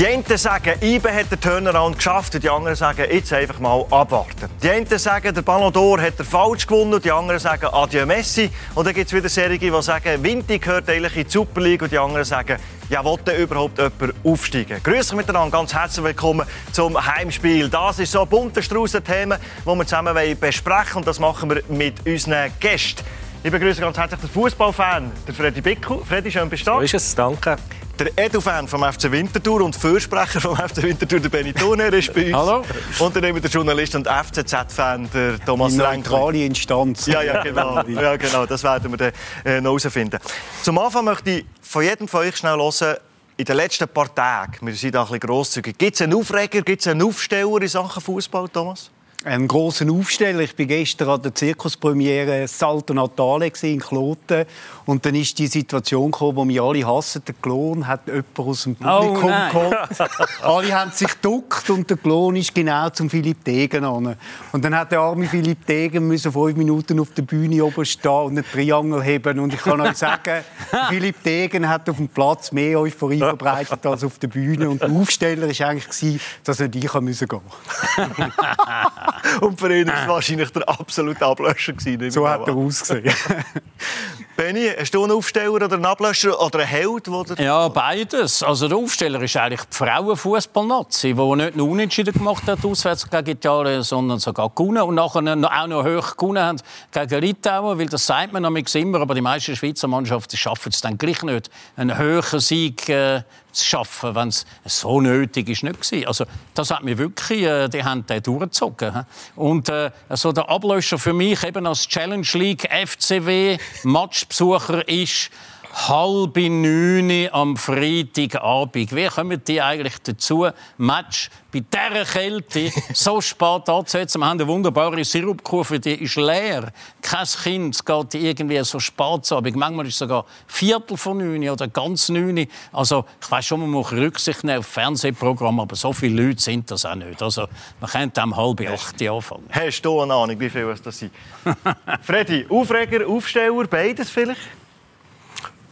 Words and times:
Die 0.00 0.06
einen 0.06 0.24
sagen, 0.24 0.80
IBE 0.80 1.12
hat 1.12 1.30
den 1.30 1.38
Turnaround 1.38 1.96
geschafft 1.96 2.34
und 2.34 2.42
die 2.42 2.48
anderen 2.48 2.74
sagen, 2.74 3.04
jetzt 3.12 3.34
einfach 3.34 3.58
mal 3.58 3.84
abwarten. 3.90 4.48
Die 4.62 4.70
einen 4.70 4.86
sagen, 4.86 5.34
der 5.34 5.42
Ballon 5.42 5.70
d'Or 5.70 6.00
hat 6.00 6.14
er 6.16 6.24
falsch 6.24 6.66
gewonnen 6.66 6.94
und 6.94 7.04
die 7.04 7.12
anderen 7.12 7.38
sagen, 7.38 7.66
adieu 7.70 8.06
Messi. 8.06 8.50
Und 8.74 8.86
dann 8.86 8.94
gibt 8.94 9.08
es 9.08 9.12
wieder 9.12 9.28
Serien, 9.28 9.60
die 9.60 9.82
sagen, 9.82 10.24
Vinti 10.24 10.58
gehört 10.58 10.88
eigentlich 10.88 11.18
in 11.18 11.24
die 11.24 11.30
Super 11.30 11.60
League 11.60 11.82
und 11.82 11.92
die 11.92 11.98
anderen 11.98 12.24
sagen, 12.24 12.56
ja, 12.88 13.04
wollte 13.04 13.32
überhaupt 13.32 13.76
jemand 13.76 14.14
aufsteigen? 14.24 14.82
Grüß 14.82 15.10
euch 15.10 15.16
miteinander, 15.18 15.58
ganz 15.58 15.74
herzlich 15.74 16.02
willkommen 16.02 16.46
zum 16.72 16.96
Heimspiel. 16.96 17.68
Das 17.68 17.98
ist 17.98 18.12
so 18.12 18.22
ein 18.22 18.28
bunter 18.30 18.62
Strauß 18.62 18.92
Themen, 19.06 19.38
die 19.66 19.68
wir 19.68 19.84
zusammen 19.84 20.16
besprechen 20.40 20.96
und 20.96 21.06
das 21.06 21.18
machen 21.18 21.50
wir 21.50 21.62
mit 21.68 22.06
unseren 22.06 22.50
Gästen. 22.58 23.04
Ich 23.42 23.50
begrüße 23.50 23.82
ganz 23.82 23.98
herzlich 23.98 24.20
den 24.20 24.30
Fußballfan, 24.30 25.12
der 25.26 25.34
Freddy 25.34 25.60
Bickel. 25.60 25.98
Freddy, 26.08 26.32
schön 26.32 26.48
bist 26.48 26.66
du 26.66 26.70
da. 26.70 26.76
So 26.76 26.80
ist 26.80 26.94
es, 26.94 27.14
danke. 27.14 27.56
Der 28.00 28.12
Edu-Fan 28.16 28.66
vom 28.66 28.82
FC 28.82 29.10
Winterthur 29.10 29.60
und 29.60 29.76
Fürsprecher 29.76 30.40
vom 30.40 30.56
FC 30.56 30.82
Winterthur, 30.84 31.20
der 31.20 31.28
Benny 31.28 31.52
Turner, 31.52 31.92
ist 31.92 32.14
bei 32.14 32.28
uns. 32.28 32.34
Hallo. 32.34 32.64
Und 32.98 33.14
daneben 33.14 33.42
der 33.42 33.50
Journalist 33.50 33.94
und 33.94 34.08
FCZ-Fan, 34.08 35.10
der 35.12 35.38
Thomas 35.44 35.72
Die 35.72 35.78
neutrale 35.80 36.46
Instanz. 36.46 37.04
Ja, 37.04 37.20
ja, 37.20 37.42
genau. 37.42 37.82
ja, 37.86 38.16
genau. 38.16 38.46
Das 38.46 38.64
werden 38.64 38.90
wir 38.90 38.96
dann 38.96 39.12
äh, 39.44 39.60
noch 39.60 39.78
herausfinden. 39.78 40.18
Zum 40.62 40.78
Anfang 40.78 41.04
möchte 41.04 41.28
ich 41.28 41.44
von 41.60 41.82
jedem 41.82 42.08
von 42.08 42.20
euch 42.20 42.38
schnell 42.38 42.56
hören, 42.56 42.96
in 43.36 43.44
den 43.44 43.56
letzten 43.56 43.86
paar 43.86 44.14
Tagen, 44.14 44.66
wir 44.66 44.74
sind 44.74 44.94
da 44.94 45.02
ein 45.02 45.04
bisschen 45.04 45.20
grosszügig, 45.20 45.76
gibt 45.76 45.94
es 45.96 46.00
einen 46.00 46.14
Aufreger, 46.14 46.62
gibt 46.62 46.80
es 46.80 46.88
einen 46.88 47.02
Aufsteller 47.02 47.60
in 47.60 47.68
Sachen 47.68 48.00
Fußball, 48.00 48.48
Thomas? 48.48 48.90
Ein 49.22 49.48
großen 49.48 49.90
Aufsteller. 49.90 50.40
Ich 50.40 50.58
war 50.58 50.64
gestern 50.64 51.10
an 51.10 51.20
der 51.20 51.34
Zirkuspremiere 51.34 52.48
Salto 52.48 52.94
Natale 52.94 53.52
in 53.60 53.78
Kloten. 53.78 54.46
Und 54.86 55.04
dann 55.04 55.14
ist 55.14 55.38
die 55.38 55.46
Situation 55.46 56.10
gekommen, 56.10 56.36
wo 56.36 56.48
wir 56.48 56.62
alle 56.62 56.86
hassen. 56.86 57.22
Der 57.26 57.34
Klon 57.34 57.86
hat 57.86 58.06
jemanden 58.06 58.42
aus 58.42 58.62
dem 58.62 58.76
Publikum 58.76 59.30
oh, 59.30 59.52
geholt. 59.52 59.76
alle 60.42 60.74
haben 60.74 60.90
sich 60.92 61.08
geduckt 61.08 61.68
und 61.68 61.90
der 61.90 61.98
Klon 61.98 62.34
ist 62.36 62.54
genau 62.54 62.88
zum 62.88 63.10
Philipp 63.10 63.44
Degen 63.44 63.84
an. 63.84 64.16
Und 64.52 64.64
dann 64.64 64.74
hat 64.74 64.90
der 64.90 65.00
arme 65.00 65.26
Philipp 65.26 65.66
Degen 65.66 66.08
müssen 66.08 66.32
fünf 66.32 66.56
Minuten 66.56 66.98
auf 66.98 67.12
der 67.12 67.22
Bühne 67.22 67.62
oben 67.62 67.84
stehen 67.84 68.10
und 68.10 68.38
einen 68.38 68.44
Triangel 68.50 69.02
heben. 69.02 69.38
Und 69.38 69.52
ich 69.52 69.60
kann 69.60 69.82
euch 69.82 69.96
sagen, 69.96 70.42
Philipp 70.88 71.22
Degen 71.22 71.68
hat 71.68 71.86
auf 71.90 71.96
dem 71.98 72.08
Platz 72.08 72.52
mehr 72.52 72.80
Euphorie 72.80 73.18
verbreitet 73.18 73.84
als 73.84 74.02
auf 74.02 74.18
der 74.18 74.28
Bühne. 74.28 74.70
Und 74.70 74.80
der 74.80 74.90
Aufsteller 74.90 75.46
war 75.46 75.68
eigentlich, 75.68 76.22
dass 76.42 76.58
er 76.58 76.68
nicht 76.68 76.90
gehen 76.90 77.04
musste. 77.04 77.28
Und 79.40 79.58
für 79.58 79.74
ihn 79.74 79.88
war 79.88 80.02
es 80.02 80.08
wahrscheinlich 80.08 80.50
der 80.50 80.68
absolute 80.68 81.24
Ablöscher. 81.24 81.72
Gewesen, 81.72 82.10
so 82.10 82.28
hat 82.28 82.46
er 82.46 82.54
ausgesehen. 82.54 83.12
Benni, 84.36 84.70
hast 84.78 84.94
du 84.94 85.02
einen 85.02 85.12
Aufsteller 85.12 85.52
oder 85.52 85.72
einen 85.72 85.84
Ablöscher 85.84 86.40
oder 86.40 86.60
einen 86.60 86.68
Held? 86.68 87.06
Der 87.06 87.44
ja, 87.44 87.68
beides. 87.68 88.42
Also 88.42 88.68
der 88.68 88.78
Aufsteller 88.78 89.20
ist 89.20 89.36
eigentlich 89.36 89.60
die 89.64 89.76
Frauenfußball-Nazi, 89.76 91.12
die 91.12 91.36
nicht 91.36 91.56
nur 91.56 91.68
Unentschieden 91.68 92.14
gemacht 92.14 92.44
hat 92.46 92.64
auswärts 92.64 93.08
gegen 93.10 93.28
Italien, 93.28 93.82
sondern 93.82 94.18
sogar 94.18 94.48
gewonnen 94.48 94.82
und 94.82 94.94
nachher 94.94 95.20
auch 95.20 95.66
noch 95.66 95.84
hoch 95.84 96.16
gewonnen 96.16 96.42
hat 96.42 96.64
gegen 96.90 97.20
Litauen, 97.20 97.78
weil 97.78 97.86
das 97.86 98.06
sagt 98.06 98.32
man 98.32 98.44
immer, 98.44 99.00
aber 99.00 99.14
die 99.14 99.20
meisten 99.20 99.54
Schweizer 99.54 99.88
Mannschaften 99.88 100.38
schaffen 100.38 100.70
es 100.72 100.80
dann 100.80 100.96
gleich 100.96 101.22
nicht, 101.22 101.50
einen 101.76 101.98
höheren 101.98 102.40
Sieg 102.40 102.88
äh, 102.88 103.22
zu 103.52 103.64
schaffen, 103.64 104.14
wenn 104.14 104.28
es 104.28 104.46
so 104.64 105.00
nötig 105.00 105.48
ist, 105.48 105.62
nicht 105.62 105.80
gewesen. 105.80 106.06
Also 106.06 106.24
das 106.54 106.70
hat 106.70 106.82
mir 106.82 106.98
wirklich, 106.98 107.42
äh, 107.42 107.68
die 107.68 107.84
haben 107.84 108.04
durchgezogen. 108.06 109.04
Und 109.36 109.68
äh, 109.68 109.90
also 110.08 110.32
der 110.32 110.48
Ablöscher 110.48 110.98
für 110.98 111.12
mich 111.12 111.42
eben 111.44 111.66
als 111.66 111.86
Challenge 111.86 112.26
League 112.34 112.68
FCW 112.70 113.58
Matchbesucher 113.84 114.86
ist 114.88 115.30
halb 115.72 116.36
neun 116.36 117.28
am 117.32 117.56
Freitagabend. 117.56 118.94
Wie 118.94 119.06
kommen 119.06 119.42
die 119.46 119.60
eigentlich 119.60 119.98
dazu, 120.02 120.48
Match 120.78 121.30
bei 121.52 121.60
dieser 121.60 122.04
Kälte 122.04 122.70
so 122.94 123.20
spät 123.20 123.68
anzusetzen? 123.68 124.20
Wir 124.20 124.26
haben 124.26 124.40
eine 124.40 124.48
wunderbare 124.48 125.04
Sirupkurve, 125.04 125.80
die 125.80 125.94
ist 126.02 126.16
leer. 126.16 126.72
Kein 127.02 127.26
Kind 127.26 127.84
geht 127.84 128.14
irgendwie 128.14 128.62
so 128.64 128.80
spät 128.80 129.30
Abend. 129.32 129.56
Manchmal 129.56 129.86
ist 129.86 129.94
es 129.94 129.98
sogar 129.98 130.24
Viertel 130.46 130.96
von 130.96 131.18
neun 131.18 131.48
oder 131.48 131.68
ganz 131.68 132.08
neun. 132.08 132.46
Also 132.72 133.04
ich 133.20 133.30
weiß 133.30 133.46
schon, 133.46 133.60
man 133.60 133.70
muss 133.70 133.92
Rücksicht 133.92 134.44
nehmen 134.44 134.58
auf 134.58 134.66
Fernsehprogramm, 134.66 135.60
aber 135.60 135.76
so 135.76 135.92
viele 135.92 136.26
Leute 136.26 136.42
sind 136.42 136.70
das 136.70 136.84
auch 136.84 136.94
nicht. 136.94 137.22
Also 137.22 137.46
man 137.80 137.90
könnte 137.90 138.22
am 138.22 138.36
halb 138.36 138.60
acht 138.68 139.02
anfangen. 139.02 139.44
Hast 139.50 139.82
du 139.82 140.00
eine 140.00 140.14
Ahnung, 140.14 140.38
wie 140.38 140.50
viel 140.50 140.74
das 140.82 140.98
sind? 140.98 141.12
Freddy, 142.02 142.46
Aufreger, 142.48 143.06
Aufsteller, 143.08 143.66
beides 143.66 144.10
vielleicht? 144.10 144.59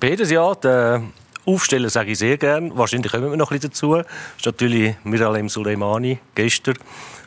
Beides 0.00 0.30
ja. 0.30 0.54
Der 0.54 1.02
Aufsteller 1.44 1.90
sage 1.90 2.12
ich 2.12 2.18
sehr 2.18 2.36
gerne. 2.36 2.70
Wahrscheinlich 2.76 3.10
kommen 3.10 3.30
wir 3.30 3.36
noch 3.36 3.50
ein 3.50 3.56
bisschen 3.56 3.70
dazu. 3.70 3.96
Das 3.96 4.06
ist 4.36 4.46
natürlich 4.46 4.94
Miralem 5.02 5.48
Suleimani 5.48 6.18
gestern. 6.34 6.76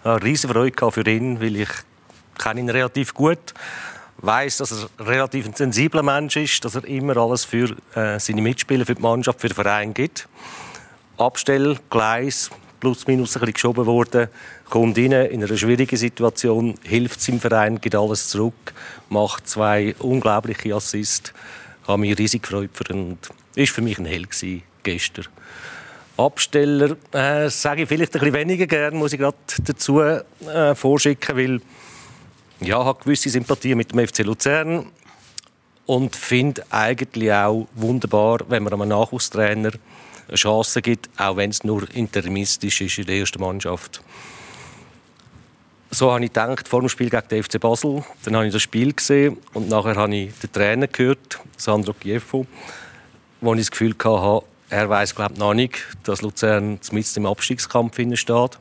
Eine 0.03 0.23
riesige 0.23 0.53
Freude 0.53 0.91
für 0.91 1.07
ihn, 1.09 1.41
weil 1.41 1.57
ich 1.57 1.69
kenne 2.37 2.61
ihn 2.61 2.69
relativ 2.69 3.13
gut 3.13 3.53
weiß, 4.21 4.57
dass 4.57 4.71
er 4.71 5.05
relativ 5.05 5.47
ein 5.47 5.53
sensibler 5.53 6.03
Mensch 6.03 6.35
ist, 6.35 6.63
dass 6.63 6.75
er 6.75 6.85
immer 6.85 7.17
alles 7.17 7.43
für 7.43 7.75
äh, 7.95 8.19
seine 8.19 8.41
Mitspieler, 8.41 8.85
für 8.85 8.95
die 8.95 9.01
Mannschaft, 9.01 9.41
für 9.41 9.49
den 9.49 9.55
Verein 9.55 9.93
gibt. 9.93 10.27
Abstell, 11.17 11.77
Gleis, 11.89 12.51
plus 12.79 13.07
minus 13.07 13.35
ein 13.35 13.39
bisschen 13.39 13.53
geschoben 13.53 13.85
worden, 13.85 14.27
kommt 14.69 14.97
rein 14.97 15.11
in 15.11 15.43
einer 15.43 15.57
schwierigen 15.57 15.97
Situation, 15.97 16.75
hilft 16.83 17.21
seinem 17.21 17.39
Verein, 17.39 17.81
gibt 17.81 17.95
alles 17.95 18.29
zurück, 18.29 18.73
macht 19.09 19.47
zwei 19.47 19.95
unglaubliche 19.99 20.75
Assists 20.75 21.33
habe 21.87 22.01
mich 22.01 22.17
riesig 22.17 22.43
gefreut 22.43 22.71
für 22.73 22.93
ihn. 22.93 23.17
Ist 23.55 23.71
für 23.71 23.81
mich 23.81 23.97
ein 23.97 24.05
Held 24.05 24.29
gewesen, 24.31 24.63
gestern. 24.83 25.27
Absteller 26.17 26.95
äh, 27.13 27.49
sage 27.49 27.83
ich 27.83 27.87
vielleicht 27.87 28.15
ein 28.15 28.19
bisschen 28.19 28.35
weniger 28.35 28.67
gern, 28.67 28.95
muss 28.95 29.13
ich 29.13 29.19
gerade 29.19 29.37
dazu 29.65 30.01
äh, 30.01 30.75
vorschicken, 30.75 31.37
weil 31.37 31.61
ja, 32.59 32.79
ich 32.79 32.85
habe 32.85 33.03
gewisse 33.03 33.29
Sympathie 33.29 33.75
mit 33.75 33.91
dem 33.91 34.07
FC 34.07 34.19
Luzern 34.19 34.87
und 35.87 36.15
finde 36.15 36.63
eigentlich 36.69 37.33
auch 37.33 37.67
wunderbar, 37.73 38.39
wenn 38.49 38.63
man 38.63 38.73
einem 38.73 38.89
Nachwuchstrainer 38.89 39.71
eine 40.27 40.37
Chance 40.37 40.81
gibt, 40.81 41.09
auch 41.17 41.37
wenn 41.37 41.49
es 41.49 41.63
nur 41.63 41.89
interimistisch 41.93 42.81
ist 42.81 42.99
in 42.99 43.05
der 43.05 43.17
ersten 43.17 43.41
Mannschaft 43.41 44.01
so 45.91 46.11
habe 46.11 46.23
ich 46.23 46.31
gedacht, 46.31 46.67
vor 46.67 46.79
dem 46.79 46.89
Spiel 46.89 47.09
gegen 47.09 47.27
den 47.27 47.43
FC 47.43 47.59
Basel. 47.59 48.03
Dann 48.23 48.35
habe 48.35 48.47
ich 48.47 48.53
das 48.53 48.61
Spiel 48.61 48.93
gesehen 48.93 49.37
und 49.53 49.69
nachher 49.69 49.95
habe 49.97 50.15
ich 50.15 50.33
den 50.39 50.51
Trainer 50.51 50.87
gehört, 50.87 51.39
Sandro 51.57 51.93
Chieffo, 51.93 52.47
wo 53.41 53.53
ich 53.53 53.59
das 53.59 53.71
Gefühl 53.71 53.93
hatte, 54.03 54.45
er 54.69 54.89
weiß 54.89 55.15
glaube 55.15 55.37
noch 55.37 55.53
nicht, 55.53 55.85
dass 56.03 56.21
Luzern 56.21 56.79
mitten 56.91 57.19
im 57.19 57.25
Abstiegskampf 57.25 57.95
steht. 58.13 58.59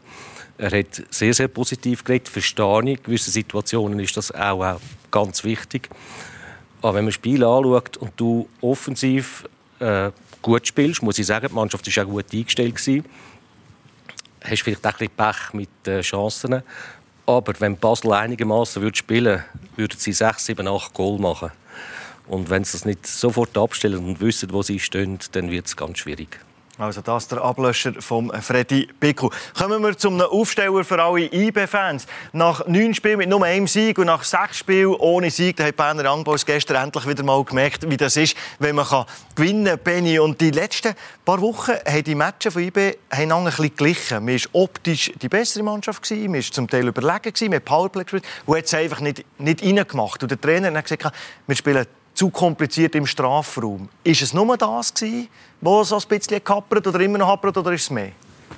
Er 0.58 0.78
hat 0.78 1.02
sehr, 1.08 1.32
sehr 1.32 1.48
positiv 1.48 2.02
geredet, 2.02 2.28
verstehe 2.28 2.80
ich. 2.82 2.98
In 2.98 3.02
gewissen 3.04 3.30
Situationen 3.30 4.00
ist 4.00 4.16
das 4.16 4.32
auch, 4.32 4.64
auch 4.64 4.80
ganz 5.10 5.44
wichtig. 5.44 5.88
Aber 6.82 6.94
wenn 6.94 7.04
man 7.04 7.12
Spiel 7.12 7.44
anschaut 7.44 7.96
und 7.98 8.12
du 8.16 8.48
offensiv 8.60 9.44
äh, 9.78 10.10
gut 10.42 10.66
spielst, 10.66 11.02
muss 11.02 11.18
ich 11.18 11.26
sagen, 11.26 11.46
die 11.48 11.54
Mannschaft 11.54 11.96
war 11.96 12.04
auch 12.04 12.08
gut 12.08 12.26
eingestellt. 12.32 12.74
Gewesen, 12.74 13.04
hast 14.42 14.62
vielleicht 14.62 14.86
auch 14.86 14.92
ein 14.92 14.98
bisschen 14.98 15.16
Pech 15.16 15.54
mit 15.54 15.68
den 15.86 16.02
Chancen. 16.02 16.62
Aber 17.30 17.52
wenn 17.60 17.76
Basel 17.76 18.12
einigermaßen 18.12 18.82
würde 18.82 18.96
spielen 18.96 19.44
würden 19.76 19.96
sie 19.96 20.12
6, 20.12 20.46
7, 20.46 20.66
8 20.66 20.92
Goal 20.92 21.20
machen. 21.20 21.52
Und 22.26 22.50
wenn 22.50 22.64
sie 22.64 22.72
das 22.72 22.84
nicht 22.84 23.06
sofort 23.06 23.56
abstellen 23.56 24.04
und 24.04 24.20
wissen, 24.20 24.52
wo 24.52 24.62
sie 24.62 24.80
stehen, 24.80 25.18
dann 25.32 25.50
wird 25.50 25.66
es 25.66 25.76
ganz 25.76 25.98
schwierig. 25.98 26.40
Also 26.80 27.02
das 27.02 27.28
der 27.28 27.42
Ablöscher 27.42 27.92
von 28.00 28.32
Freddy 28.40 28.88
Bickel. 28.98 29.28
Kommen 29.56 29.82
wir 29.82 29.98
zum 29.98 30.18
Aufsteller 30.18 30.82
für 30.82 31.02
alle 31.02 31.30
IB-Fans. 31.30 32.06
Nach 32.32 32.66
neun 32.66 32.94
Spielen 32.94 33.18
mit 33.18 33.28
nur 33.28 33.44
einem 33.44 33.66
Sieg 33.66 33.98
und 33.98 34.06
nach 34.06 34.24
sechs 34.24 34.58
Spielen 34.58 34.94
ohne 34.94 35.30
Sieg, 35.30 35.56
da 35.56 35.64
hat 35.64 35.76
Berner 35.76 36.10
Angbaus 36.10 36.46
gestern 36.46 36.82
endlich 36.82 37.06
wieder 37.06 37.22
mal 37.22 37.44
gemerkt, 37.44 37.90
wie 37.90 37.98
das 37.98 38.16
ist, 38.16 38.34
wenn 38.60 38.76
man 38.76 38.86
kann 38.86 39.04
gewinnen 39.34 39.66
kann. 39.66 39.78
Benny. 39.80 40.18
Und 40.18 40.40
die 40.40 40.52
letzten 40.52 40.94
paar 41.26 41.42
Wochen 41.42 41.72
haben 41.72 42.04
die 42.04 42.14
Matches 42.14 42.54
von 42.54 42.62
IB 42.62 42.96
haben 43.10 43.32
ein 43.32 43.44
bisschen 43.44 43.76
glichen. 43.76 44.24
Man 44.24 44.34
war 44.34 44.48
optisch 44.52 45.12
die 45.20 45.28
bessere 45.28 45.62
Mannschaft, 45.62 46.10
man 46.10 46.32
war 46.32 46.40
zum 46.40 46.66
Teil 46.66 46.88
überlegen, 46.88 47.32
man 47.42 47.54
hat 47.56 47.64
Powerplay 47.66 48.04
gespielt 48.04 48.24
und 48.46 48.56
hat 48.56 48.64
es 48.64 48.72
einfach 48.72 49.00
nicht, 49.00 49.24
nicht 49.38 49.62
reingemacht. 49.62 50.22
Und 50.22 50.30
der 50.30 50.40
Trainer 50.40 50.72
hat 50.72 50.84
gesagt, 50.84 51.14
wir 51.46 51.56
spielen 51.56 51.86
zu 52.20 52.28
kompliziert 52.28 52.94
im 52.96 53.06
Strafraum. 53.06 53.88
Ist 54.04 54.20
es 54.20 54.34
nur 54.34 54.54
das 54.58 54.92
gewesen, 54.92 55.28
wo 55.58 55.80
es 55.80 55.90
ein 55.90 56.02
bisschen 56.06 56.44
kappert 56.44 56.86
oder 56.86 57.00
immer 57.00 57.16
noch 57.16 57.28
happert, 57.28 57.56
oder 57.56 57.72
ist 57.72 57.84
es 57.84 57.90
mehr? 57.90 58.12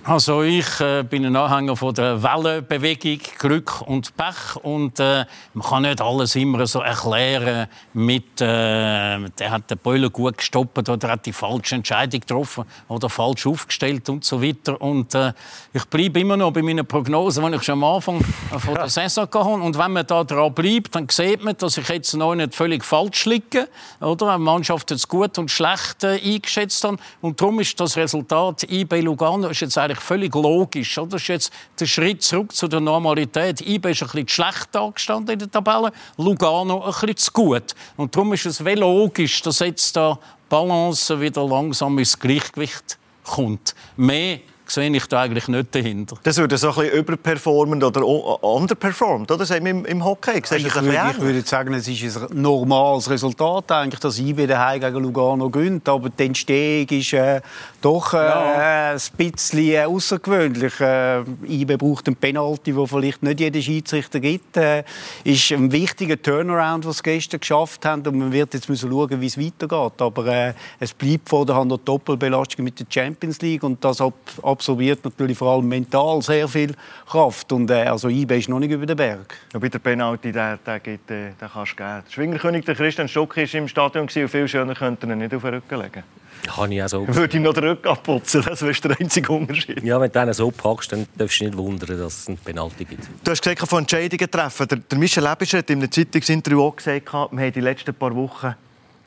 Also 0.04 0.42
ich 0.42 0.80
äh, 0.80 1.04
bin 1.04 1.24
ein 1.24 1.36
Anhänger 1.36 1.76
von 1.76 1.94
der 1.94 2.20
Wellenbewegung, 2.20 3.20
Glück 3.38 3.82
und 3.82 4.16
Pech. 4.16 4.56
Und 4.60 4.98
äh, 4.98 5.24
man 5.54 5.64
kann 5.68 5.82
nicht 5.82 6.00
alles 6.00 6.34
immer 6.34 6.66
so 6.66 6.80
erklären 6.80 7.68
mit 7.92 8.40
äh, 8.40 9.20
der 9.28 9.50
hat 9.50 9.70
den 9.70 9.78
Boiler 9.78 10.10
gut 10.10 10.38
gestoppt 10.38 10.88
oder 10.88 11.08
hat 11.08 11.24
die 11.24 11.32
falsche 11.32 11.76
Entscheidung 11.76 12.18
getroffen 12.18 12.64
oder 12.88 13.08
falsch 13.08 13.46
aufgestellt 13.46 14.08
und 14.08 14.24
so 14.24 14.42
weiter. 14.42 14.80
Und 14.80 15.14
äh, 15.14 15.34
ich 15.72 15.84
bleibe 15.84 16.18
immer 16.18 16.36
noch 16.36 16.50
bei 16.50 16.62
meiner 16.62 16.82
Prognose, 16.82 17.40
die 17.40 17.54
ich 17.54 17.62
schon 17.62 17.74
am 17.74 17.84
Anfang 17.84 18.20
von 18.58 18.74
der 18.74 18.88
Saison 18.88 19.28
hatte 19.32 19.38
und 19.38 19.78
wenn 19.78 19.92
man 19.92 20.04
da 20.04 20.24
dran 20.24 20.52
bleibt, 20.52 20.96
dann 20.96 21.08
sieht 21.08 21.44
man, 21.44 21.56
dass 21.56 21.76
ich 21.76 21.88
jetzt 21.88 22.14
noch 22.14 22.34
nicht 22.34 22.56
völlig 22.56 22.84
falsch 22.84 23.24
liege, 23.26 23.68
oder? 24.00 24.36
Die 24.36 24.42
Mannschaft 24.42 24.90
hat 24.90 24.98
es 24.98 25.06
gut 25.06 25.38
und 25.38 25.48
schlecht 25.48 26.02
äh, 26.02 26.20
eingeschätzt 26.20 26.82
haben. 26.82 26.98
Und 27.20 27.40
darum 27.40 27.60
ist 27.60 27.78
das 27.78 27.96
Resultat 27.96 28.64
IB 28.64 29.00
Lugano 29.00 29.46
ist 29.46 29.60
jetzt 29.60 29.78
eigentlich 29.78 29.91
völlig 30.00 30.34
logisch. 30.34 30.98
Oder? 30.98 31.10
Das 31.10 31.22
ist 31.22 31.28
jetzt 31.28 31.52
der 31.78 31.86
Schritt 31.86 32.22
zurück 32.22 32.54
zu 32.54 32.68
der 32.68 32.80
Normalität. 32.80 33.60
IB 33.60 33.90
ist 33.90 34.02
ein 34.02 34.08
bisschen 34.08 34.28
schlecht 34.28 34.76
angestanden 34.76 35.32
in 35.34 35.38
der 35.38 35.50
Tabelle, 35.50 35.92
Lugano 36.16 36.84
ein 36.84 36.92
bisschen 36.92 37.16
zu 37.16 37.32
gut. 37.32 37.74
Und 37.96 38.14
darum 38.14 38.32
ist 38.32 38.46
es 38.46 38.60
logisch, 38.60 39.42
dass 39.42 39.58
jetzt 39.58 39.96
da 39.96 40.18
Balance 40.48 41.20
wieder 41.20 41.46
langsam 41.46 41.98
ins 41.98 42.18
Gleichgewicht 42.18 42.98
kommt. 43.24 43.74
Mehr 43.96 44.40
sehe 44.72 44.90
ich 44.90 45.06
da 45.06 45.22
eigentlich 45.22 45.48
nicht 45.48 45.74
dahinter. 45.74 46.16
Das 46.22 46.38
würde 46.38 46.56
so 46.56 46.68
ein 46.70 46.74
bisschen 46.74 46.98
überperformend 46.98 47.84
oder 47.84 48.06
underperformed, 48.42 49.30
oder? 49.30 49.38
Das 49.38 49.50
im, 49.50 49.84
im 49.84 50.04
Hockey. 50.04 50.38
Ich, 50.38 50.50
ich, 50.50 50.74
würde, 50.74 51.10
ich 51.10 51.20
würde 51.20 51.42
sagen, 51.42 51.74
es 51.74 51.88
ist 51.88 52.16
ein 52.16 52.40
normales 52.40 53.10
Resultat, 53.10 53.70
eigentlich, 53.72 54.00
dass 54.00 54.18
IB 54.18 54.46
daheim 54.46 54.80
gegen 54.80 55.02
Lugano 55.02 55.50
gönnt. 55.50 55.88
Aber 55.88 56.08
die 56.08 56.26
Entstehung 56.26 56.88
ist 56.88 57.12
äh, 57.12 57.40
doch 57.80 58.14
äh, 58.14 58.16
ja. 58.16 58.92
ein 58.92 59.00
bisschen 59.16 59.58
äh, 59.58 59.84
außergewöhnlich. 59.84 60.80
Äh, 60.80 61.20
IB 61.48 61.76
braucht 61.76 62.06
einen 62.06 62.16
Penalty, 62.16 62.74
wo 62.74 62.86
vielleicht 62.86 63.22
nicht 63.22 63.40
jeder 63.40 63.60
Schiedsrichter 63.60 64.20
gibt. 64.20 64.56
Äh, 64.56 64.84
ist 65.24 65.50
ein 65.52 65.70
wichtiger 65.70 66.20
Turnaround, 66.20 66.86
was 66.86 66.98
sie 66.98 67.02
gestern 67.02 67.40
geschafft 67.40 67.84
haben. 67.84 68.06
Und 68.06 68.18
man 68.18 68.32
wird 68.32 68.54
jetzt 68.54 68.68
müssen 68.68 68.90
schauen, 68.90 69.20
wie 69.20 69.26
es 69.26 69.38
weitergeht. 69.38 70.00
Aber 70.00 70.26
äh, 70.26 70.54
es 70.80 70.94
bleibt 70.94 71.28
vor 71.28 71.44
der 71.44 71.56
Hand 71.56 71.68
noch 71.68 71.78
Doppelbelastung 71.78 72.64
mit 72.64 72.78
der 72.80 72.86
Champions 72.88 73.40
League 73.42 73.62
und 73.62 73.84
das 73.84 74.00
ab, 74.00 74.14
ab 74.42 74.61
absorbiert 74.62 75.04
natürlich 75.04 75.36
vor 75.36 75.54
allem 75.54 75.68
mental 75.68 76.22
sehr 76.22 76.46
viel 76.46 76.74
Kraft. 77.08 77.52
Und 77.52 77.70
äh, 77.70 77.84
also 77.84 78.08
IB 78.08 78.38
ist 78.38 78.48
noch 78.48 78.60
nicht 78.60 78.70
über 78.70 78.86
den 78.86 78.96
Berg. 78.96 79.34
Ja, 79.52 79.58
bei 79.58 79.68
der 79.68 79.80
Penalty, 79.80 80.30
den, 80.30 80.58
den, 80.64 80.82
gibt, 80.82 81.10
äh, 81.10 81.32
den 81.32 81.48
kannst 81.52 81.72
du 81.72 81.76
geben. 81.76 82.02
Der 82.06 82.12
Schwingerkönig, 82.12 82.64
der 82.64 82.74
Christian 82.76 83.08
Stuck, 83.08 83.36
war 83.36 83.54
im 83.54 83.68
Stadion 83.68 84.02
und 84.02 84.12
viel 84.12 84.48
schöner 84.48 84.74
könnte 84.74 85.06
er 85.06 85.12
ihn 85.12 85.18
nicht 85.18 85.34
auf 85.34 85.42
den 85.42 85.54
Rücken 85.54 85.80
legen. 85.80 86.04
Kann 86.46 86.72
ich 86.72 86.82
auch 86.82 86.88
so. 86.88 87.08
Würde 87.14 87.36
ihm 87.36 87.42
noch 87.42 87.54
den 87.54 87.64
Rücken 87.64 87.88
abputzen, 87.88 88.42
das 88.46 88.62
wäre 88.62 88.72
der 88.72 89.00
einzige 89.00 89.32
Unterschied. 89.32 89.82
Ja, 89.82 90.00
wenn 90.00 90.10
du 90.10 90.20
einen 90.20 90.32
so 90.32 90.50
packst, 90.50 90.92
dann 90.92 91.06
darfst 91.16 91.40
du 91.40 91.44
nicht 91.44 91.56
wundern, 91.56 91.98
dass 91.98 92.20
es 92.20 92.28
einen 92.28 92.38
Penalty 92.38 92.84
gibt. 92.84 93.08
Du 93.24 93.30
hast 93.30 93.42
gesagt, 93.42 93.68
von 93.68 93.80
Entscheidungen 93.80 94.30
treffen. 94.30 94.68
Der, 94.68 94.78
der 94.78 94.98
Michel 94.98 95.24
Lebischer 95.24 95.58
hat 95.58 95.70
in 95.70 95.78
einem 95.78 95.90
Zeitungsinterview 95.90 96.62
auch 96.62 96.76
gesagt, 96.76 97.12
wir 97.12 97.20
haben 97.20 97.52
die 97.52 97.60
letzten 97.60 97.94
paar 97.94 98.14
Wochen 98.14 98.54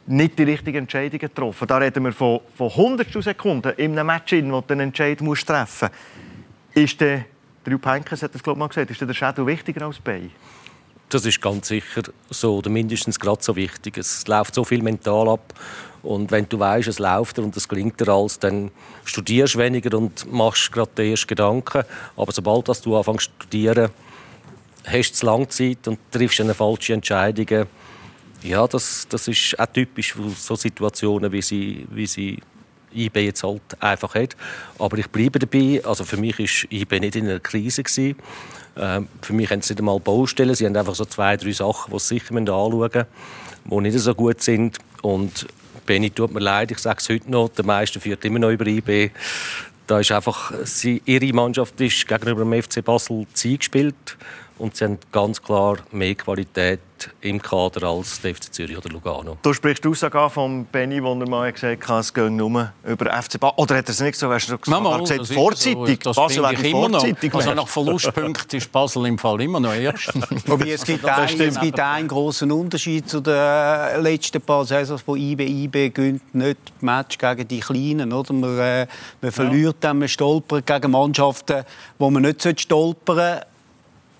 nicht 0.07 0.37
die 0.37 0.43
richtigen 0.43 0.77
Entscheidungen 0.79 1.19
getroffen. 1.19 1.67
Da 1.67 1.77
reden 1.77 2.03
wir 2.03 2.13
von, 2.13 2.41
von 2.55 2.75
hundertstel 2.75 3.23
Sekunden 3.23 3.73
in 3.77 3.97
einem 3.97 4.07
Match, 4.07 4.33
in 4.33 4.51
wo 4.51 4.61
du 4.61 4.73
einen 4.73 4.87
Entscheid 4.87 5.21
musst 5.21 5.47
treffen 5.47 5.89
musst. 5.89 6.83
Ist 6.83 7.01
der, 7.01 7.25
Drew 7.63 7.79
Henkes 7.83 8.21
hat 8.21 8.35
das 8.35 8.43
glaube 8.43 8.59
mal 8.59 8.67
gesagt, 8.67 8.91
ist 8.91 9.01
der 9.01 9.13
Shadow 9.13 9.47
wichtiger 9.47 9.85
als 9.85 9.99
Bay? 9.99 10.29
Das 11.09 11.25
ist 11.25 11.41
ganz 11.41 11.67
sicher 11.67 12.03
so, 12.29 12.57
oder 12.57 12.69
mindestens 12.69 13.19
gerade 13.19 13.41
so 13.41 13.55
wichtig. 13.55 13.97
Es 13.97 14.27
läuft 14.27 14.55
so 14.55 14.63
viel 14.63 14.81
mental 14.81 15.29
ab. 15.29 15.53
Und 16.03 16.31
wenn 16.31 16.47
du 16.49 16.59
weißt, 16.59 16.87
es 16.87 16.99
läuft 16.99 17.39
und 17.39 17.55
es 17.55 17.67
gelingt 17.67 17.99
dir 17.99 18.09
alles, 18.09 18.37
dann 18.37 18.71
studierst 19.05 19.55
du 19.55 19.59
weniger 19.59 19.97
und 19.97 20.31
machst 20.31 20.71
gerade 20.71 20.91
die 20.97 21.11
ersten 21.11 21.27
Gedanken. 21.27 21.83
Aber 22.15 22.31
sobald 22.31 22.67
du 22.85 22.97
anfängst 22.97 23.25
zu 23.25 23.31
studieren, 23.39 23.89
hast 24.85 25.21
du 25.21 25.25
lange 25.25 25.47
Zeit 25.47 25.87
und 25.87 25.99
triffst 26.11 26.41
eine 26.41 26.53
falsche 26.53 26.93
Entscheidung 26.93 27.67
ja, 28.45 28.67
das, 28.67 29.07
das 29.09 29.27
ist 29.27 29.59
auch 29.59 29.65
typisch 29.65 30.13
für 30.13 30.29
so 30.29 30.55
Situationen, 30.55 31.31
wie 31.31 31.41
sie, 31.41 31.85
wie 31.89 32.05
sie 32.05 32.39
IB 32.93 33.25
jetzt 33.25 33.43
halt 33.43 33.61
einfach 33.79 34.15
hat. 34.15 34.35
Aber 34.79 34.97
ich 34.97 35.07
bleibe 35.07 35.39
dabei. 35.39 35.81
Also 35.83 36.03
für 36.05 36.17
mich 36.17 36.37
war 36.39 36.71
IB 36.71 36.99
nicht 36.99 37.15
in 37.15 37.27
einer 37.27 37.39
Krise 37.39 37.83
gewesen. 37.83 38.15
Ähm, 38.77 39.07
für 39.21 39.33
mich 39.33 39.49
haben 39.49 39.61
sie 39.61 39.73
nicht 39.73 39.79
einmal 39.79 39.99
Baustellen. 39.99 40.55
Sie 40.55 40.65
haben 40.65 40.75
einfach 40.75 40.95
so 40.95 41.05
zwei, 41.05 41.37
drei 41.37 41.51
Sachen, 41.51 41.91
die 41.91 41.99
sie 41.99 42.19
sicher 42.19 42.35
anschauen 42.35 42.79
müssen, 42.81 43.05
die 43.65 43.81
nicht 43.81 43.99
so 43.99 44.13
gut 44.13 44.41
sind. 44.41 44.77
Und 45.01 45.47
Benny 45.85 46.09
tut 46.09 46.33
mir 46.33 46.39
leid, 46.39 46.71
ich 46.71 46.79
sage 46.79 46.99
es 46.99 47.09
heute 47.09 47.29
noch, 47.29 47.49
der 47.49 47.65
Meister 47.65 47.99
führt 47.99 48.23
immer 48.25 48.39
noch 48.39 48.51
über 48.51 48.65
IB. 48.65 49.11
Da 49.87 49.99
ist 49.99 50.11
einfach, 50.11 50.51
sie, 50.63 51.01
ihre 51.05 51.31
Mannschaft 51.33 51.79
ist 51.79 52.07
gegenüber 52.07 52.43
dem 52.43 52.61
FC 52.61 52.83
Basel 52.83 53.27
Ziel 53.33 53.57
gespielt 53.57 54.17
und 54.57 54.75
sie 54.75 54.85
haben 54.85 54.97
ganz 55.11 55.41
klar 55.41 55.77
mehr 55.91 56.15
Qualität 56.15 56.79
im 57.21 57.41
Kader 57.41 57.87
als 57.87 58.21
der 58.21 58.35
FC 58.35 58.53
Zürich 58.53 58.77
oder 58.77 58.89
Lugano. 58.89 59.37
Du 59.41 59.53
sprichst 59.53 59.83
die 59.83 59.89
Aussage 59.89 60.29
von 60.29 60.65
Benny, 60.65 61.03
wo 61.03 61.13
er 61.13 61.27
mal 61.27 61.51
gesagt 61.51 61.87
hat, 61.87 61.99
es 61.99 62.13
gehe 62.13 62.31
nur 62.31 62.71
über 62.85 63.21
FC 63.21 63.39
Basel. 63.39 63.53
Oder 63.57 63.77
hat 63.77 63.85
er 63.87 63.91
es 63.91 63.99
nicht 63.99 64.15
so 64.15 64.31
hast 64.31 64.47
du 64.47 64.57
gesagt, 64.57 64.67
Mama, 64.67 64.97
gesagt, 64.99 65.27
vorzeitig? 65.27 65.99
So. 66.03 66.11
Das 66.11 66.15
Basel 66.15 66.45
ich 66.53 66.63
immer 66.63 66.89
noch. 66.89 67.05
Also 67.33 67.53
nach 67.53 67.67
Verlustpunkten 67.67 68.57
ist 68.57 68.71
Basel 68.71 69.05
im 69.07 69.17
Fall 69.17 69.41
immer 69.41 69.59
noch 69.59 69.73
erst. 69.73 70.13
Wobei 70.47 70.71
es 70.71 70.85
gibt, 70.85 71.05
ein, 71.05 71.39
es 71.39 71.59
gibt 71.59 71.79
einen 71.79 72.07
großen 72.07 72.51
Unterschied 72.51 73.09
zu 73.09 73.19
den 73.19 74.01
letzten 74.01 74.41
paar 74.41 74.65
Saisons 74.65 75.01
von 75.01 75.17
IB. 75.17 75.45
IB 75.45 75.89
gönnt 75.89 76.33
nicht 76.33 76.57
Match 76.81 77.17
gegen 77.17 77.47
die 77.47 77.59
Kleinen. 77.59 78.13
Oder? 78.13 78.33
Man, 78.33 78.57
äh, 78.57 78.87
man 79.21 79.31
verliert 79.31 79.75
ja. 79.75 79.89
dann, 79.89 79.99
man 79.99 80.07
stolpert 80.07 80.65
gegen 80.65 80.91
Mannschaften, 80.91 81.65
wo 81.99 82.09
man 82.09 82.23
nicht 82.23 82.61
stolpern 82.61 83.17
sollte 83.17 83.54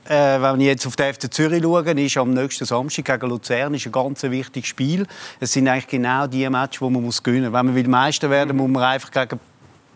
äh, 0.06 0.42
wenn 0.42 0.62
ich 0.62 0.68
jetzt 0.68 0.86
auf 0.86 0.96
den 0.96 1.14
FC 1.14 1.34
Zürich 1.34 1.64
schaue, 1.64 1.82
ist 1.82 2.18
am 2.18 2.34
nächsten 2.34 2.66
Samstag 2.66 3.06
gegen 3.06 3.30
Luzern 3.30 3.74
ist 3.74 3.86
ein 3.86 3.92
ganz 3.92 4.24
wichtiges 4.24 4.70
Spiel. 4.70 5.08
Es 5.40 5.54
sind 5.54 5.68
eigentlich 5.68 5.88
genau 5.88 6.28
die 6.28 6.48
Matches, 6.50 6.80
die 6.80 6.90
man 6.90 7.04
muss 7.04 7.22
gewinnen 7.24 7.52
muss. 7.52 7.54
Wenn 7.60 7.66
man 7.66 7.76
will 7.76 7.88
Meister 7.88 8.30
werden 8.30 8.56
muss 8.56 8.70
man 8.70 8.84
einfach 8.84 9.12
gegen 9.12 9.40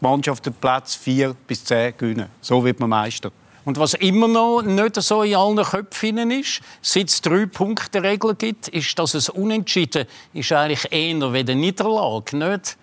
Mannschaften 0.02 0.54
Platz 0.54 0.96
4 0.96 1.36
bis 1.46 1.64
10 1.66 1.98
gewinnen. 1.98 2.28
So 2.42 2.64
wird 2.64 2.80
man 2.80 2.90
Meister. 2.90 3.32
Und 3.66 3.78
was 3.78 3.94
immer 3.94 4.28
noch 4.28 4.64
nicht 4.64 4.96
so 4.96 5.22
in 5.22 5.36
allen 5.36 5.64
Köpfen 5.64 6.32
ist, 6.32 6.62
seit 6.82 7.10
es 7.10 7.22
drei 7.22 7.46
Punkte 7.46 8.02
Regel 8.02 8.34
gibt, 8.34 8.70
ist, 8.70 8.98
dass 8.98 9.14
es 9.14 9.30
unentschieden 9.30 10.08
ist 10.34 10.52
eigentlich 10.52 10.92
eher 10.92 11.34
wie 11.34 11.40
eine 11.40 11.56
Niederlage, 11.56 12.36
nicht 12.36 12.78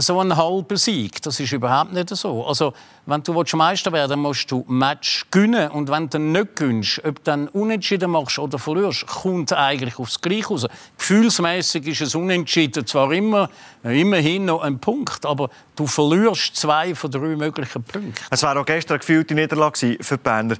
so 0.00 0.20
ein 0.20 0.36
halber 0.36 0.76
Sieg. 0.76 1.22
Das 1.22 1.40
ist 1.40 1.52
überhaupt 1.52 1.92
nicht 1.92 2.08
so. 2.10 2.44
Also, 2.46 2.72
wenn 3.06 3.22
du 3.22 3.32
Meister 3.54 3.92
werden 3.92 4.22
willst, 4.22 4.50
musst 4.50 4.50
du 4.50 4.64
Match 4.68 5.26
gewinnen. 5.30 5.70
Und 5.70 5.90
wenn 5.90 6.08
du 6.08 6.18
nicht 6.18 6.56
gewinnst, 6.56 6.98
ob 7.04 7.16
du 7.16 7.22
dann 7.24 7.48
unentschieden 7.48 8.10
machst 8.10 8.38
oder 8.38 8.58
verlierst, 8.58 9.06
kommt 9.06 9.52
eigentlich 9.52 9.98
aufs 9.98 10.20
Gleiche 10.20 10.48
raus. 10.48 10.66
Gefühlsmäßig 10.98 11.86
ist 11.86 12.00
es 12.02 12.14
unentschieden. 12.14 12.86
Zwar 12.86 13.12
immer, 13.12 13.48
immerhin 13.82 14.46
noch 14.46 14.62
ein 14.62 14.78
Punkt, 14.78 15.24
aber 15.24 15.50
du 15.76 15.86
verlierst 15.86 16.56
zwei 16.56 16.94
von 16.94 17.10
drei 17.10 17.36
möglichen 17.36 17.82
Punkten. 17.82 18.14
Es 18.30 18.42
war 18.42 18.56
auch 18.56 18.66
gestern 18.66 18.94
eine 18.94 19.00
gefühlte 19.00 19.34
Niederlage 19.34 19.98
für 20.00 20.16
die 20.16 20.22
Berner. 20.22 20.56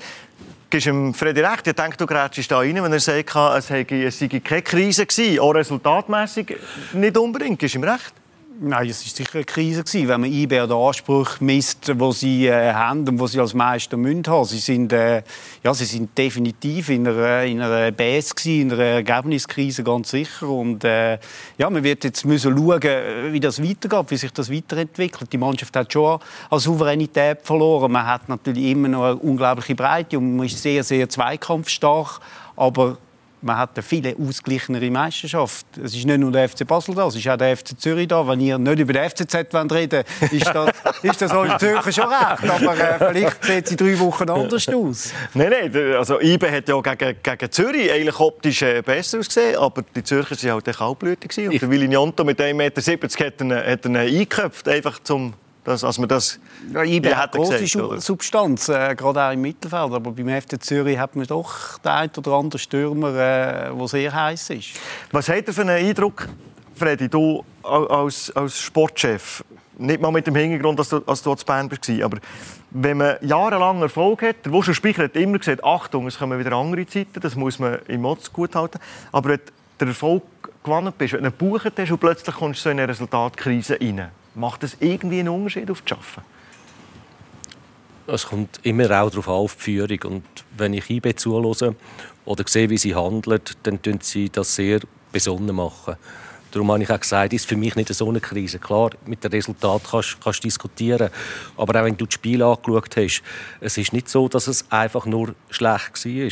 Gibst 0.69 0.89
ihm 0.89 1.15
Freddy 1.15 1.41
recht? 1.41 1.67
Ich 1.67 1.75
denke, 1.75 1.97
du 1.97 2.07
grätschst 2.07 2.51
da 2.51 2.59
rein, 2.59 2.83
wenn 2.83 2.93
er 2.93 2.99
sagt, 2.99 3.37
es 3.37 3.69
sei 3.69 3.85
keine 3.85 4.63
Krise 4.63 5.07
gewesen, 5.07 5.39
auch 5.39 5.55
resultatmäßig 5.55 6.57
nicht 6.93 7.17
unbedingt. 7.17 7.59
Gibst 7.61 7.77
ihm 7.77 7.85
recht? 7.85 8.13
Nein, 8.59 8.89
es 8.89 9.05
war 9.05 9.15
sicher 9.15 9.35
eine 9.35 9.45
Krise, 9.45 9.85
wenn 10.09 10.21
man 10.23 10.33
IB 10.33 10.59
an 10.59 10.69
den 10.71 10.79
Ansprüchen 10.79 11.45
misst, 11.45 11.89
die 11.89 12.13
sie 12.13 12.47
äh, 12.47 12.73
haben 12.73 13.07
und 13.07 13.19
die 13.19 13.29
sie 13.29 13.39
als 13.39 13.53
Meister 13.53 13.99
müssen 13.99 14.23
haben. 14.27 14.47
Sie 14.47 14.59
sind, 14.59 14.95
äh, 14.95 15.23
ja, 15.63 15.75
sie 15.75 15.85
sind 15.85 16.17
definitiv 16.17 16.89
in 16.89 17.07
einer, 17.07 17.43
in 17.43 17.61
einer 17.61 17.91
BS, 17.93 18.35
gewesen, 18.35 18.71
in 18.71 18.73
einer 18.73 18.83
Ergebniskrise, 18.83 19.85
ganz 19.85 20.11
sicher. 20.11 20.49
Und 20.49 20.85
äh, 20.85 21.19
ja, 21.59 21.69
man 21.69 21.85
wird 21.85 22.05
jetzt 22.05 22.25
müssen 22.25 22.57
schauen, 22.57 23.33
wie 23.33 23.41
das 23.41 23.63
weitergeht, 23.63 24.11
wie 24.11 24.17
sich 24.17 24.33
das 24.33 24.51
weiterentwickelt. 24.51 25.31
Die 25.31 25.39
Mannschaft 25.39 25.77
hat 25.77 25.93
schon 25.93 26.19
an 26.49 26.59
Souveränität 26.59 27.43
verloren. 27.43 27.93
Man 27.93 28.07
hat 28.07 28.27
natürlich 28.31 28.71
immer 28.71 28.89
noch 28.89 29.05
eine 29.05 29.17
unglaubliche 29.17 29.75
Breite 29.75 30.17
und 30.17 30.37
man 30.37 30.47
ist 30.47 30.63
sehr, 30.63 30.83
sehr 30.83 31.07
zweikampfstark. 31.11 32.21
Aber 32.57 32.97
man 33.43 33.59
hat 33.59 33.71
eine 33.75 33.83
viel 33.83 34.17
ausgleichenere 34.19 34.91
Meisterschaft. 34.91 35.67
Es 35.83 35.95
ist 35.95 36.05
nicht 36.05 36.19
nur 36.19 36.33
der 36.33 36.49
FC 36.49 36.67
Basel 36.67 36.95
da, 36.95 37.07
es 37.07 37.17
ist 37.17 37.29
auch 37.29 37.37
der 37.37 37.57
FC 37.57 37.79
Zürich 37.79 38.09
da. 38.09 38.27
Wenn 38.27 38.41
ihr 38.41 38.59
nicht 38.59 38.79
über 38.79 38.93
den 38.93 39.09
FCZ 39.09 39.35
reden 39.35 39.71
wollt, 39.71 39.93
ist 40.33 40.47
das, 40.47 40.71
ist 41.03 41.23
das 41.23 41.33
euch 41.33 41.57
Zürcher 41.59 41.93
schon 41.93 42.09
recht. 42.09 42.51
Aber 42.51 42.79
äh, 42.79 43.13
vielleicht 43.13 43.45
sieht 43.45 43.67
es 43.67 43.71
in 43.73 43.77
drei 43.77 43.99
Wochen 43.99 44.29
anders 44.29 44.69
aus. 44.69 45.13
Nein, 45.35 45.51
nein, 45.51 45.95
also 45.97 46.21
IBE 46.21 46.51
hat 46.51 46.69
ja 46.69 46.81
gegen, 46.81 47.17
gegen 47.23 47.53
Zürich 47.53 47.93
eigentlich 47.93 48.19
optisch 48.19 48.63
äh, 48.63 48.83
besser 48.83 49.19
ausgesehen, 49.19 49.57
aber 49.57 49.83
die 49.95 50.03
Zürcher 50.03 50.37
waren 50.37 50.65
halt 50.65 50.77
kaltblütig. 50.77 51.49
Und 51.49 51.61
der 51.61 51.71
Willi 51.71 51.89
Njonto 51.89 52.25
mit 52.25 52.41
1,70 52.41 52.55
Meter 52.55 53.27
hat 53.27 53.41
ihn, 53.41 53.55
hat 53.55 53.85
ihn 53.85 53.97
eingeköpft, 53.97 54.69
einfach 54.69 54.99
zum 55.03 55.35
das, 55.67 55.83
als 55.83 55.99
man 55.99 56.09
das 56.09 56.39
ja, 56.73 56.83
IB 56.83 57.13
hat 57.15 57.33
große 57.33 57.61
gesagt, 57.61 58.01
Substanz, 58.01 58.69
äh, 58.69 58.95
gerade 58.95 59.23
auch 59.23 59.33
im 59.33 59.41
Mittelfeld. 59.41 59.93
Aber 59.93 60.13
beim 60.13 60.29
FC 60.29 60.63
Zürich 60.63 60.97
hat 60.97 61.17
man 61.17 61.27
doch 61.27 61.79
den 61.79 61.91
einen 61.91 62.13
oder 62.17 62.33
anderen 62.33 62.59
Stürmer, 62.61 63.13
der 63.13 63.73
äh, 63.77 63.87
sehr 63.89 64.15
heiß 64.15 64.51
ist. 64.51 64.69
Was 65.11 65.29
hat 65.29 65.47
er 65.49 65.53
für 65.53 65.63
einen 65.63 65.85
Eindruck, 65.85 66.29
Freddy, 66.75 67.09
du 67.09 67.45
als, 67.63 68.31
als 68.37 68.61
Sportchef? 68.61 69.45
Nicht 69.79 70.01
mal 70.01 70.13
mit 70.13 70.27
dem 70.27 70.37
Hintergrund, 70.37 70.79
dass 70.79 70.89
du, 70.89 71.03
als 71.05 71.21
du 71.23 71.35
zu 71.35 71.45
Bern 71.45 71.71
warst, 71.71 72.03
aber 72.03 72.19
wenn 72.71 72.97
man 72.97 73.17
jahrelang 73.21 73.83
Erfolg 73.83 74.23
hat, 74.23 74.37
der 74.45 74.53
Wuschel 74.53 74.73
Speicher 74.73 75.05
hat 75.05 75.17
immer 75.17 75.39
gesagt, 75.39 75.63
Achtung, 75.65 76.07
es 76.07 76.19
kommen 76.19 76.39
wieder 76.39 76.53
andere 76.53 76.87
Zeiten, 76.87 77.21
das 77.21 77.35
muss 77.35 77.59
man 77.59 77.81
im 77.89 78.03
Motz 78.03 78.33
gut 78.33 78.55
halten. 78.55 78.79
Aber 79.13 79.31
wenn 79.31 79.41
der 79.81 79.89
Erfolg 79.89 80.23
gewonnen 80.63 80.93
bist, 80.97 81.13
wenn 81.13 81.21
du 81.21 81.27
einen 81.27 81.39
gebucht 81.39 81.73
hast 81.77 81.91
und 81.91 81.99
plötzlich 81.99 82.35
kommst 82.37 82.65
du 82.65 82.71
in 82.71 82.79
eine 82.79 82.89
Resultatkrise 82.89 83.79
rein, 83.81 84.11
macht 84.37 84.63
das 84.63 84.77
irgendwie 84.81 85.21
einen 85.21 85.31
Unterschied 85.31 85.71
auf 85.71 85.83
das 85.83 85.99
Arbeiten? 85.99 86.23
Es 88.07 88.27
kommt 88.27 88.61
immer 88.63 88.85
auch 88.85 89.11
darauf 89.11 89.29
auf 89.29 89.57
die 89.57 89.63
Führung. 89.63 89.99
Und 90.05 90.25
wenn 90.57 90.75
ich 90.75 90.89
IB 90.89 91.17
zuhöre 91.17 91.75
oder 92.25 92.45
sehe, 92.47 92.71
wie 92.71 92.79
sie 92.79 92.95
handelt, 92.95 93.57
dann 93.65 93.83
tun 93.83 93.99
sie 94.01 94.31
das 94.31 94.55
sehr 94.55 94.81
besonnen 95.11 95.57
machen. 95.57 95.97
Darum 96.53 96.71
habe 96.71 96.83
ich 96.83 96.91
auch 96.91 97.01
gesagt, 97.01 97.33
ist 97.33 97.47
für 97.47 97.57
mich 97.57 97.75
nicht 97.75 97.93
so 97.93 98.09
eine 98.09 98.21
Krise. 98.21 98.59
Klar, 98.59 98.91
mit 99.07 99.25
dem 99.25 99.33
Resultat 99.33 99.83
kannst 99.91 100.17
du 100.25 100.31
diskutieren. 100.33 101.11
Aber 101.57 101.81
auch 101.81 101.85
wenn 101.85 101.97
du 101.97 102.07
das 102.07 102.15
Spiel 102.15 102.43
angeschaut 102.43 102.97
hast, 102.97 103.23
es 103.61 103.77
ist 103.77 103.93
nicht 103.93 104.09
so, 104.09 104.29
dass 104.29 104.47
es 104.47 104.71
einfach 104.71 105.05
nur 105.07 105.35
schlecht 105.51 106.05
war. 106.05 106.31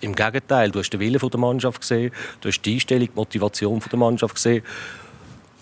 Im 0.00 0.14
Gegenteil, 0.14 0.70
du 0.70 0.78
hast 0.78 0.90
den 0.90 1.00
Willen 1.00 1.18
der 1.18 1.40
Mannschaft 1.40 1.80
gesehen, 1.80 2.12
du 2.40 2.48
hast 2.48 2.62
die 2.62 2.74
Einstellung, 2.74 3.08
die 3.08 3.16
Motivation 3.16 3.82
der 3.90 3.98
Mannschaft 3.98 4.36
gesehen. 4.36 4.62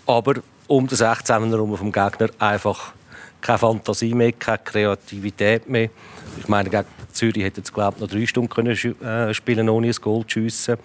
Aber 0.07 0.35
um 0.67 0.87
den 0.87 0.99
16er 0.99 1.51
herum 1.51 1.77
vom 1.77 1.93
Gegner 1.93 2.31
einfach 2.39 2.93
keine 3.41 3.59
Fantasie 3.59 4.15
mehr, 4.15 4.33
keine 4.33 4.59
Kreativität 4.59 5.69
mehr. 5.69 5.91
Ich 6.39 6.49
meine, 6.49 6.69
gegen 6.69 6.85
Zürich 7.13 7.45
hätte 7.45 7.61
es 7.61 7.73
glaube 7.73 8.01
noch 8.01 8.09
drei 8.09 8.27
Stunden 8.27 8.49
können 8.49 8.77
äh, 8.77 9.33
spielen 9.33 9.69
ohne 9.69 9.89
ein 9.89 9.95
Goal 10.01 10.25
zu 10.27 10.41
schiessen. 10.41 10.77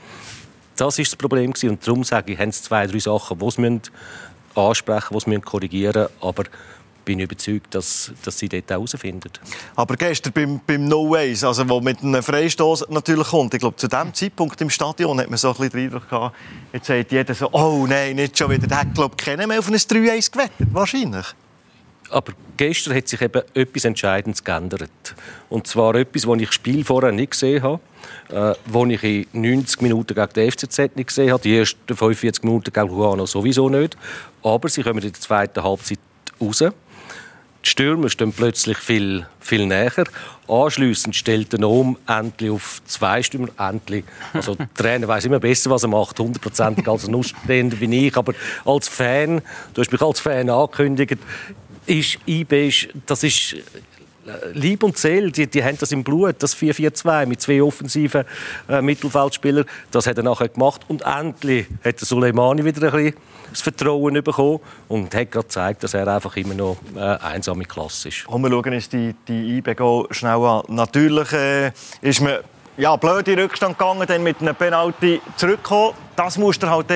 Das 0.75 0.97
ist 0.99 1.11
das 1.11 1.17
Problem 1.17 1.53
und 1.63 1.87
darum 1.87 2.03
sage 2.03 2.33
ich, 2.33 2.39
haben 2.39 2.49
es 2.49 2.63
zwei, 2.63 2.87
drei 2.87 2.99
Sachen, 2.99 3.39
die 3.39 3.51
sie 3.51 3.81
ansprechen, 4.55 5.13
müssen, 5.13 5.29
die 5.31 5.35
sie 5.35 5.41
korrigieren 5.41 6.03
müssen, 6.03 6.13
aber 6.21 6.43
bin 7.03 7.19
überzeugt, 7.19 7.73
dass, 7.75 8.11
dass 8.23 8.37
sie 8.37 8.49
dort 8.49 8.69
herausfinden. 8.69 9.31
Aber 9.75 9.95
gestern 9.95 10.33
beim, 10.33 10.61
beim 10.65 10.85
No 10.85 11.09
Ways, 11.09 11.43
also 11.43 11.67
wo 11.67 11.81
mit 11.81 12.01
einem 12.01 12.21
Freistoß 12.21 12.85
natürlich 12.89 13.27
kommt, 13.27 13.53
ich 13.53 13.59
glaube, 13.59 13.75
zu 13.77 13.87
diesem 13.87 14.13
Zeitpunkt 14.13 14.59
im 14.61 14.69
Stadion 14.69 15.19
hat 15.19 15.29
man 15.29 15.37
so 15.37 15.49
ein 15.49 15.53
bisschen 15.53 15.69
den 15.71 15.83
Eindruck 15.85 16.09
gehabt, 16.09 16.35
jetzt 16.73 16.87
sagt 16.87 17.11
jeder 17.11 17.33
so, 17.33 17.49
oh 17.51 17.85
nein, 17.87 18.15
nicht 18.15 18.37
schon 18.37 18.51
wieder, 18.51 18.67
der 18.67 18.81
hat, 18.81 18.93
glaube 18.93 19.15
ich, 19.17 19.25
keinen 19.25 19.47
mehr 19.47 19.59
auf 19.59 19.67
ein 19.67 19.75
3-1 19.75 20.31
gewettet, 20.31 20.67
wahrscheinlich. 20.71 21.25
Aber 22.11 22.33
gestern 22.57 22.95
hat 22.95 23.07
sich 23.07 23.21
eben 23.21 23.41
etwas 23.53 23.85
Entscheidendes 23.85 24.43
geändert. 24.43 25.15
Und 25.49 25.65
zwar 25.65 25.95
etwas, 25.95 26.23
das 26.23 26.39
ich 26.39 26.51
Spiel 26.51 26.83
vorher 26.83 27.13
nicht 27.13 27.31
gesehen 27.31 27.63
habe, 27.63 27.79
äh, 28.29 28.53
das 28.65 28.89
ich 28.89 29.03
in 29.33 29.41
90 29.41 29.81
Minuten 29.81 30.13
gegen 30.13 30.33
die 30.35 30.51
FCZ 30.51 30.95
nicht 30.95 31.07
gesehen 31.07 31.31
habe, 31.31 31.41
die 31.41 31.57
ersten 31.57 31.95
45 31.95 32.43
Minuten 32.43 32.71
gegen 32.73 32.87
Lugano 32.87 33.25
sowieso 33.25 33.69
nicht. 33.69 33.97
Aber 34.43 34.67
sie 34.67 34.83
kommen 34.83 34.99
in 34.99 35.11
der 35.11 35.21
zweiten 35.21 35.63
Halbzeit 35.63 35.99
raus. 36.39 36.63
Die 37.63 37.69
Stürmer 37.69 38.09
stehen 38.09 38.33
plötzlich 38.33 38.77
viel, 38.77 39.27
viel 39.39 39.67
näher. 39.67 40.05
Anschliessend 40.47 41.15
stellt 41.15 41.53
der 41.53 41.59
Nom 41.59 41.97
endlich 42.07 42.49
auf 42.49 42.81
zwei 42.85 43.21
Stürmer. 43.21 43.49
Endlich. 43.57 44.03
Also, 44.33 44.55
der 44.55 44.73
Trainer 44.73 45.07
weiß 45.07 45.25
immer 45.25 45.39
besser, 45.39 45.69
was 45.69 45.83
er 45.83 45.89
macht, 45.89 46.19
hundertprozentig 46.19 46.87
als 46.87 47.07
ein 47.07 47.15
Ausstehender 47.15 47.79
wie 47.79 48.07
ich. 48.07 48.17
Aber 48.17 48.33
als 48.65 48.87
Fan, 48.87 49.41
du 49.73 49.81
hast 49.81 49.91
mich 49.91 50.01
als 50.01 50.19
Fan 50.19 50.49
angekündigt, 50.49 51.17
ist 51.85 52.17
IB, 52.27 52.71
das 53.05 53.23
ist 53.23 53.55
Lieb 54.53 54.83
und 54.83 54.97
Seele, 54.97 55.31
die, 55.31 55.47
die 55.47 55.63
haben 55.63 55.77
das 55.79 55.91
im 55.91 56.03
Blut, 56.03 56.35
das 56.39 56.55
4-4-2 56.55 57.25
mit 57.25 57.41
zwei 57.41 57.61
offensiven 57.61 58.23
äh, 58.69 58.81
Mittelfeldspielern. 58.81 59.65
Das 59.91 60.07
hat 60.07 60.17
er 60.17 60.23
nachher 60.23 60.49
gemacht. 60.49 60.81
Und 60.87 61.01
endlich 61.01 61.67
hat 61.83 61.99
der 61.99 62.07
Suleimani 62.07 62.63
wieder 62.63 62.93
ein 62.93 63.03
bisschen 63.03 63.15
das 63.49 63.61
Vertrauen 63.61 64.23
bekommen 64.23 64.59
und 64.87 65.13
hat 65.13 65.31
gerade 65.31 65.45
gezeigt, 65.45 65.83
dass 65.83 65.93
er 65.93 66.07
einfach 66.07 66.35
immer 66.37 66.53
noch 66.53 66.77
äh, 66.95 66.99
einsame 66.99 67.65
Klasse 67.65 68.09
ist. 68.09 68.27
Und 68.27 68.41
wir 68.43 68.49
schauen 68.49 68.73
uns 68.73 68.89
die, 68.89 69.15
die 69.27 69.57
IB 69.57 69.75
schnell 70.11 70.31
an. 70.31 70.63
Natürlich 70.69 71.33
äh, 71.33 71.71
ist 72.01 72.21
man 72.21 72.39
ja, 72.77 72.95
blöd 72.95 73.27
in 73.27 73.39
Rückstand 73.39 73.77
gegangen, 73.77 74.05
dann 74.07 74.23
mit 74.23 74.39
einem 74.41 74.55
Penalty 74.55 75.21
zurückgekommen. 75.35 75.93
Das 76.15 76.37
musst 76.37 76.63
du 76.63 76.69
halt 76.69 76.89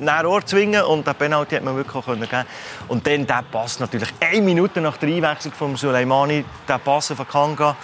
äh, 0.00 0.04
nach 0.04 0.24
Ohr 0.24 0.42
und 0.88 1.06
den 1.06 1.14
Penalty 1.14 1.56
hat 1.56 1.64
man 1.64 1.76
wirklich 1.76 2.04
geben 2.04 2.44
Und 2.88 3.06
dann 3.06 3.26
der 3.26 3.44
Pass 3.50 3.80
natürlich. 3.80 4.08
Eine 4.20 4.42
Minute 4.42 4.80
nach 4.80 4.96
der 4.96 5.08
Einwechslung 5.08 5.54
von 5.54 5.76
Suleimani, 5.76 6.44
der 6.68 6.78
Pass 6.78 7.08
von 7.08 7.28
Kanga. 7.28 7.76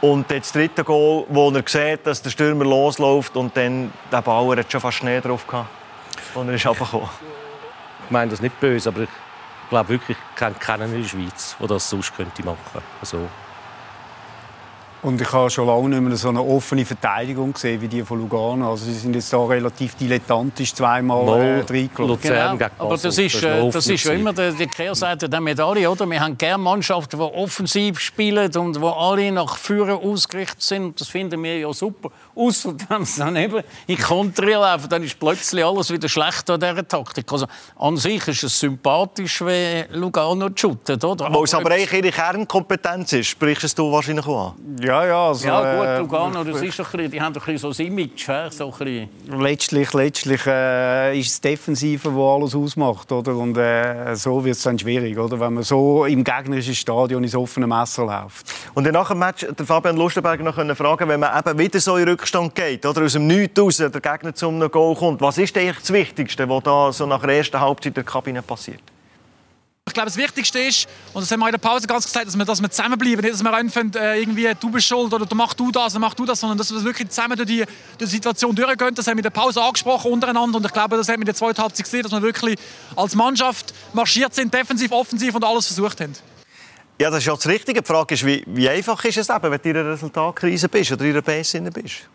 Und 0.00 0.30
das 0.30 0.52
dritte 0.52 0.82
Goal, 0.82 1.26
wo 1.28 1.50
er 1.50 1.62
sieht, 1.66 2.06
dass 2.06 2.22
der 2.22 2.30
Stürmer 2.30 2.64
losläuft 2.64 3.36
und 3.36 3.54
dann 3.54 3.92
der 4.10 4.22
Bauer 4.22 4.56
hat 4.56 4.72
schon 4.72 4.80
fast 4.80 4.98
Schnee 4.98 5.20
drauf 5.20 5.46
gehabt, 5.46 5.68
und 6.34 6.48
er 6.48 6.54
ist 6.54 6.66
runtergekommen. 6.66 7.08
Ich 8.06 8.10
meine 8.10 8.30
das 8.30 8.40
nicht 8.40 8.58
böse, 8.58 8.88
aber 8.88 9.02
ich 9.02 9.08
glaube 9.68 9.90
wirklich, 9.90 10.16
ich 10.16 10.38
kenne 10.38 10.54
keinen 10.58 10.94
in 10.94 11.02
der 11.02 11.08
Schweiz, 11.08 11.54
der 11.60 11.68
das 11.68 11.90
sonst 11.90 12.18
machen 12.18 12.34
könnte. 12.42 12.82
Also, 13.00 13.28
und 15.02 15.20
ich 15.20 15.32
habe 15.32 15.48
schon 15.48 15.66
lange 15.66 15.88
nicht 15.88 16.00
mehr 16.00 16.16
so 16.16 16.28
eine 16.28 16.42
offene 16.42 16.84
Verteidigung 16.84 17.52
gesehen 17.52 17.80
wie 17.80 17.88
die 17.88 18.02
von 18.02 18.18
Lugano. 18.18 18.70
Also 18.70 18.84
sie 18.84 18.94
sind 18.94 19.14
jetzt 19.14 19.32
da 19.32 19.38
relativ 19.38 19.94
dilettantisch 19.94 20.74
zweimal 20.74 21.40
äh, 21.40 21.60
reingelaufen. 21.60 22.20
Genau. 22.22 22.58
Aber 22.78 22.96
das 22.96 23.16
ist, 23.16 23.42
äh, 23.42 23.70
das 23.70 23.86
ist 23.86 24.04
ja 24.04 24.12
immer 24.12 24.32
die, 24.32 24.52
die 24.52 24.66
Kehrseite 24.66 25.28
der 25.28 25.40
Medaille, 25.40 25.90
oder? 25.90 26.08
Wir 26.08 26.20
haben 26.20 26.36
gerne 26.36 26.62
Mannschaften, 26.62 27.18
die 27.18 27.22
offensiv 27.22 27.98
spielen 27.98 28.54
und 28.56 28.80
wo 28.80 28.88
alle 28.88 29.32
nach 29.32 29.56
vorne 29.56 29.94
ausgerichtet 29.94 30.62
sind. 30.62 31.00
Das 31.00 31.08
finden 31.08 31.42
wir 31.42 31.58
ja 31.58 31.72
super. 31.72 32.10
Außer 32.34 32.74
wenn 32.88 33.02
es 33.02 33.16
dann 33.16 33.36
eben 33.36 33.62
in 33.86 33.98
Kontra 33.98 34.44
laufen, 34.44 34.88
dann 34.90 35.02
ist 35.02 35.18
plötzlich 35.18 35.64
alles 35.64 35.90
wieder 35.90 36.08
schlecht 36.08 36.50
an 36.50 36.60
dieser 36.60 36.86
Taktik. 36.86 37.30
Also 37.32 37.46
an 37.78 37.96
sich 37.96 38.28
ist 38.28 38.42
es 38.42 38.60
sympathisch, 38.60 39.40
wie 39.40 39.84
Lugano 39.92 40.50
shootet, 40.54 41.02
oder? 41.04 41.32
Wo 41.32 41.44
es 41.44 41.54
aber 41.54 41.70
eigentlich 41.70 41.92
ihre 41.92 42.12
Kernkompetenz 42.12 43.14
ist, 43.14 43.28
sprichst 43.28 43.78
du 43.78 43.90
wahrscheinlich 43.90 44.26
auch 44.26 44.48
an. 44.48 44.76
Ja, 44.82 44.89
ja. 44.90 45.28
Also, 45.28 45.46
ja 45.46 45.76
gut, 45.76 45.86
äh, 45.86 45.98
Lugano, 45.98 46.44
das 46.44 46.62
ist 46.62 46.78
doch 46.78 46.90
bisschen, 46.90 47.10
die 47.10 47.20
haben 47.20 47.32
doch 47.32 47.46
ein 47.46 47.58
so 47.58 47.70
ein 47.70 47.86
Image. 47.86 48.28
So 48.50 48.74
ein 48.80 49.08
letztlich 49.40 49.92
letztlich 49.92 50.46
äh, 50.46 51.18
ist 51.18 51.28
es 51.28 51.40
Defensive, 51.40 52.12
wo 52.12 52.34
alles 52.34 52.54
ausmacht. 52.54 53.10
Oder? 53.12 53.36
Und 53.36 53.56
äh, 53.56 54.14
so 54.14 54.44
wird 54.44 54.56
es 54.56 54.62
dann 54.62 54.78
schwierig, 54.78 55.18
oder? 55.18 55.38
wenn 55.40 55.54
man 55.54 55.62
so 55.62 56.04
im 56.04 56.24
gegnerischen 56.24 56.74
Stadion 56.74 57.22
ins 57.22 57.34
offene 57.34 57.66
Messer 57.66 58.04
läuft. 58.04 58.46
Und 58.74 58.90
nach 58.90 59.08
dem 59.08 59.18
Match 59.18 59.46
der 59.46 59.66
Fabian 59.66 59.96
Lustenberger 59.96 60.42
noch 60.42 60.76
fragen 60.76 61.08
wenn 61.08 61.20
man 61.20 61.38
eben 61.38 61.58
wieder 61.58 61.80
so 61.80 61.96
in 61.96 62.08
Rückstand 62.08 62.54
geht, 62.54 62.84
oder 62.84 63.02
aus 63.02 63.12
dem 63.12 63.26
Nichts 63.26 63.60
raus, 63.60 63.76
der 63.76 63.90
Gegner 63.90 64.34
zum 64.34 64.60
Goal 64.70 64.94
kommt, 64.94 65.20
was 65.20 65.38
ist 65.38 65.56
eigentlich 65.56 65.78
das 65.78 65.92
Wichtigste, 65.92 66.48
was 66.48 66.62
da 66.62 66.92
so 66.92 67.06
nach 67.06 67.20
der 67.20 67.36
ersten 67.36 67.60
Halbzeit 67.60 67.96
der 67.96 68.04
Kabine 68.04 68.42
passiert? 68.42 68.82
Ich 69.90 69.94
glaube, 69.94 70.06
das 70.06 70.16
Wichtigste 70.16 70.60
ist, 70.60 70.86
und 71.12 71.22
das 71.22 71.32
haben 71.32 71.40
wir 71.40 71.46
in 71.46 71.52
der 71.52 71.58
Pause 71.58 71.84
ganz 71.88 72.04
gesagt, 72.04 72.28
dass 72.28 72.38
wir, 72.38 72.44
dass 72.44 72.62
wir 72.62 72.70
zusammenbleiben. 72.70 73.22
Nicht, 73.22 73.34
dass 73.34 73.42
wir 73.42 73.52
anfangen, 73.52 73.92
äh, 73.94 74.20
irgendwie, 74.20 74.48
du 74.60 74.70
bist 74.70 74.86
schuld 74.86 75.12
oder 75.12 75.26
du 75.26 75.34
machst 75.34 75.58
du 75.58 75.72
das 75.72 75.94
oder 75.94 76.00
mach 76.00 76.14
du 76.14 76.24
das, 76.24 76.38
sondern 76.38 76.56
dass 76.58 76.72
wir 76.72 76.84
wirklich 76.84 77.08
zusammen 77.08 77.36
durch 77.36 77.48
die, 77.48 77.64
durch 77.98 78.08
die 78.10 78.16
Situation 78.16 78.54
durchgehen. 78.54 78.94
Das 78.94 79.08
haben 79.08 79.16
wir 79.16 79.18
in 79.18 79.24
der 79.24 79.30
Pause 79.30 79.60
angesprochen 79.60 80.12
untereinander 80.12 80.58
und 80.58 80.64
ich 80.64 80.72
glaube, 80.72 80.96
das 80.96 81.08
haben 81.08 81.16
wir 81.16 81.22
in 81.22 81.26
der 81.26 81.34
zweiten 81.34 81.60
Halbzeit 81.60 81.84
gesehen, 81.84 82.04
dass 82.04 82.12
wir 82.12 82.22
wirklich 82.22 82.56
als 82.94 83.16
Mannschaft 83.16 83.74
marschiert 83.92 84.32
sind, 84.32 84.54
defensiv, 84.54 84.92
offensiv 84.92 85.34
und 85.34 85.42
alles 85.42 85.66
versucht 85.66 86.00
haben. 86.00 86.14
Ja, 87.00 87.10
das 87.10 87.18
ist 87.18 87.26
ja 87.26 87.34
das 87.34 87.46
Richtige. 87.48 87.82
Die 87.82 87.86
Frage 87.86 88.14
ist, 88.14 88.24
wie, 88.24 88.44
wie 88.46 88.68
einfach 88.68 89.04
ist 89.04 89.16
es 89.16 89.28
eben, 89.28 89.50
wenn 89.50 89.60
du 89.60 89.70
in 89.70 89.76
einer 89.76 89.90
Resultatkrise 89.90 90.68
bist 90.68 90.92
oder 90.92 91.04
in 91.04 91.10
einer 91.10 91.22
Base 91.22 91.60
bist? 91.62 92.08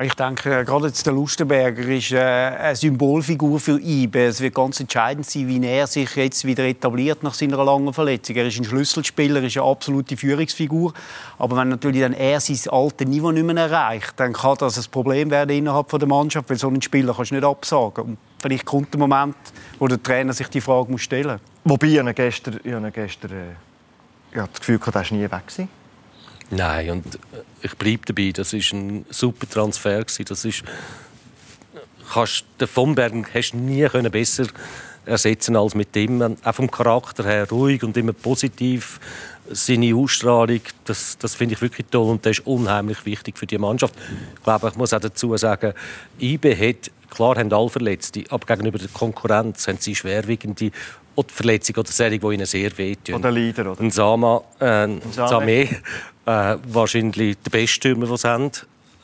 Ich 0.00 0.14
denke, 0.14 0.60
äh, 0.60 0.64
gerade 0.64 0.88
jetzt 0.88 1.06
der 1.06 1.12
Lustenberger 1.12 1.86
ist 1.86 2.10
äh, 2.10 2.18
eine 2.18 2.74
Symbolfigur 2.74 3.60
für 3.60 3.78
IBE. 3.80 4.26
Es 4.26 4.40
wird 4.40 4.56
ganz 4.56 4.80
entscheidend 4.80 5.24
sein, 5.24 5.46
wie 5.46 5.64
er 5.64 5.86
sich 5.86 6.16
jetzt 6.16 6.44
wieder 6.44 6.64
etabliert 6.64 7.22
nach 7.22 7.34
seiner 7.34 7.62
langen 7.64 7.92
Verletzung. 7.92 8.34
Er 8.34 8.46
ist 8.46 8.58
ein 8.58 8.64
Schlüsselspieler, 8.64 9.40
ist 9.44 9.56
eine 9.56 9.66
absolute 9.66 10.16
Führungsfigur. 10.16 10.92
Aber 11.38 11.56
wenn 11.56 11.68
natürlich 11.68 12.00
dann 12.00 12.12
er 12.12 12.40
sein 12.40 12.58
altes 12.72 13.06
Niveau 13.06 13.30
nicht 13.30 13.46
mehr 13.46 13.56
erreicht, 13.56 14.14
dann 14.16 14.32
kann 14.32 14.56
das 14.58 14.78
ein 14.78 14.90
Problem 14.90 15.30
werden 15.30 15.56
innerhalb 15.56 15.88
der 15.88 16.08
Mannschaft, 16.08 16.50
weil 16.50 16.58
so 16.58 16.66
einen 16.66 16.82
Spieler 16.82 17.14
kannst 17.14 17.30
du 17.30 17.36
nicht 17.36 17.44
absagen. 17.44 18.04
Und 18.04 18.18
vielleicht 18.42 18.64
kommt 18.64 18.92
der 18.92 18.98
Moment, 18.98 19.36
wo 19.78 19.86
der 19.86 20.02
Trainer 20.02 20.32
sich 20.32 20.48
die 20.48 20.60
Frage 20.60 20.98
stellen 20.98 21.38
muss. 21.62 21.72
Wobei 21.72 21.86
ich 21.86 22.14
gestern, 22.16 22.58
ich 22.64 22.92
gestern 22.92 23.30
äh, 23.30 24.36
ja, 24.36 24.48
das 24.48 24.58
Gefühl 24.58 24.80
er 24.84 24.94
war 24.94 25.04
nie 25.12 25.22
weg. 25.22 25.46
Gewesen. 25.46 25.83
Nein, 26.50 26.90
und 26.90 27.14
äh, 27.14 27.18
ich 27.62 27.74
bleibe 27.76 28.02
dabei, 28.06 28.32
das 28.32 28.52
ist 28.52 28.72
ein 28.72 29.06
super 29.10 29.48
Transfer. 29.48 30.04
Das 30.04 30.44
ist, 30.44 30.62
kannst, 32.12 32.44
den 32.60 32.68
von 32.68 32.94
Bergen 32.94 33.26
hast 33.32 33.52
du 33.52 33.56
nie 33.56 33.86
können 33.88 34.10
besser 34.10 34.46
ersetzen 35.06 35.56
als 35.56 35.74
mit 35.74 35.94
dem. 35.94 36.22
Auch 36.22 36.54
vom 36.54 36.70
Charakter 36.70 37.24
her 37.24 37.48
ruhig 37.50 37.82
und 37.82 37.96
immer 37.96 38.12
positiv. 38.12 39.00
Seine 39.50 39.94
Ausstrahlung, 39.94 40.60
das, 40.84 41.18
das 41.18 41.34
finde 41.34 41.54
ich 41.54 41.60
wirklich 41.60 41.86
toll 41.90 42.10
und 42.10 42.24
das 42.24 42.38
ist 42.38 42.46
unheimlich 42.46 43.04
wichtig 43.04 43.36
für 43.36 43.46
die 43.46 43.58
Mannschaft. 43.58 43.94
Ich 44.36 44.42
glaube, 44.42 44.68
ich 44.68 44.76
muss 44.76 44.94
auch 44.94 45.00
dazu 45.00 45.36
sagen, 45.36 45.74
IB 46.18 46.56
hat, 46.56 46.90
klar 47.10 47.36
haben 47.36 47.52
alle 47.52 47.68
Verletzte, 47.68 48.24
aber 48.30 48.46
gegenüber 48.46 48.78
der 48.78 48.88
Konkurrenz 48.88 49.68
haben 49.68 49.76
sie 49.78 49.94
schwerwiegende 49.94 50.70
oder 51.14 51.28
Verletzungen 51.28 51.78
oder 51.78 51.90
Serie, 51.90 52.18
die 52.18 52.26
ihnen 52.26 52.46
sehr 52.46 52.76
wehtun. 52.76 53.16
Oder 53.16 53.30
Leader, 53.30 53.72
oder? 53.72 53.80
Ein 53.80 53.90
Sama, 53.90 54.42
äh, 54.60 54.64
ein 54.64 55.00
Samé, 55.12 55.76
äh, 56.26 56.56
wahrscheinlich 56.68 57.36
der 57.44 57.50
beste 57.50 57.74
Stürmer, 57.74 58.06
den 58.06 58.16
sie 58.16 58.28
haben. 58.28 58.50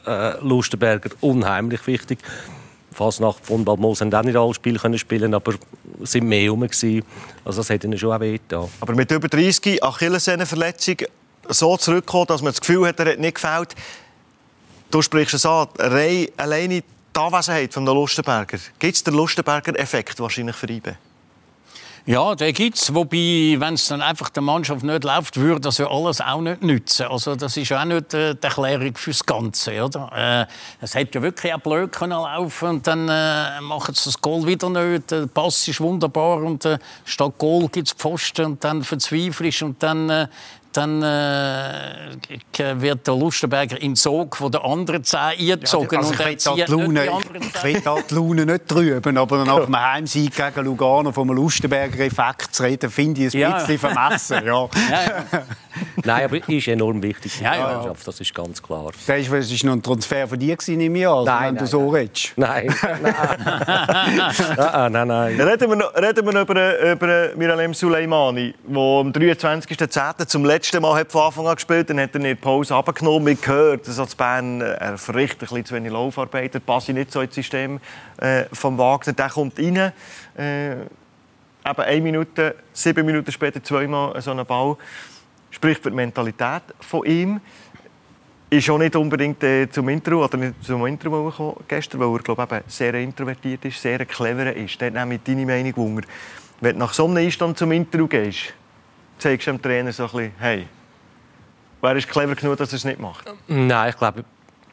Äh, 0.06 0.38
Lustenberger, 0.40 1.10
unheimlich 1.20 1.86
wichtig. 1.86 2.18
Fasnacht 2.92 3.46
von 3.46 3.64
Balmos 3.64 4.00
haben 4.00 4.12
auch 4.12 4.22
nicht 4.22 4.36
alle 4.36 4.54
Spiele 4.54 4.78
können 4.78 4.98
spielen, 4.98 5.32
aber 5.34 5.54
es 6.02 6.12
sind 6.12 6.26
mehr 6.26 6.50
rum 6.50 6.60
gewesen. 6.60 7.04
Also 7.44 7.60
das 7.60 7.68
hätte 7.70 7.86
ihnen 7.86 7.98
schon 7.98 8.12
auch 8.12 8.20
wehgetan. 8.20 8.68
Aber 8.80 8.94
mit 8.94 9.10
über 9.10 9.28
30 9.28 9.82
Achillessehnenverletzung 9.82 10.96
so 11.48 11.76
zurückkommen, 11.76 12.26
dass 12.26 12.42
man 12.42 12.52
das 12.52 12.60
Gefühl 12.60 12.86
hat, 12.88 12.98
er 13.00 13.12
hat 13.12 13.18
nicht 13.18 13.36
gefällt. 13.36 13.74
Du 14.90 15.02
sprichst 15.02 15.34
es 15.34 15.46
an, 15.46 15.68
rein 15.78 16.28
alleine 16.36 16.82
die 16.82 17.20
Anwesenheit 17.20 17.72
von 17.72 17.84
der 17.84 17.94
Lustenberger. 17.94 18.58
Gibt 18.78 18.96
es 18.96 19.04
den 19.04 19.14
Lustenberger-Effekt 19.14 20.18
wahrscheinlich 20.20 20.56
für 20.56 20.68
IBE? 20.68 20.96
Ja, 22.06 22.34
den 22.34 22.54
gibt 22.54 22.76
es. 22.76 22.94
Wobei, 22.94 23.56
wenn 23.58 23.74
es 23.74 23.86
dann 23.86 24.00
einfach 24.00 24.30
der 24.30 24.42
Mannschaft 24.42 24.82
nicht 24.82 25.04
läuft, 25.04 25.36
würde 25.36 25.60
das 25.60 25.78
ja 25.78 25.90
alles 25.90 26.20
auch 26.20 26.40
nicht 26.40 26.62
nützen. 26.62 27.06
Also, 27.06 27.36
das 27.36 27.56
ist 27.56 27.72
auch 27.72 27.84
nicht 27.84 28.14
äh, 28.14 28.34
die 28.34 28.42
Erklärung 28.42 28.96
fürs 28.96 29.24
Ganze. 29.24 29.84
Oder? 29.84 30.10
Äh, 30.14 30.46
es 30.80 30.94
hätte 30.94 31.18
ja 31.18 31.22
wirklich 31.22 31.52
auch 31.52 31.60
blöd 31.60 31.92
können 31.92 32.12
laufen 32.12 32.68
und 32.68 32.86
dann 32.86 33.08
äh, 33.08 33.60
machen 33.60 33.94
sie 33.94 34.04
das 34.04 34.20
Goal 34.20 34.46
wieder 34.46 34.70
nicht. 34.70 35.10
Der 35.10 35.26
Pass 35.26 35.68
ist 35.68 35.80
wunderbar 35.80 36.38
und 36.38 36.64
äh, 36.64 36.78
statt 37.04 37.34
Goal 37.36 37.68
gibt 37.68 37.88
es 37.88 37.92
Pfosten 37.92 38.46
und 38.46 38.64
dann 38.64 38.82
verzweifelst 38.82 39.62
und 39.62 39.82
dann 39.82 40.08
äh, 40.08 40.28
dann 40.72 41.02
äh, 41.02 42.80
wird 42.80 43.06
der 43.06 43.16
Lustenberger 43.16 43.76
in 43.76 43.92
den 43.92 43.96
Sog 43.96 44.36
von 44.36 44.52
der 44.52 44.64
anderen 44.64 45.02
zehn 45.04 45.18
eingezogen. 45.18 45.88
Ja, 45.92 45.98
also 45.98 46.12
ich, 46.12 46.18
will 46.18 46.36
die 46.36 46.72
Laune, 46.72 47.04
ich 47.04 47.64
will 47.64 47.80
da 47.80 47.96
die 48.08 48.14
Laune 48.14 48.46
nicht 48.46 48.68
trüben, 48.68 49.18
aber 49.18 49.44
nach 49.44 49.64
dem 49.64 49.80
Heimsieg 49.80 50.34
gegen 50.34 50.64
Lugano 50.64 51.12
vom 51.12 51.30
Lustenberger-Effekt 51.30 52.54
zu 52.54 52.62
reden, 52.62 52.90
finde 52.90 53.26
ich 53.26 53.34
ein 53.34 53.40
ja. 53.40 53.58
bisschen 53.58 53.78
vermessen. 53.78 54.44
Ja. 54.44 54.68
ja, 54.90 55.42
Nein, 56.04 56.24
aber 56.24 56.48
ist 56.48 56.68
enorm 56.68 57.02
wichtig 57.02 57.32
für 57.32 57.44
die 57.44 57.44
Mannschaft, 57.44 58.06
das 58.06 58.20
ist 58.20 58.34
ganz 58.34 58.62
klar. 58.62 58.92
Das 59.06 59.18
ist, 59.18 59.32
das 59.32 59.50
ist 59.50 59.64
noch 59.64 59.72
ein 59.72 59.82
Transfer 59.82 60.26
von 60.26 60.38
dir 60.38 60.56
gewesen, 60.56 60.78
nehme 60.78 60.98
ich 60.98 61.08
an, 61.08 61.24
nein, 61.24 61.46
wenn 61.48 61.54
nein, 61.54 61.64
du 61.64 61.66
so 61.66 61.88
redest. 61.88 62.32
Nein, 62.36 62.74
nein. 63.02 63.14
nein, 64.56 64.92
nein, 64.92 65.08
nein. 65.08 65.40
Reden 65.40 65.68
wir 65.68 65.76
noch, 65.76 65.94
reden 65.94 66.24
wir 66.24 66.32
noch 66.32 66.42
über, 66.42 66.92
über 66.92 67.30
Miralem 67.36 67.74
Suleimani, 67.74 68.54
der 68.66 68.78
am 68.78 69.10
23.10. 69.10 70.26
zum 70.26 70.44
letzten 70.44 70.60
letzte 70.60 70.78
Mal 70.78 71.00
hat 71.00 71.10
von 71.10 71.22
Anfang 71.22 71.46
an 71.48 71.54
gespielt, 71.56 71.90
dann 71.90 71.98
hat 71.98 72.14
er 72.14 72.20
der 72.20 72.34
Pause 72.36 72.74
abgenommen. 72.76 73.26
Wir 73.26 73.34
gehört, 73.34 73.88
dass 73.88 73.98
als 73.98 74.14
Bern 74.14 74.60
äh, 74.60 74.74
er 74.74 74.98
verrichtet 74.98 75.42
ein 75.42 75.48
bisschen 75.48 75.64
zu 75.64 75.74
wenig 75.74 75.90
Laufarbeit. 75.90 76.54
Er 76.54 76.60
passt 76.60 76.88
nicht 76.90 77.10
so 77.10 77.20
ins 77.22 77.34
System 77.34 77.80
äh, 78.18 78.44
vom 78.52 78.78
Wagner. 78.78 79.14
Der 79.14 79.30
kommt 79.30 79.58
rein. 79.58 79.92
Äh, 80.36 80.72
eben 80.72 80.84
eine 81.64 82.00
Minute, 82.00 82.54
sieben 82.72 83.04
Minuten 83.04 83.32
später 83.32 83.62
zweimal 83.62 84.20
so 84.22 84.30
einen 84.30 84.46
Ball. 84.46 84.76
Spricht 85.50 85.82
für 85.82 85.90
die 85.90 85.96
Mentalität 85.96 86.62
von 86.80 87.04
ihm. 87.04 87.40
Ist 88.48 88.68
auch 88.68 88.78
nicht 88.78 88.96
unbedingt 88.96 89.42
äh, 89.44 89.68
zum 89.70 89.88
Interview 89.88 90.24
oder 90.24 90.36
nicht 90.36 90.64
zum 90.64 90.84
Interview 90.86 91.30
gekommen 91.30 91.56
gestern, 91.68 92.00
weil 92.00 92.16
er 92.16 92.22
glaube 92.22 92.62
ich, 92.66 92.74
sehr 92.74 92.94
introvertiert 92.94 93.64
ist, 93.64 93.80
sehr 93.80 94.04
clever 94.04 94.54
ist. 94.54 94.80
Der 94.80 94.88
hat 94.88 94.94
nämlich 94.94 95.20
deine 95.22 95.46
Meinung 95.46 95.76
Wunder. 95.76 96.02
Wenn 96.60 96.72
du 96.74 96.80
nach 96.80 96.92
so 96.92 97.06
einem 97.06 97.18
Einstand 97.18 97.58
zum 97.58 97.70
Interview 97.70 98.08
gehst, 98.08 98.52
zeigst 99.18 99.46
du 99.46 99.52
dem 99.52 99.62
Trainer 99.62 99.92
so 99.92 100.04
ein 100.04 100.10
bisschen, 100.10 100.32
hey, 100.38 100.66
wer 101.80 101.96
ist 101.96 102.08
clever 102.08 102.34
genug, 102.34 102.56
dass 102.56 102.72
er 102.72 102.76
es 102.76 102.84
nicht 102.84 102.98
macht? 102.98 103.32
Nein, 103.46 103.90
ich 103.90 103.96
glaube 103.96 104.24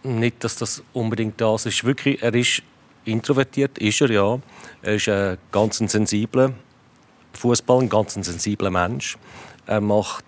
nicht, 0.04 0.44
dass 0.44 0.56
das 0.56 0.84
unbedingt 0.94 1.40
das 1.40 1.66
ist. 1.66 1.84
Wirklich, 1.84 2.22
er 2.22 2.34
ist 2.34 2.64
introvertiert, 3.06 3.78
ist 3.78 4.02
er 4.02 4.12
ja. 4.12 4.40
Er 4.82 4.96
ist 4.96 5.08
ein 5.10 5.38
ganz 5.52 5.78
sensibler 5.78 6.54
Fußball, 7.34 7.82
ein 7.82 7.90
ganz 7.90 8.14
sensibler 8.14 8.72
Mensch. 8.72 9.18
Er 9.68 9.82
macht 9.82 10.24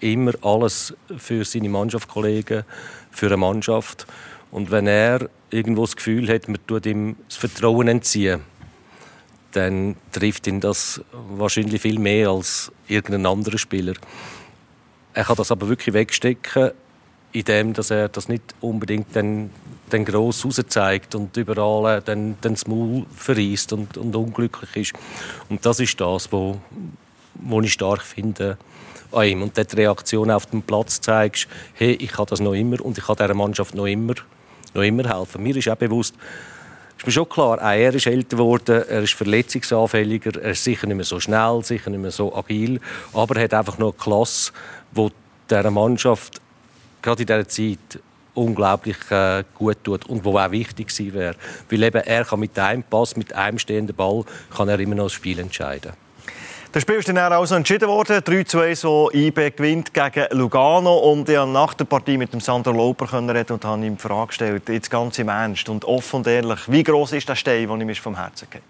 immer 0.00 0.32
alles 0.42 0.94
für 1.16 1.44
seine 1.44 1.68
Mannschaftskollegen, 1.68 2.64
für 3.10 3.26
eine 3.26 3.36
Mannschaft. 3.36 4.06
Und 4.50 4.70
wenn 4.70 4.86
er 4.86 5.30
irgendwo 5.50 5.82
das 5.82 5.96
Gefühl 5.96 6.28
hat, 6.28 6.48
man 6.48 6.58
tut 6.66 6.86
ihm 6.86 7.16
das 7.28 7.36
Vertrauen 7.36 7.88
entziehen, 7.88 8.40
dann 9.52 9.96
trifft 10.12 10.46
ihn 10.46 10.60
das 10.60 11.00
wahrscheinlich 11.12 11.82
viel 11.82 11.98
mehr 11.98 12.30
als 12.30 12.72
irgendein 12.88 13.26
anderer 13.26 13.58
Spieler. 13.58 13.94
Er 15.14 15.24
kann 15.24 15.36
das 15.36 15.50
aber 15.50 15.68
wirklich 15.68 15.94
wegstecken, 15.94 16.72
indem 17.32 17.74
er 17.90 18.08
das 18.08 18.28
nicht 18.28 18.42
unbedingt 18.60 19.14
dann, 19.14 19.50
dann 19.88 20.04
gross 20.04 20.46
zeigt 20.68 21.14
und 21.14 21.36
überall 21.36 21.98
äh, 21.98 22.02
dann, 22.02 22.36
dann 22.40 22.54
das 22.54 22.66
Maul 22.66 23.06
verreist 23.14 23.72
und, 23.72 23.96
und 23.96 24.14
unglücklich 24.14 24.76
ist. 24.76 24.92
Und 25.48 25.64
das 25.64 25.80
ist 25.80 26.00
das, 26.00 26.30
wo, 26.32 26.60
wo 27.34 27.60
ich 27.60 27.72
stark 27.72 28.02
finde. 28.02 28.58
Und 29.10 29.56
die 29.56 29.76
Reaktion 29.76 30.30
auf 30.30 30.46
dem 30.46 30.62
Platz 30.62 31.00
zeigst, 31.00 31.48
hey, 31.74 31.92
ich 31.92 32.12
kann 32.12 32.26
das 32.28 32.40
noch 32.40 32.54
immer 32.54 32.80
und 32.84 32.96
ich 32.96 33.04
kann 33.04 33.16
dieser 33.16 33.34
Mannschaft 33.34 33.74
noch 33.74 33.86
immer, 33.86 34.14
noch 34.72 34.82
immer 34.82 35.18
helfen. 35.18 35.42
Mir 35.42 35.56
ist 35.56 35.68
auch 35.68 35.76
bewusst, 35.76 36.14
ist 36.96 37.06
mir 37.06 37.12
schon 37.12 37.28
klar, 37.28 37.58
auch 37.58 37.72
er 37.72 37.94
ist 37.94 38.06
älter 38.06 38.36
geworden, 38.36 38.84
er 38.88 39.02
ist 39.02 39.14
verletzungsanfälliger, 39.14 40.40
er 40.40 40.50
ist 40.50 40.62
sicher 40.62 40.86
nicht 40.86 40.96
mehr 40.96 41.04
so 41.04 41.18
schnell, 41.18 41.60
sicher 41.64 41.90
nicht 41.90 42.00
mehr 42.00 42.10
so 42.10 42.34
agil, 42.36 42.78
aber 43.12 43.36
er 43.36 43.44
hat 43.44 43.54
einfach 43.54 43.78
noch 43.78 43.94
eine 43.94 43.98
Klasse, 43.98 44.52
die 44.92 45.08
dieser 45.48 45.70
Mannschaft 45.70 46.40
gerade 47.02 47.22
in 47.22 47.26
dieser 47.26 47.48
Zeit 47.48 48.02
unglaublich 48.34 48.96
äh, 49.10 49.44
gut 49.54 49.78
tut 49.82 50.06
und 50.06 50.24
wo 50.24 50.38
auch 50.38 50.50
wichtig 50.50 50.90
sein 50.90 51.12
wäre. 51.14 51.36
Weil 51.68 51.82
eben 51.82 52.02
er 52.02 52.24
kann 52.24 52.40
mit 52.40 52.58
einem 52.58 52.82
Pass, 52.82 53.16
mit 53.16 53.32
einem 53.32 53.58
stehenden 53.58 53.96
Ball, 53.96 54.24
kann 54.54 54.68
er 54.68 54.78
immer 54.78 54.94
noch 54.94 55.04
das 55.04 55.14
Spiel 55.14 55.38
entscheiden. 55.38 55.92
Das 56.72 56.82
Spiel 56.82 56.96
ist 56.96 57.08
dann 57.08 57.18
also 57.18 57.56
entschieden 57.56 57.88
worden. 57.88 58.18
3-2 58.18 58.76
so 58.76 59.10
IB 59.12 59.50
gewinnt 59.56 59.92
gegen 59.92 60.26
Lugano. 60.30 60.98
Und 60.98 61.28
ich 61.28 61.34
konnte 61.34 61.52
nach 61.52 61.74
der 61.74 61.84
Partie 61.84 62.16
mit 62.16 62.32
dem 62.32 62.38
Sandro 62.38 62.70
Loper 62.70 63.12
reden 63.12 63.54
und 63.54 63.64
habe 63.64 63.84
ihm 63.84 63.96
die 63.96 64.00
Frage 64.00 64.28
gestellt, 64.28 64.68
jetzt 64.68 64.88
ganz 64.88 65.18
im 65.18 65.28
Ernst 65.28 65.68
und 65.68 65.84
offen 65.84 66.16
und 66.18 66.28
ehrlich, 66.28 66.60
wie 66.68 66.84
groß 66.84 67.14
ist 67.14 67.28
der 67.28 67.34
Stein, 67.34 67.66
den 67.66 67.80
ich 67.80 67.86
mir 67.86 67.94
vom 67.96 68.16
Herzen 68.16 68.46
gebe? 68.48 68.62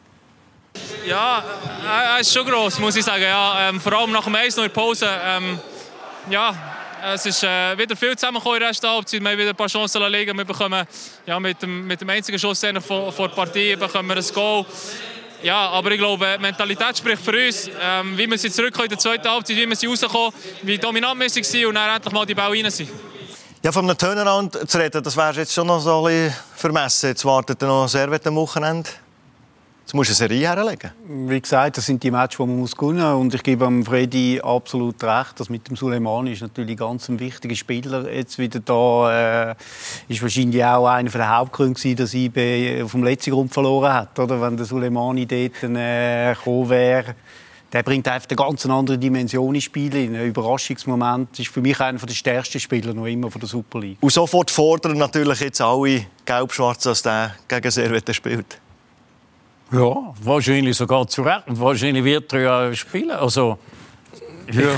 Ja, 1.06 1.44
er 1.84 2.20
ist 2.20 2.32
schon 2.32 2.46
groß, 2.46 2.78
muss 2.78 2.96
ich 2.96 3.04
sagen. 3.04 3.22
Ja, 3.22 3.68
ähm, 3.68 3.78
vor 3.78 3.92
allem 3.92 4.12
nach 4.12 4.24
dem 4.24 4.34
Eis 4.34 4.56
noch 4.56 4.64
in 4.64 4.72
der 4.72 4.80
Pause. 4.80 5.06
Ähm, 5.22 5.58
ja, 6.30 6.54
es 7.12 7.26
ist 7.26 7.42
äh, 7.44 7.76
wieder 7.76 7.96
viel 7.96 8.16
zusammengekommen 8.16 8.56
in 8.56 8.60
der 8.60 8.68
ersten 8.68 8.88
Halbzeit. 8.88 9.20
Wir 9.20 9.30
haben 9.30 9.38
wieder 9.38 9.50
ein 9.50 9.56
paar 9.56 9.66
Chancen 9.66 10.02
liegen. 10.10 10.38
Wir 10.38 10.44
bekommen 10.46 10.86
ja, 11.26 11.38
mit, 11.38 11.60
dem, 11.60 11.86
mit 11.86 12.00
dem 12.00 12.08
einzigen 12.08 12.38
Schuss 12.38 12.64
vor 12.80 13.12
der 13.12 13.28
Partie 13.28 13.76
bekommen 13.76 14.08
wir 14.08 14.16
ein 14.16 14.34
Goal. 14.34 14.64
Ja, 15.42 15.70
aber 15.70 15.90
ich 15.92 15.98
glaube, 15.98 16.36
Mentalität 16.38 16.98
spricht 16.98 17.22
für 17.22 17.46
uns. 17.46 17.70
Ähm, 17.80 18.16
wie 18.16 18.26
wir 18.26 18.38
sie 18.38 18.50
zurückkommen 18.50 18.84
in 18.84 18.90
der 18.90 18.98
zweiten 18.98 19.28
Halbzeit, 19.28 19.56
wie 19.56 19.66
wir 19.66 19.76
sie 19.76 19.86
rauskommen, 19.86 20.32
wie 20.62 20.78
dominant 20.78 21.18
wir 21.18 21.28
waren 21.30 21.66
und 21.66 21.74
dann 21.74 21.96
endlich 21.96 22.12
mal 22.12 22.26
die 22.26 22.34
Ball 22.34 22.50
rein 22.50 22.70
sind. 22.70 22.90
Ja, 23.62 23.72
von 23.72 23.84
einem 23.84 23.96
Turnaround 23.96 24.70
zu 24.70 24.78
reden, 24.78 25.02
das 25.02 25.16
wäre 25.16 25.34
jetzt 25.36 25.52
schon 25.52 25.66
noch 25.66 25.80
so 25.80 26.06
ein 26.06 26.12
bisschen 26.12 26.34
vermessen. 26.56 27.10
Jetzt 27.10 27.24
wartet 27.24 27.60
noch 27.62 27.88
Servet 27.88 28.26
am 28.26 28.36
Wochenende. 28.36 28.88
Jetzt 29.90 29.96
musst 29.96 30.10
du 30.10 30.22
eine 30.22 30.28
Serie 30.28 30.48
herlegen. 30.48 30.92
Wie 31.26 31.40
gesagt, 31.40 31.76
das 31.76 31.86
sind 31.86 32.00
die 32.00 32.12
Matches, 32.12 32.36
die 32.36 32.46
man 32.46 32.60
muss 32.60 32.76
gewinnen 32.76 33.02
muss. 33.02 33.20
Und 33.22 33.34
ich 33.34 33.42
gebe 33.42 33.66
am 33.66 33.84
Freddy 33.84 34.40
absolut 34.40 35.02
recht. 35.02 35.40
Das 35.40 35.48
mit 35.48 35.68
dem 35.68 35.74
Suleimani 35.74 36.30
ist 36.30 36.42
natürlich 36.42 36.76
ganz 36.76 37.08
ein 37.08 37.18
wichtiger 37.18 37.56
Spieler. 37.56 38.08
Jetzt 38.08 38.38
wieder 38.38 38.60
da 38.60 39.50
äh, 39.50 39.54
ist 40.06 40.22
wahrscheinlich 40.22 40.64
auch 40.64 40.86
einer 40.86 41.10
der 41.10 41.36
Hauptgründe, 41.36 41.96
dass 41.96 42.14
IB 42.14 42.84
vom 42.86 43.02
letzten 43.02 43.32
Grund 43.32 43.52
verloren 43.52 43.92
hat. 43.92 44.16
Oder? 44.16 44.40
Wenn 44.40 44.56
der 44.56 44.64
Suleimani 44.64 45.26
dort 45.26 45.60
äh, 45.64 46.34
gekommen 46.34 46.70
wäre. 46.70 47.16
Der 47.72 47.82
bringt 47.82 48.06
einfach 48.06 48.28
eine 48.30 48.36
ganz 48.36 48.64
andere 48.66 48.96
Dimension 48.96 49.52
ins 49.56 49.64
Spiel. 49.64 49.92
Ein 49.92 50.24
Überraschungsmoment 50.24 51.36
ist 51.40 51.48
für 51.48 51.62
mich 51.62 51.80
einer 51.80 51.98
der 51.98 52.14
stärksten 52.14 52.60
Spieler 52.60 52.94
noch 52.94 53.06
immer 53.06 53.28
von 53.28 53.40
der 53.40 53.48
Super 53.48 53.80
League. 53.80 53.98
Und 54.00 54.12
sofort 54.12 54.52
fordern 54.52 54.98
natürlich 54.98 55.40
jetzt 55.40 55.60
alle 55.60 56.06
Gelb-Schwarz, 56.24 56.84
dass 56.84 57.02
der 57.02 57.34
gegen 57.48 57.72
Servette 57.72 58.14
spielt. 58.14 58.60
Ja, 59.72 60.14
wahrscheinlich 60.22 60.76
sogar 60.76 61.06
zu 61.06 61.22
Recht. 61.22 61.46
Und 61.46 61.60
wahrscheinlich 61.60 62.04
wird 62.04 62.32
er 62.32 62.40
ja 62.40 62.74
spielen. 62.74 63.10
Also, 63.12 63.58
ja. 64.50 64.70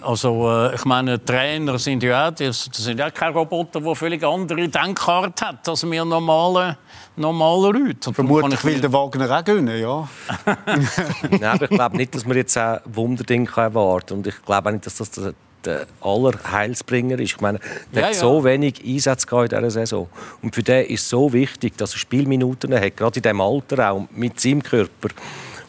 Also, 0.00 0.48
äh, 0.50 0.74
ich 0.74 0.84
meine, 0.84 1.22
Trainer 1.22 1.78
sind 1.78 2.02
ja 2.02 2.28
auch, 2.28 2.30
das, 2.32 2.68
sind 2.72 2.98
ja 2.98 3.10
keine 3.10 3.34
Roboter, 3.34 3.80
die 3.80 3.94
völlig 3.94 4.24
andere 4.24 4.68
Denkart 4.68 5.42
haben 5.42 5.58
als 5.66 5.90
wir 5.90 6.04
normale, 6.04 6.78
normale 7.16 7.78
Leute. 7.78 8.12
Vermutlich 8.12 8.64
will 8.64 8.80
der 8.80 8.92
Wagner 8.92 9.38
auch 9.38 9.44
gewinnen, 9.44 9.80
ja. 9.80 10.08
Nein, 11.30 11.44
aber 11.44 11.64
ich 11.64 11.70
glaube 11.70 11.96
nicht, 11.96 12.14
dass 12.14 12.24
man 12.24 12.36
jetzt 12.36 12.56
ein 12.56 12.80
Wunderding 12.84 13.48
erwarten 13.54 14.06
kann. 14.06 14.16
Und 14.18 14.26
ich 14.28 14.42
glaube 14.42 14.68
auch 14.68 14.72
nicht, 14.72 14.86
dass 14.86 14.96
das 14.96 15.34
der 15.68 15.86
Allerheilsbringer 16.00 17.18
ist. 17.18 17.32
Ich 17.32 17.40
meine, 17.40 17.60
der 17.94 18.02
ja, 18.02 18.08
hat 18.08 18.14
so 18.14 18.38
ja. 18.38 18.44
wenig 18.44 18.82
Einsatz 18.84 19.24
in 19.24 19.48
dieser 19.48 19.70
Saison. 19.70 20.08
Und 20.42 20.54
für 20.54 20.62
den 20.62 20.86
ist 20.86 21.02
es 21.02 21.08
so 21.08 21.32
wichtig, 21.32 21.76
dass 21.76 21.94
er 21.94 21.98
Spielminuten 21.98 22.74
hat, 22.74 22.96
gerade 22.96 23.18
in 23.18 23.22
diesem 23.22 23.40
Alter 23.40 23.90
auch, 23.90 24.06
mit 24.14 24.40
seinem 24.40 24.62
Körper. 24.62 25.08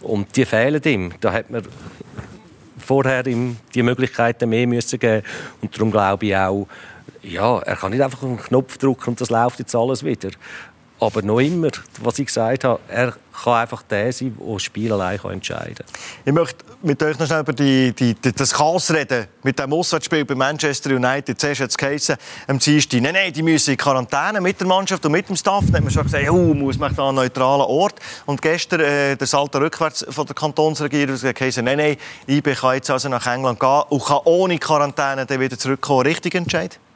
Und 0.01 0.35
die 0.35 0.45
fehlen 0.45 0.81
ihm. 0.83 1.11
Da 1.19 1.33
hat 1.33 1.49
man 1.49 1.63
vorher 2.77 3.25
ihm 3.27 3.57
die 3.75 3.83
Möglichkeiten 3.83 4.49
mehr 4.49 4.65
müssen 4.65 4.97
geben 4.97 5.25
Und 5.61 5.75
darum 5.75 5.91
glaube 5.91 6.25
ich 6.25 6.35
auch, 6.35 6.67
ja, 7.21 7.59
er 7.59 7.75
kann 7.75 7.91
nicht 7.91 8.01
einfach 8.01 8.23
einen 8.23 8.37
Knopf 8.37 8.77
drücken 8.77 9.11
und 9.11 9.21
das 9.21 9.29
läuft 9.29 9.59
jetzt 9.59 9.75
alles 9.75 10.03
wieder. 10.03 10.29
Aber 10.99 11.21
noch 11.21 11.39
immer, 11.39 11.69
was 12.01 12.19
ich 12.19 12.25
gesagt 12.25 12.65
habe, 12.65 12.79
er 12.89 13.13
kann 13.43 13.53
einfach 13.53 13.83
der 13.83 14.11
sein, 14.11 14.35
der 14.37 14.53
das 14.53 14.63
Spiel 14.63 14.91
allein 14.91 15.17
entscheiden 15.17 15.75
kann. 15.75 15.85
Ich 16.25 16.33
möchte 16.33 16.65
mit 16.81 17.01
euch 17.01 17.17
noch 17.17 17.25
schnell 17.25 17.39
über 17.39 17.53
die, 17.53 17.93
die, 17.93 18.15
das 18.15 18.53
Chaos 18.53 18.91
reden. 18.91 19.27
Mit 19.43 19.57
dem 19.59 19.71
Auswärtsspiel 19.71 20.25
bei 20.25 20.35
Manchester 20.35 20.91
United. 20.91 21.39
Zuerst 21.39 21.61
hat 21.61 21.69
es 21.69 21.77
geheißen, 21.77 22.17
am 22.47 22.59
Dienstag, 22.59 23.01
nein, 23.01 23.13
nein, 23.13 23.31
die 23.31 23.41
müssen 23.41 23.71
in 23.71 23.77
Quarantäne 23.77 24.41
mit 24.41 24.59
der 24.59 24.67
Mannschaft 24.67 25.05
und 25.05 25.13
mit 25.13 25.29
dem 25.29 25.37
Staff. 25.37 25.63
Dann 25.67 25.75
haben 25.75 25.83
wir 25.85 25.91
schon 25.91 26.03
gesagt, 26.03 26.29
oh, 26.29 26.53
muss 26.53 26.77
man 26.77 26.93
da 26.93 27.07
einen 27.07 27.15
neutralen 27.15 27.61
Ort. 27.61 27.95
Und 28.25 28.41
gestern, 28.41 28.81
äh, 28.81 29.15
der 29.15 29.27
Salto 29.27 29.57
rückwärts 29.57 30.05
von 30.09 30.25
der 30.25 30.35
Kantonsregierung, 30.35 31.15
hat 31.15 31.35
geheißen, 31.35 31.63
nein, 31.63 31.77
nein, 31.77 31.97
IB 32.27 32.55
kann 32.55 32.75
jetzt 32.75 32.89
also 32.89 33.07
nach 33.07 33.25
England 33.25 33.59
gehen 33.59 33.83
und 33.89 34.03
kann 34.03 34.19
ohne 34.25 34.57
Quarantäne 34.59 35.25
dann 35.25 35.39
wieder 35.39 35.57
zurückkommen. 35.57 36.01
Richtig 36.01 36.35
entscheiden? 36.35 36.88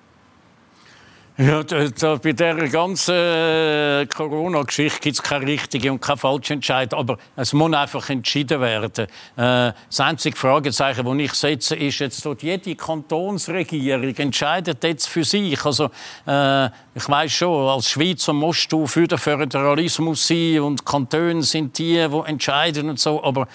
Ja, 1.36 1.64
da, 1.64 2.16
bei 2.18 2.34
dieser 2.34 2.68
ganzen 2.68 3.16
äh, 3.16 4.06
Corona-Geschichte 4.06 5.00
gibt 5.00 5.16
es 5.16 5.24
keine 5.24 5.48
richtige 5.48 5.92
und 5.92 6.00
keine 6.00 6.18
falsche 6.18 6.54
Entscheidung. 6.54 7.00
Aber 7.00 7.18
es 7.36 7.54
muss 7.54 7.74
einfach 7.74 8.08
entschieden 8.12 8.62
werden. 8.62 9.08
Äh, 9.36 9.74
das 9.90 10.00
einzige 10.00 10.38
Fragezeichen, 10.38 11.04
das 11.04 11.18
ich 11.18 11.34
setze, 11.34 11.76
ist 11.76 11.98
jetzt 11.98 12.24
dort, 12.24 12.44
jede 12.44 12.76
Kantonsregierung 12.76 14.16
entscheidet 14.16 14.84
jetzt 14.84 15.10
für 15.10 15.24
sich. 15.24 15.66
Also, 15.66 15.90
äh, 16.28 16.68
ich 16.94 17.10
weiß 17.10 17.32
schon, 17.32 17.68
als 17.68 17.90
Schweizer 17.90 18.34
musst 18.34 18.72
du 18.72 18.86
für 18.86 19.08
den 19.08 19.18
Föderalismus 19.18 20.28
sein 20.28 20.60
und 20.60 20.86
Kantone 20.86 21.42
sind 21.42 21.76
die, 21.80 22.08
die 22.08 22.30
entscheiden 22.30 22.92
und 22.92 23.00
so. 23.00 23.24
Aber 23.24 23.48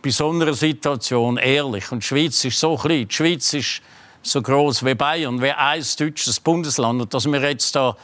bei 0.00 0.10
so 0.10 0.30
einer 0.30 0.54
Situation 0.54 1.38
ehrlich. 1.38 1.90
Und 1.90 2.04
die 2.04 2.06
Schweiz 2.06 2.44
ist 2.44 2.60
so 2.60 2.76
klein. 2.76 3.08
Die 3.08 3.14
Schweiz 3.14 3.52
ist 3.52 3.82
so 4.26 4.42
groß 4.42 4.84
wie 4.84 4.94
Bayern, 4.94 5.40
wie 5.40 5.52
ein 5.52 5.84
deutsches 5.98 6.40
Bundesland. 6.40 7.02
Und 7.02 7.14
dass 7.14 7.26
wir 7.26 7.40
jetzt 7.40 7.74
da 7.76 7.96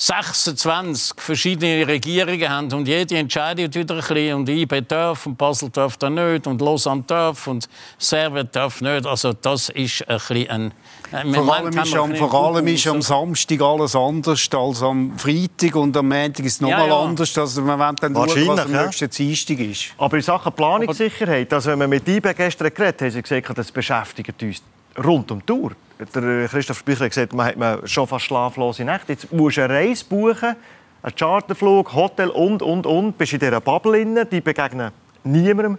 26 0.00 1.20
verschiedene 1.20 1.86
Regierungen 1.86 2.48
haben 2.48 2.72
und 2.72 2.86
jede 2.86 3.16
entscheidet 3.16 3.74
wieder 3.74 3.96
ein 3.96 4.00
bisschen 4.00 4.34
und 4.34 4.48
IB 4.48 4.82
darf 4.82 5.26
und 5.26 5.36
Basel 5.36 5.70
darf 5.70 5.96
da 5.96 6.08
nicht 6.08 6.46
und 6.46 6.60
Lausanne 6.60 7.02
darf 7.04 7.48
und 7.48 7.68
Servet 7.98 8.54
darf 8.54 8.80
nicht. 8.80 9.04
Also 9.06 9.32
das 9.32 9.70
ist 9.70 10.08
ein 10.08 10.18
bisschen 10.18 10.72
ein... 11.10 11.34
Vor 11.34 11.52
allem, 11.52 11.76
ist 11.76 11.96
am, 11.96 12.14
vor 12.14 12.32
allem 12.32 12.66
ist 12.68 12.86
am 12.86 13.02
Samstag 13.02 13.60
alles 13.60 13.96
anders 13.96 14.48
als 14.54 14.82
am 14.84 15.18
Freitag 15.18 15.74
und 15.74 15.96
am 15.96 16.08
Montag 16.08 16.46
ist 16.46 16.54
es 16.54 16.60
nochmal 16.60 16.80
ja, 16.80 16.86
ja. 16.86 17.00
anders. 17.00 17.36
Also 17.36 17.62
man 17.62 17.80
will 17.80 17.96
dann 18.00 18.14
schauen, 18.14 18.48
was 18.48 18.60
am 18.60 18.70
nächsten 18.70 19.10
Dienstag 19.10 19.58
ist. 19.58 19.86
Aber 19.98 20.16
in 20.16 20.22
Sachen 20.22 20.52
Planungssicherheit, 20.52 21.52
also 21.52 21.70
wenn 21.70 21.80
wir 21.80 21.88
mit 21.88 22.06
IB 22.06 22.34
gestern 22.34 22.72
geredet 22.72 23.00
haben, 23.00 23.06
haben 23.06 23.10
sie 23.10 23.22
gesagt, 23.22 23.58
das 23.58 23.72
beschäftigt 23.72 24.40
uns 24.40 24.62
rund 25.04 25.30
um 25.30 25.42
die 25.44 25.52
Uhr. 25.52 25.72
Der 26.14 26.48
Christoph 26.48 26.84
Bücher 26.84 27.04
hat 27.04 27.10
gesagt, 27.10 27.32
man 27.32 27.54
hat 27.56 27.90
schon 27.90 28.06
fast 28.06 28.26
schlaflose 28.26 28.84
Nächte. 28.84 29.12
Jetzt 29.12 29.32
musst 29.32 29.56
du 29.56 29.64
eine 29.64 29.74
Reise 29.74 30.04
buchen, 30.04 30.54
einen 31.02 31.16
Charterflug, 31.16 31.92
Hotel 31.94 32.28
und, 32.30 32.62
und, 32.62 32.86
und. 32.86 33.18
Bist 33.18 33.32
in 33.32 33.40
dieser 33.40 33.60
Bubble 33.60 33.92
drin, 33.92 34.18
die 34.30 34.40
begegnen 34.40 34.92
niemandem. 35.24 35.78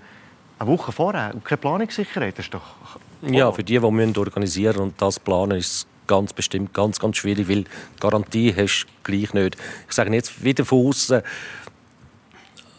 Eine 0.57 0.69
Woche 0.69 0.91
vorher 0.91 1.33
keine 1.43 1.57
Planungssicherheit, 1.57 2.37
das 2.37 2.45
ist 2.45 2.53
doch... 2.53 2.61
Oh. 3.21 3.27
Ja, 3.27 3.51
für 3.51 3.63
die, 3.63 3.79
die 3.79 4.19
organisieren 4.19 4.77
und 4.77 5.01
das 5.01 5.19
planen, 5.19 5.57
ist 5.57 5.87
ganz 6.07 6.33
bestimmt 6.33 6.73
ganz, 6.73 6.99
ganz 6.99 7.17
schwierig, 7.17 7.47
weil 7.47 7.65
Garantie 7.99 8.53
hast 8.55 8.85
du 8.85 9.11
gleich 9.11 9.33
nicht. 9.33 9.57
Ich 9.87 9.93
sage 9.93 10.13
jetzt 10.13 10.43
wieder 10.43 10.65
von 10.65 10.87
außen, 10.87 11.21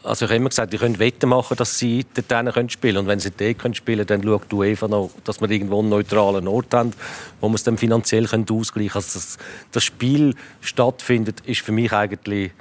also 0.02 0.24
ich 0.24 0.30
habe 0.30 0.36
immer 0.36 0.48
gesagt, 0.48 0.72
die 0.72 0.78
können 0.78 0.98
Wetten 0.98 1.28
machen, 1.28 1.56
dass 1.56 1.78
sie 1.78 2.06
dort 2.14 2.54
können 2.54 2.70
spielen 2.70 2.96
Und 2.98 3.06
wenn 3.06 3.20
sie 3.20 3.30
dort 3.30 3.58
können 3.58 3.74
spielen 3.74 4.06
dann 4.06 4.22
schaut 4.22 4.44
du 4.48 4.62
einfach 4.62 4.88
noch, 4.88 5.10
dass 5.24 5.40
wir 5.40 5.50
irgendwo 5.50 5.80
einen 5.80 5.90
neutralen 5.90 6.48
Ort 6.48 6.72
haben, 6.72 6.92
wo 7.40 7.48
wir 7.48 7.54
es 7.54 7.64
dann 7.64 7.76
finanziell 7.76 8.26
können 8.26 8.46
ausgleichen 8.50 8.92
können. 8.92 9.04
Also 9.04 9.18
dass 9.18 9.38
das 9.72 9.84
Spiel 9.84 10.34
stattfindet, 10.60 11.40
ist 11.40 11.60
für 11.60 11.72
mich 11.72 11.92
eigentlich 11.92 12.52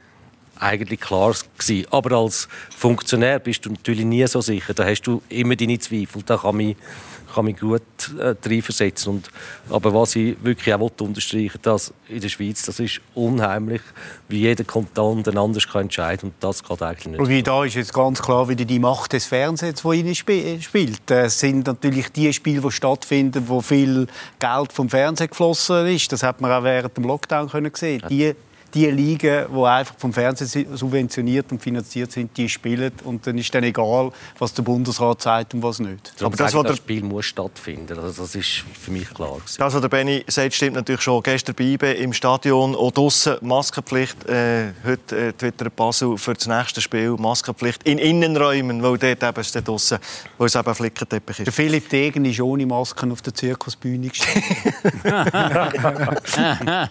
eigentlich 0.60 1.00
klar 1.00 1.34
gewesen. 1.58 1.88
Aber 1.92 2.18
als 2.18 2.48
Funktionär 2.76 3.40
bist 3.40 3.66
du 3.66 3.70
natürlich 3.72 4.06
nie 4.06 4.26
so 4.28 4.42
sicher. 4.42 4.74
Da 4.74 4.86
hast 4.86 5.04
du 5.04 5.22
immer 5.30 5.56
deine 5.56 5.80
Zweifel. 5.80 6.22
Da 6.26 6.38
kann 6.38 6.58
mich 6.58 6.76
kann 7.34 7.46
mich 7.46 7.60
gut 7.60 7.82
äh, 8.18 8.36
reinversetzen. 8.44 9.14
Und, 9.14 9.30
aber 9.70 9.94
was 9.94 10.16
ich 10.16 10.36
wirklich 10.44 10.74
auch 10.74 10.92
unterstreichen 11.00 11.60
dass 11.62 11.94
in 12.08 12.22
der 12.22 12.30
Schweiz, 12.30 12.64
das 12.64 12.80
ist 12.80 13.02
unheimlich, 13.14 13.82
wie 14.28 14.40
jeder 14.40 14.64
Kanton 14.64 15.24
dann 15.24 15.38
anders 15.38 15.68
kann 15.68 15.84
entscheiden 15.84 16.30
und 16.30 16.34
das 16.40 16.64
geht 16.64 16.82
eigentlich 16.82 17.08
nicht. 17.08 17.20
Und 17.20 17.48
da 17.48 17.64
ist 17.64 17.76
jetzt 17.76 17.94
ganz 17.94 18.22
klar 18.22 18.50
wieder 18.50 18.66
die 18.66 18.80
Macht 18.80 19.14
des 19.14 19.26
Fernsehens, 19.26 19.82
die 19.82 19.88
rein 19.88 20.16
spielt. 20.62 21.12
Es 21.12 21.40
sind 21.40 21.68
natürlich 21.68 22.12
die 22.12 22.32
Spiele, 22.34 22.62
die 22.62 22.72
stattfinden, 22.72 23.48
wo 23.48 23.62
viel 23.62 24.08
Geld 24.40 24.74
vom 24.74 24.90
Fernsehen 24.90 25.30
geflossen 25.30 25.88
ist. 25.88 26.12
Das 26.12 26.24
hat 26.24 26.42
man 26.42 26.52
auch 26.52 26.64
während 26.64 26.96
dem 26.98 27.04
Lockdown 27.04 27.50
können 27.50 27.72
sehen. 27.76 28.04
Die 28.10 28.34
die 28.74 28.86
Ligen, 28.88 29.46
die 29.54 29.64
einfach 29.64 29.96
vom 29.98 30.14
Fernsehen 30.14 30.76
subventioniert 30.76 31.52
und 31.52 31.62
finanziert 31.62 32.12
sind, 32.12 32.36
die 32.38 32.48
spielen. 32.50 32.92
Und 33.04 33.26
dann 33.26 33.38
ist 33.38 33.54
dann 33.54 33.64
egal, 33.64 34.12
was 34.38 34.54
der 34.54 34.64
Bundesrat 34.64 35.22
sagt 35.22 35.54
und 35.54 35.64
was 35.64 35.80
nicht. 35.80 36.14
Aber 36.22 36.36
das, 36.36 36.54
was 36.54 36.64
das 36.64 36.78
Spiel 36.78 37.04
muss 37.04 37.26
stattfinden. 37.26 37.98
Also 38.00 38.24
das 38.24 38.36
ist 38.36 38.64
für 38.80 38.92
mich 38.92 39.10
klar. 39.14 39.36
Gewesen. 39.36 39.56
Das, 39.58 39.74
was 39.74 39.82
der 39.82 39.90
Benny 39.90 40.24
sagt, 40.28 40.54
stimmt 40.54 40.76
natürlich 40.76 41.02
schon. 41.02 41.24
Gestern 41.24 41.56
bei 41.56 41.64
IBE 41.64 41.94
im 41.94 42.14
Stadion 42.14 42.76
auch 42.76 42.92
draussen 42.92 43.38
Maskenpflicht. 43.42 44.28
Äh, 44.28 44.74
heute 44.86 45.18
äh, 45.18 45.34
twittert 45.34 45.76
Basel 45.76 46.18
für 46.18 46.34
das 46.34 46.48
nächste 46.48 46.82
Spiel 46.82 47.12
Maskenpflicht 47.12 47.84
in 47.84 47.98
Innenräumen, 47.98 48.84
weil 48.84 48.98
dort 48.98 49.24
eben 49.24 49.40
es 49.40 49.52
draussen, 49.52 50.00
wo 50.38 50.46
es 50.46 50.56
eben 50.56 50.76
Flickenteppich 50.76 51.40
ist. 51.40 51.46
Der 51.46 51.54
Philipp 51.54 51.90
Degen 51.90 52.26
ist 52.26 52.40
ohne 52.40 52.66
Masken 52.66 53.12
auf 53.12 53.22
der 53.22 53.34
Zirkusbühne 53.34 54.10
gestanden. 54.10 54.44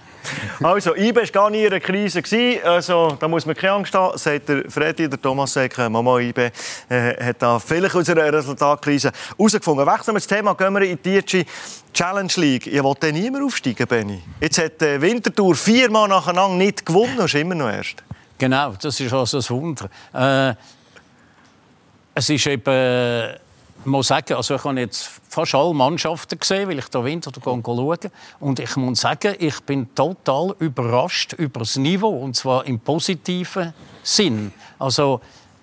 also, 0.62 0.96
IBE 0.96 1.20
war 1.20 1.26
gar 1.26 1.50
nie 1.50 1.67
in 1.68 1.74
einer 1.74 1.80
Krise. 1.80 2.22
Also, 2.64 3.16
da 3.20 3.28
muss 3.28 3.44
man 3.44 3.54
keine 3.54 3.74
Angst 3.74 3.94
haben, 3.94 4.16
sagt 4.16 4.48
der 4.48 4.70
Freddy. 4.70 5.08
Der 5.08 5.20
Thomas 5.20 5.52
sagt, 5.52 5.78
äh, 5.78 5.88
Mama 5.88 6.18
IBE 6.18 6.50
äh, 6.88 7.24
hat 7.24 7.42
da 7.42 7.58
vielleicht 7.58 7.94
aus 7.94 8.08
Resultatkrise 8.08 9.12
herausgefunden. 9.36 9.86
Wechseln 9.86 10.14
wir 10.14 10.20
das 10.20 10.26
Thema, 10.26 10.54
gehen 10.54 10.72
wir 10.72 10.82
in 10.82 10.98
die 11.02 11.44
Challenge 11.92 12.32
League. 12.36 12.66
Ich 12.66 12.82
wollte 12.82 13.12
niemand 13.12 13.44
aufsteigen, 13.44 13.86
Benny. 13.86 14.22
Jetzt 14.40 14.58
hat 14.58 14.80
die 14.80 15.00
Winterthur 15.00 15.54
viermal 15.54 16.08
nacheinander 16.08 16.56
nicht 16.56 16.84
gewonnen 16.84 17.18
ist 17.18 17.34
immer 17.34 17.54
noch 17.54 17.70
erst. 17.70 18.02
Genau, 18.38 18.74
das 18.80 18.98
ist 19.00 19.12
also 19.12 19.38
ein 19.38 19.48
Wunder. 19.50 19.90
Äh, 20.14 20.54
es 22.14 22.30
ist 22.30 22.46
eben 22.46 23.36
ich 23.80 23.86
muss 23.86 24.08
sagen, 24.08 24.34
also 24.34 24.56
ich 24.56 24.64
habe 24.64 24.80
jetzt 24.80 25.08
fast 25.38 25.54
alle 25.54 25.72
Mannschaften 25.72 26.36
gesehen, 26.36 26.68
weil 26.68 26.80
ich 26.80 26.88
da 26.88 27.04
Winter 27.04 27.30
schauen 27.32 27.62
Und 28.40 28.58
ich 28.58 28.74
muss 28.74 29.02
sagen, 29.02 29.36
ich 29.38 29.60
bin 29.60 29.94
total 29.94 30.52
überrascht 30.58 31.32
über 31.34 31.60
das 31.60 31.76
Niveau, 31.76 32.08
und 32.08 32.34
zwar 32.34 32.66
im 32.66 32.80
positiven 32.80 33.72
Sinn. 34.02 34.52
Also, 34.80 35.20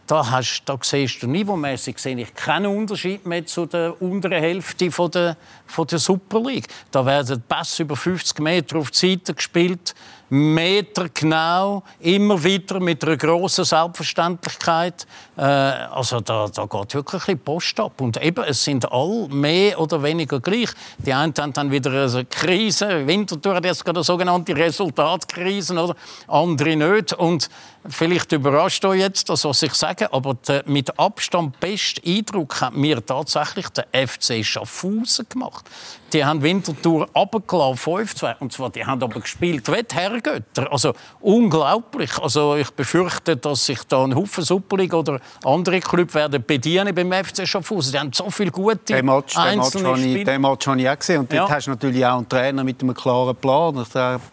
da, 0.08 0.30
hast, 0.30 0.64
da 0.66 0.78
siehst 0.82 1.22
du 1.24 1.28
niveaumäßig 1.28 1.98
sehe 1.98 2.20
ich 2.20 2.34
keinen 2.34 2.76
Unterschied 2.78 3.26
mehr 3.26 3.46
zu 3.46 3.66
der 3.66 4.00
unteren 4.02 4.40
Hälfte 4.40 4.92
von 4.92 5.10
der, 5.12 5.38
von 5.66 5.88
der 5.88 6.00
Super 6.00 6.40
League. 6.40 6.68
Da 6.92 7.06
werden 7.06 7.42
Pässe 7.48 7.84
über 7.84 7.96
50 7.96 8.40
Meter 8.40 8.78
auf 8.78 8.92
die 8.92 9.12
Seite 9.12 9.34
gespielt, 9.34 9.96
Meter 10.30 11.08
genau, 11.14 11.84
immer 12.00 12.44
wieder 12.44 12.80
mit 12.80 13.04
einer 13.04 13.16
grossen 13.16 13.64
Selbstverständlichkeit. 13.64 15.06
Äh, 15.38 15.42
also 15.42 16.20
da, 16.20 16.48
da 16.48 16.66
geht 16.66 16.96
wirklich 16.96 17.28
ein 17.28 17.40
Post 17.40 17.80
ab. 17.80 18.02
Und 18.02 18.22
eben, 18.22 18.44
es 18.44 18.64
sind 18.64 18.92
alle 18.92 19.28
mehr 19.28 19.80
oder 19.80 20.02
weniger 20.02 20.40
gleich. 20.40 20.70
Die 20.98 21.14
einen 21.14 21.34
haben 21.38 21.54
dann 21.54 21.70
wieder 21.70 21.92
eine 21.92 22.26
Krise. 22.26 23.06
Winterthur 23.06 23.56
hat 23.56 23.66
jetzt 23.66 23.86
gerade 23.86 24.00
eine 24.00 24.04
sogenannte 24.04 24.56
Resultatkrise, 24.56 25.74
oder? 25.76 25.96
andere 26.28 26.76
nicht. 26.76 27.14
Und 27.14 27.50
vielleicht 27.88 28.32
überrascht 28.32 28.84
euch 28.86 29.02
jetzt 29.02 29.30
das, 29.30 29.46
was 29.46 29.62
ich 29.62 29.74
sage, 29.76 29.95
aber 30.02 30.36
der 30.36 30.64
mit 30.66 30.98
Abstand 31.00 31.60
beste 31.60 32.02
Eindruck 32.06 32.62
hat 32.62 32.76
mir 32.76 33.06
tatsächlich 33.06 33.70
der 33.70 33.88
FC 34.08 34.44
Schaffhausen 34.44 35.28
gemacht. 35.30 35.66
Die 36.16 36.24
haben 36.24 36.42
Winterthur 36.42 37.10
abgelassen, 37.14 37.92
5-2. 37.94 38.36
Und 38.40 38.54
zwar, 38.54 38.70
die 38.70 38.86
haben 38.86 39.04
aber 39.04 39.20
gespielt 39.20 39.70
wie 39.70 39.84
die 39.84 39.96
Herrgötter. 39.96 40.72
Also 40.72 40.94
unglaublich. 41.20 42.18
Also 42.20 42.56
ich 42.56 42.72
befürchte, 42.72 43.36
dass 43.36 43.66
sich 43.66 43.84
da 43.84 44.06
ein 44.06 44.16
Haufen 44.16 44.42
Superlig 44.42 44.94
oder 44.94 45.20
andere 45.44 45.82
Clubs 45.82 46.14
werden 46.14 46.42
bedienen 46.48 46.96
beim 46.96 47.12
FC 47.12 47.46
Schaffhausen. 47.46 47.92
Die 47.92 48.00
haben 48.00 48.14
so 48.14 48.30
viele 48.30 48.50
gute 48.50 48.94
den 48.94 49.06
Match, 49.06 49.36
einzelne 49.36 49.94
den 49.94 50.14
Match, 50.14 50.24
den 50.24 50.42
Match 50.42 50.68
habe 50.68 50.82
ich 50.82 50.90
auch 50.90 51.00
gesehen. 51.00 51.20
Und 51.20 51.34
dort 51.34 51.50
ja. 51.50 51.54
hast 51.54 51.68
du 51.68 51.72
natürlich 51.72 52.06
auch 52.06 52.16
einen 52.16 52.30
Trainer 52.30 52.64
mit 52.64 52.82
einem 52.82 52.94
klaren 52.94 53.36
Plan. 53.36 53.86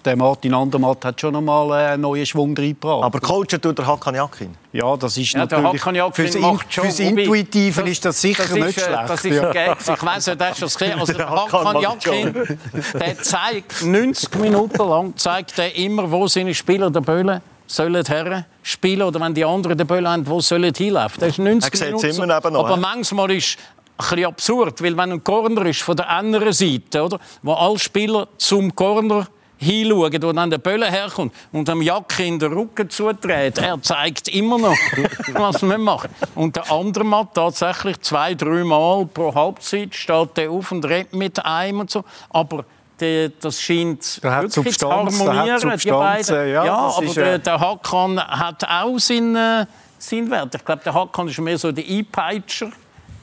Der 0.05 0.17
Martin 0.17 0.55
Andermatt 0.55 1.05
hat 1.05 1.21
schon 1.21 1.35
einmal 1.35 1.73
einen 1.73 2.03
neuen 2.03 2.25
Schwung 2.25 2.57
reingebracht. 2.57 3.03
Aber 3.03 3.19
coachen 3.19 3.61
tut 3.61 3.77
der 3.77 3.89
Hakan 3.89 4.15
Jakin. 4.15 4.55
Ja, 4.73 4.97
das 4.97 5.19
ist 5.19 5.33
ja, 5.33 5.41
natürlich... 5.41 5.83
Fürs, 6.13 6.35
in, 6.35 6.59
fürs 6.69 6.99
Intuitiven 6.99 7.87
ist 7.87 8.05
das 8.05 8.21
sicher 8.21 8.45
das 8.45 8.53
nicht 8.53 8.77
ist, 8.77 8.87
schlecht. 8.87 9.09
Das 9.09 9.25
ist 9.25 9.37
ja. 9.37 9.73
Ich 9.73 10.03
weiss 10.03 10.27
nicht, 10.27 10.41
hast 10.41 10.59
du 10.59 10.65
das 10.65 10.79
gesehen? 10.79 10.93
Also, 11.03 11.13
der 11.15 11.29
Hakan 11.29 11.72
Jakin, 11.81 12.59
der 12.95 13.19
zeigt 13.23 13.83
90 13.83 14.35
Minuten 14.37 14.79
lang 14.79 15.17
zeigt 15.17 15.59
er 15.59 15.75
immer, 15.77 16.11
wo 16.11 16.27
seine 16.27 16.55
Spieler 16.55 16.91
der 16.91 17.01
Böllen 17.01 17.41
sollen 17.67 18.05
her 18.05 18.45
spielen 18.63 19.03
oder 19.03 19.21
wenn 19.21 19.35
die 19.35 19.45
anderen 19.45 19.79
den 19.79 19.87
Böllen 19.87 20.09
haben, 20.09 20.27
wo 20.27 20.41
sollen 20.41 20.75
hinlaufen. 20.75 21.21
Das 21.21 21.31
ist 21.31 21.39
90 21.39 21.81
er 21.81 21.87
Minuten. 21.87 22.07
Immer 22.07 22.27
noch, 22.27 22.65
Aber 22.65 22.77
manchmal 22.77 23.31
ist 23.31 23.57
ein 23.97 24.09
bisschen 24.09 24.25
absurd, 24.27 24.83
weil 24.83 24.97
wenn 24.97 25.13
ein 25.13 25.25
Corner 25.25 25.67
ist 25.67 25.83
von 25.83 25.97
der 25.97 26.09
anderen 26.09 26.53
Seite, 26.53 27.03
oder, 27.03 27.19
wo 27.43 27.55
alle 27.55 27.79
Spieler 27.79 28.29
zum 28.37 28.75
Corner 28.75 29.27
hinschauen, 29.63 30.23
wo 30.23 30.33
dann 30.33 30.51
der 30.51 30.59
Böller 30.59 30.91
herkommt 30.91 31.35
und 31.53 31.69
dem 31.69 31.83
Jacke 31.83 32.25
in 32.25 32.39
den 32.39 32.53
Rücken 32.53 32.91
zudreht. 32.91 33.59
Er 33.59 33.81
zeigt 33.81 34.29
immer 34.29 34.59
noch, 34.59 34.77
was 35.35 35.63
man 35.63 35.81
macht. 35.81 36.11
Und 36.35 36.57
der 36.57 36.71
andere 36.71 37.05
Mann 37.05 37.29
tatsächlich 37.33 38.01
zwei, 38.01 38.35
drei 38.35 38.65
Mal 38.65 39.07
pro 39.07 39.35
Halbzeit 39.35 39.95
steht 39.95 40.37
der 40.37 40.51
auf 40.51 40.73
und 40.73 40.85
redet 40.85 41.15
mit 41.15 41.45
einem 41.45 41.81
und 41.81 41.91
so. 41.91 42.05
Aber 42.31 42.65
das 43.41 43.61
scheint 43.61 44.23
der 44.23 44.43
wirklich 44.43 44.53
Substanz, 44.53 45.19
zu 45.19 45.27
harmonieren. 45.27 45.79
die 45.79 45.91
beiden. 45.91 46.37
ja, 46.37 46.65
ja 46.65 46.75
aber 46.75 47.03
ist, 47.05 47.17
der, 47.17 47.35
äh, 47.35 47.39
der 47.41 47.59
Hakan 47.59 48.21
hat 48.21 48.63
auch 48.69 48.99
seinen, 48.99 49.35
äh, 49.35 49.67
seinen 49.99 50.31
Wert. 50.31 50.55
Ich 50.55 50.65
glaube, 50.65 50.83
der 50.85 50.95
Hakan 50.95 51.27
ist 51.27 51.41
mehr 51.41 51.59
so 51.59 51.73
der 51.73 51.85
Einpeitscher. 51.85 52.71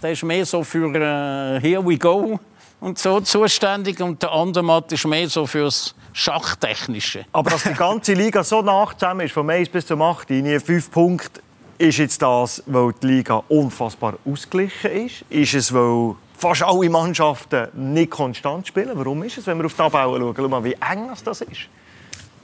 Der 0.01 0.11
ist 0.11 0.23
mehr 0.23 0.45
so 0.45 0.63
für 0.63 0.93
äh, 0.95 1.61
Here 1.61 1.85
we 1.85 1.97
go 1.97 2.39
und 2.79 2.97
so 2.97 3.19
zuständig. 3.21 4.01
Und 4.01 4.21
der 4.21 4.31
andere 4.31 4.63
Mann 4.63 4.83
ist 4.89 5.05
mehr 5.05 5.29
so 5.29 5.45
fürs 5.45 5.95
Schachtechnische. 6.13 7.25
Aber 7.31 7.49
dass 7.49 7.63
die 7.63 7.73
ganze 7.73 8.13
Liga 8.13 8.43
so 8.43 8.61
nach 8.61 8.93
zusammen 8.93 9.21
ist, 9.21 9.33
vom 9.33 9.49
1 9.49 9.69
bis 9.69 9.85
zum 9.85 10.01
8, 10.01 10.29
nie 10.29 10.59
5 10.59 10.91
Punkte, 10.91 11.41
ist 11.77 11.97
jetzt 11.97 12.21
das, 12.21 12.61
weil 12.65 12.93
die 13.01 13.07
Liga 13.07 13.41
unfassbar 13.47 14.15
ausgeglichen 14.25 14.91
ist? 14.91 15.23
Ist 15.29 15.53
es, 15.53 15.73
weil 15.73 16.15
fast 16.37 16.61
alle 16.63 16.89
Mannschaften 16.89 17.69
nicht 17.93 18.11
konstant 18.11 18.67
spielen? 18.67 18.91
Warum 18.95 19.23
ist 19.23 19.37
es, 19.37 19.47
wenn 19.47 19.57
wir 19.57 19.65
auf 19.65 19.73
die 19.73 19.77
Tabelle 19.77 20.19
schauen? 20.19 20.33
Schau 20.35 20.47
mal, 20.49 20.63
wie 20.63 20.73
eng 20.73 21.09
das 21.23 21.41
ist. 21.41 21.61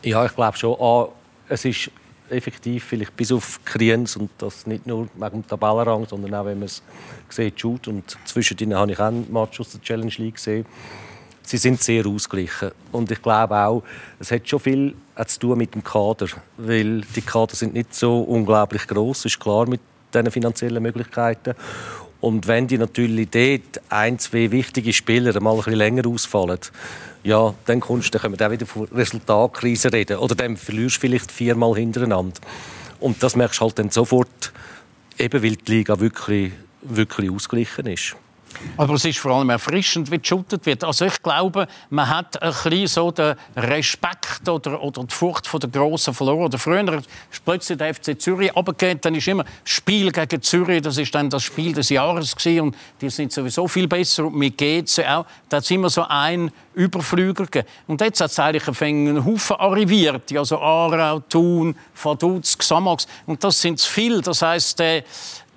Ja, 0.03 0.25
ich 0.25 0.33
glaube 0.33 0.57
schon. 0.57 0.79
A, 0.79 1.07
es 1.49 1.65
ist 1.65 1.91
effektiv 2.29 2.83
vielleicht 2.83 3.15
bis 3.15 3.31
auf 3.31 3.59
Kriens 3.65 4.15
und 4.15 4.29
das 4.37 4.65
nicht 4.65 4.85
nur 4.87 5.07
wegen 5.15 5.41
dem 5.41 5.47
Tabellenrang, 5.47 6.07
sondern 6.07 6.33
auch, 6.35 6.45
wenn 6.45 6.59
man 6.59 6.67
es 6.67 6.81
sieht, 7.29 7.59
Shoot. 7.59 7.87
Und 7.87 8.17
zwischendrin 8.25 8.73
habe 8.75 8.91
ich 8.91 8.99
auch 8.99 9.05
einen 9.05 9.31
Match 9.31 9.59
aus 9.59 9.71
der 9.71 9.81
Challenge 9.81 10.13
League 10.17 10.35
gesehen. 10.35 10.65
Sie 11.43 11.57
sind 11.57 11.81
sehr 11.81 12.05
ausgeglichen. 12.07 12.71
Und 12.91 13.11
ich 13.11 13.21
glaube 13.21 13.55
auch, 13.55 13.83
es 14.19 14.31
hat 14.31 14.47
schon 14.49 14.59
viel 14.59 14.95
zu 15.27 15.39
tun 15.39 15.57
mit 15.57 15.75
dem 15.75 15.83
Kader, 15.83 16.27
weil 16.57 17.01
die 17.01 17.21
Kader 17.21 17.55
sind 17.55 17.73
nicht 17.73 17.93
so 17.93 18.21
unglaublich 18.21 18.87
groß, 18.87 19.25
ist 19.25 19.39
klar 19.39 19.69
mit 19.69 19.81
diesen 20.13 20.31
finanziellen 20.31 20.81
Möglichkeiten. 20.81 21.53
Und 22.19 22.47
wenn 22.47 22.65
die 22.65 22.79
natürlich 22.79 23.29
dort 23.29 23.83
ein, 23.89 24.17
zwei 24.17 24.49
wichtige 24.49 24.91
Spieler 24.93 25.39
mal 25.39 25.51
ein 25.51 25.57
bisschen 25.57 25.73
länger 25.73 26.07
ausfallen, 26.07 26.59
ja, 27.25 27.55
dann, 27.65 27.79
kommst, 27.79 28.13
dann 28.13 28.21
können 28.21 28.39
wir 28.39 28.47
auch 28.47 28.51
wieder 28.51 28.67
von 28.67 28.87
Resultatkrise 28.89 29.91
reden. 29.91 30.17
Oder 30.17 30.35
dann 30.35 30.55
verlierst 30.55 30.97
du 30.97 31.01
vielleicht 31.01 31.31
viermal 31.31 31.73
hintereinander. 31.73 32.39
Und 32.99 33.21
das 33.23 33.35
merkst 33.35 33.59
du 33.59 33.65
halt 33.65 33.79
dann 33.79 33.89
sofort, 33.89 34.53
eben 35.17 35.41
weil 35.41 35.55
die 35.55 35.71
Liga 35.71 35.99
wirklich, 35.99 36.53
wirklich 36.83 37.31
ausgeglichen 37.31 37.87
ist. 37.87 38.15
Aber 38.77 38.93
es 38.95 39.05
ist 39.05 39.19
vor 39.19 39.31
allem 39.31 39.49
erfrischend, 39.49 40.11
wie 40.11 40.19
geschuttet 40.19 40.65
wird. 40.65 40.83
Also 40.83 41.05
ich 41.05 41.21
glaube, 41.21 41.67
man 41.89 42.09
hat 42.09 42.41
ein 42.41 42.51
bisschen 42.51 42.87
so 42.87 43.11
den 43.11 43.35
Respekt 43.55 44.47
oder, 44.47 44.81
oder 44.81 45.03
die 45.03 45.13
Furcht 45.13 45.47
vor 45.47 45.59
der 45.59 45.69
Grossen 45.69 46.13
verloren. 46.13 46.45
Oder 46.45 46.57
früher 46.57 47.01
ist 47.31 47.45
plötzlich 47.45 47.77
der 47.77 47.93
FC 47.93 48.19
Zürich 48.19 48.55
runtergegangen, 48.55 49.01
dann 49.01 49.15
ist 49.15 49.27
immer 49.27 49.45
Spiel 49.63 50.11
gegen 50.11 50.41
Zürich, 50.41 50.81
das 50.81 50.97
ist 50.97 51.13
dann 51.13 51.29
das 51.29 51.43
Spiel 51.43 51.73
des 51.73 51.89
Jahres 51.89 52.35
gewesen, 52.35 52.61
und 52.61 52.75
die 53.01 53.09
sind 53.09 53.31
sowieso 53.31 53.67
viel 53.67 53.87
besser 53.87 54.25
und 54.25 54.35
mit 54.35 54.57
GC 54.57 55.05
auch. 55.07 55.25
Da 55.49 55.57
hat 55.57 55.71
immer 55.71 55.89
so 55.89 56.05
ein 56.07 56.51
Überflüger 56.73 57.45
gegeben. 57.45 57.67
Und 57.87 58.01
jetzt 58.01 58.21
hat 58.21 58.31
es 58.31 58.39
eigentlich 58.39 58.81
einen 58.81 59.25
Haufen 59.25 59.55
arriviert, 59.57 60.35
also 60.35 60.59
Aarau, 60.59 61.19
Thun, 61.19 61.75
Vaduz, 61.95 62.57
Xamax. 62.57 63.07
Und 63.25 63.43
das 63.43 63.61
sind 63.61 63.79
zu 63.79 63.89
viel. 63.89 64.21
Das 64.21 64.41
heisst, 64.41 64.79
der 64.79 65.03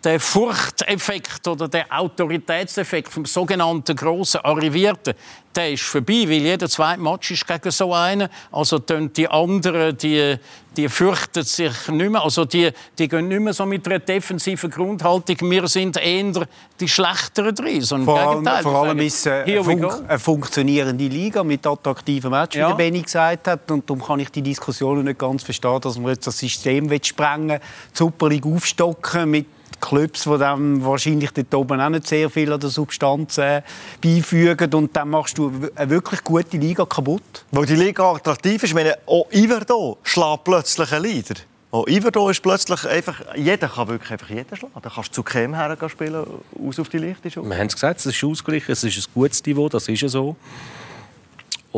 der 0.05 0.21
Furchteffekt 0.21 1.47
oder 1.49 1.69
der 1.69 1.87
Autoritätseffekt 1.91 3.13
vom 3.13 3.25
sogenannten 3.25 3.97
grossen 3.97 4.41
Arrivierten, 4.43 5.15
der 5.57 5.73
ist 5.73 5.83
vorbei, 5.83 6.25
weil 6.29 6.41
jeder 6.41 6.69
zweite 6.69 7.01
Match 7.01 7.33
ist 7.33 7.47
gegen 7.47 7.71
so 7.73 7.93
einen. 7.93 8.29
Also 8.53 8.79
die 8.79 9.29
anderen, 9.29 9.97
die, 9.99 10.37
die 10.77 10.89
fürchten 10.89 11.43
sich 11.43 11.89
nicht 11.89 12.11
mehr. 12.13 12.23
Also 12.23 12.45
die, 12.45 12.71
die 12.97 13.09
gehen 13.09 13.27
nicht 13.27 13.41
mehr 13.41 13.53
so 13.53 13.67
mit 13.67 13.85
einer 13.87 13.99
defensiven 13.99 14.71
Grundhaltung. 14.71 15.51
Wir 15.51 15.67
sind 15.67 15.97
eher 15.97 16.47
die 16.79 16.89
Schlechteren 16.89 17.55
drin. 17.57 17.81
So 17.81 17.99
vor, 18.05 18.21
allem, 18.21 18.47
vor 18.63 18.75
allem 18.77 19.01
ist 19.01 19.27
es 19.27 19.27
eine, 19.27 19.65
fun 19.65 19.85
eine, 19.85 20.19
funktionierende 20.21 21.09
Liga 21.09 21.43
mit 21.43 21.67
attraktiven 21.67 22.31
Matches, 22.31 22.61
ja. 22.61 22.67
wie 22.67 22.71
der 22.71 22.77
Benny 22.77 23.03
gesagt 23.03 23.49
hat. 23.49 23.69
Und 23.69 23.91
darum 23.91 24.01
kann 24.01 24.21
ich 24.21 24.31
die 24.31 24.43
Diskussion 24.43 25.03
nicht 25.03 25.19
ganz 25.19 25.43
verstehen, 25.43 25.81
dass 25.81 25.99
man 25.99 26.13
jetzt 26.13 26.27
das 26.27 26.39
System 26.39 26.89
sprengen 27.03 27.49
will, 27.49 27.59
die 27.93 27.99
Super 27.99 28.29
League 28.29 28.47
aufstocken 28.47 29.29
mit 29.29 29.47
Clubs, 29.81 30.25
die 30.25 30.39
dann 30.39 30.85
wahrscheinlich 30.85 31.31
dort 31.31 31.55
oben 31.55 31.81
auch 31.81 31.89
nicht 31.89 32.07
sehr 32.07 32.31
viel 32.31 32.53
an 32.53 32.61
der 32.61 32.71
Substanz 32.71 33.39
äh, 33.39 33.63
beifügen. 34.03 34.73
Und 34.75 34.97
dann 34.97 35.11
machst 35.11 35.39
du 35.39 35.53
eine 35.75 35.91
wirklich 35.91 36.23
gute 36.25 36.57
Liga 36.57 36.85
kaputt. 36.85 37.45
Weil 37.51 37.67
die 37.67 37.77
Liga 37.77 38.13
attraktiv 38.13 38.63
ist. 38.63 38.71
Ich 38.71 38.75
meine, 38.75 38.97
auch 39.07 39.27
Iverdo 39.33 39.99
schlägt 40.03 40.45
plötzlich 40.45 40.93
einen 40.93 41.05
Leader. 41.05 41.35
Auch 41.71 41.87
Iverdo 41.87 42.31
ist 42.31 42.43
plötzlich 42.43 42.87
einfach... 42.89 43.21
Jeder 43.37 43.69
kann 43.69 43.89
wirklich 43.89 44.11
einfach 44.11 44.31
jeden 44.31 44.57
schlagen. 44.57 44.75
Da 44.81 44.89
kannst 44.89 45.11
du 45.11 45.15
zu 45.15 45.23
Chem 45.23 45.55
her 45.55 45.77
spielen, 45.89 46.25
aus 46.67 46.79
auf 46.81 46.89
die 46.89 46.99
Schule. 47.31 47.51
Wir 47.51 47.59
haben 47.59 47.67
es 47.67 47.75
gesagt, 47.75 48.01
es 48.01 48.07
ist 48.07 48.25
ausgeglichen, 48.25 48.73
es 48.73 48.85
ist 48.85 48.97
ein 48.97 49.13
gutes 49.13 49.45
Niveau, 49.45 49.69
das 49.69 49.87
ist 49.87 50.01
ja 50.01 50.09
so. 50.09 50.37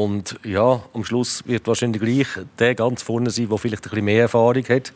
Und 0.00 0.40
ja, 0.44 0.80
am 0.94 1.04
Schluss 1.04 1.46
wird 1.46 1.66
wahrscheinlich 1.66 2.00
gleich 2.00 2.46
der 2.58 2.74
ganz 2.74 3.02
vorne 3.02 3.28
sein, 3.28 3.50
der 3.50 3.58
vielleicht 3.58 3.84
ein 3.84 3.90
bisschen 3.90 4.04
mehr 4.06 4.22
Erfahrung 4.22 4.64
hat. 4.66 4.94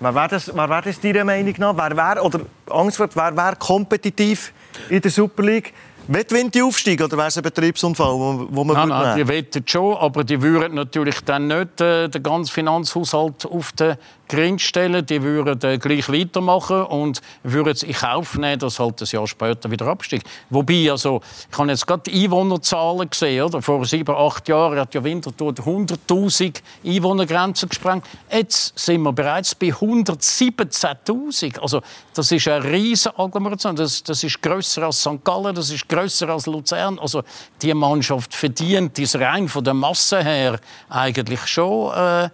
Wer 0.00 0.14
wäre 0.14 0.28
das, 0.28 0.50
wer 0.54 0.70
wär 0.70 0.80
das 0.80 0.98
deiner 0.98 1.24
Meinung 1.24 1.54
nach? 1.58 1.76
Wer 1.76 1.94
wär, 1.94 2.24
oder 2.24 2.40
Angst 2.70 2.98
wer 2.98 3.36
wäre 3.36 3.56
kompetitiv 3.56 4.54
in 4.88 5.02
der 5.02 5.10
Super 5.10 5.42
League? 5.42 5.74
Wettwinnt 6.08 6.54
die 6.54 6.62
aufsteigen 6.62 7.04
oder 7.04 7.16
wäre 7.16 7.28
es 7.28 7.36
ein 7.36 7.42
Betriebsunfall, 7.42 8.14
wo, 8.14 8.46
wo 8.50 8.64
man 8.64 8.76
Nein, 8.76 8.88
nein, 8.88 9.16
die 9.16 9.28
wettet 9.28 9.70
schon, 9.70 9.96
aber 9.96 10.24
die 10.24 10.40
würden 10.40 10.74
natürlich 10.74 11.20
dann 11.24 11.48
nicht 11.48 11.80
äh, 11.80 12.08
den 12.08 12.22
ganzen 12.22 12.52
Finanzhaushalt 12.52 13.46
auf 13.46 13.72
den 13.72 13.96
Grind 14.28 14.60
stellen. 14.60 15.06
Die 15.06 15.22
würden 15.22 15.62
äh, 15.62 15.78
gleich 15.78 16.08
weitermachen 16.08 16.82
und 16.82 17.20
würden 17.42 17.72
es 17.72 17.82
in 17.82 17.92
Kauf 17.92 18.36
nehmen, 18.36 18.58
dass 18.58 18.78
halt 18.78 19.00
ein 19.00 19.08
Jahr 19.08 19.26
später 19.26 19.70
wieder 19.70 19.86
absteigt. 19.86 20.26
Wobei, 20.50 20.90
also, 20.90 21.20
ich 21.50 21.58
habe 21.58 21.70
jetzt 21.70 21.86
gerade 21.86 22.10
die 22.10 22.24
Einwohnerzahlen 22.24 23.08
gesehen. 23.08 23.44
Oder? 23.44 23.62
Vor 23.62 23.84
sieben, 23.84 24.14
acht 24.14 24.48
Jahren 24.48 24.78
hat 24.78 24.94
ja 24.94 25.02
Winterthur 25.02 25.52
100'000 25.52 26.60
Einwohnergrenze 26.84 27.66
gesprengt. 27.66 28.04
Jetzt 28.30 28.78
sind 28.78 29.02
wir 29.02 29.12
bereits 29.12 29.54
bei 29.54 29.68
117'000. 29.68 31.60
Also, 31.60 31.80
das 32.14 32.32
ist 32.32 32.48
eine 32.48 32.64
riesige 32.64 33.18
Agglomeration. 33.18 33.76
Das, 33.76 34.02
das 34.02 34.24
ist 34.24 34.42
grösser 34.42 34.84
als 34.84 35.00
St. 35.00 35.24
Gallen, 35.24 35.54
das 35.54 35.70
ist 35.70 35.88
grösser 35.96 36.28
als 36.28 36.46
Luzern. 36.46 36.98
Also 36.98 37.22
die 37.62 37.72
Mannschaft 37.74 38.34
verdient 38.34 38.98
ist 38.98 39.16
rein 39.16 39.48
von 39.48 39.64
der 39.64 39.74
Masse 39.74 40.22
her 40.22 40.58
eigentlich 40.88 41.46
schon 41.46 41.92
äh, 41.94 42.28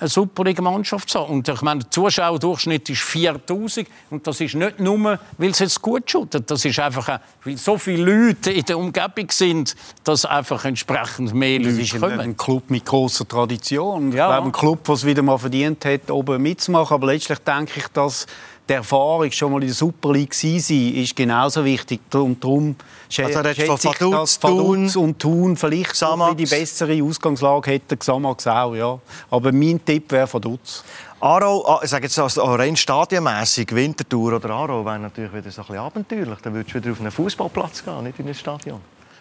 eine 0.00 0.08
Superliga-Mannschaft 0.08 1.10
zu 1.10 1.18
Und 1.20 1.48
ich 1.48 1.62
meine, 1.62 1.80
der 1.80 1.90
Zuschauerdurchschnitt 1.90 2.88
ist 2.88 3.02
4000 3.02 3.88
und 4.10 4.26
das 4.26 4.40
ist 4.40 4.54
nicht 4.54 4.78
nur, 4.78 5.18
weil 5.38 5.50
es 5.50 5.58
jetzt 5.58 5.82
gut 5.82 6.08
shootet. 6.08 6.50
Das 6.50 6.64
ist 6.64 6.78
einfach, 6.78 7.08
auch, 7.08 7.18
weil 7.44 7.56
so 7.56 7.78
viele 7.78 8.04
Leute 8.04 8.52
in 8.52 8.64
der 8.64 8.78
Umgebung 8.78 9.30
sind, 9.30 9.74
dass 10.04 10.24
einfach 10.24 10.64
entsprechend 10.64 11.34
mehr 11.34 11.58
Leute 11.58 11.70
kommen. 11.70 11.78
Das 11.78 11.92
ist 11.94 12.00
kommen. 12.00 12.20
ein 12.20 12.36
Club 12.36 12.70
mit 12.70 12.84
großer 12.84 13.26
Tradition. 13.26 14.12
Ja. 14.12 14.28
Ich 14.28 14.34
glaube, 14.34 14.48
ein 14.48 14.52
Club, 14.52 14.84
der 14.84 14.94
es 14.94 15.04
wieder 15.04 15.22
mal 15.22 15.38
verdient 15.38 15.84
hat, 15.84 16.10
oben 16.10 16.42
mitzumachen. 16.42 16.94
Aber 16.94 17.08
letztlich 17.08 17.38
denke 17.40 17.72
ich, 17.80 17.88
dass 17.88 18.26
die 18.68 18.74
Erfahrung 18.74 19.30
schon 19.30 19.52
mal 19.52 19.62
in 19.62 19.68
der 19.68 19.74
Super 19.74 20.12
League 20.12 20.34
sein, 20.34 20.56
ist 20.58 21.16
genauso 21.16 21.64
wichtig. 21.64 22.00
Und 22.12 22.42
darum 22.42 22.76
also 23.16 23.32
schätze 23.32 23.50
ich, 23.50 23.66
dass 23.98 24.42
Vaduz 24.42 24.96
und 24.96 25.18
Thun 25.18 25.56
vielleicht 25.56 25.92
Xamax. 25.92 26.36
die 26.36 26.46
bessere 26.46 27.02
Ausgangslage 27.02 27.70
hätten. 27.70 27.98
Xamax 27.98 28.46
auch, 28.46 28.74
ja. 28.74 28.98
Aber 29.30 29.52
mein 29.52 29.82
Tipp 29.84 30.12
wäre 30.12 30.32
Vaduz. 30.32 30.84
Aro, 31.20 31.80
ich 31.82 31.90
sage 31.90 32.04
jetzt 32.04 32.18
also 32.18 32.42
rein 32.42 32.76
stadionmässig, 32.76 33.74
Wintertour 33.74 34.34
oder 34.34 34.50
Aro 34.50 34.84
wäre 34.84 35.00
natürlich 35.00 35.32
wieder 35.32 35.50
so 35.50 35.62
ein 35.62 35.66
bisschen 35.66 35.82
abenteuerlich. 35.82 36.38
Dann 36.42 36.54
würdest 36.54 36.74
du 36.74 36.80
wieder 36.80 36.92
auf 36.92 37.00
einen 37.00 37.10
Fußballplatz 37.10 37.84
gehen, 37.84 38.04
nicht 38.04 38.18
in 38.18 38.28
ein 38.28 38.34
Stadion. 38.34 38.80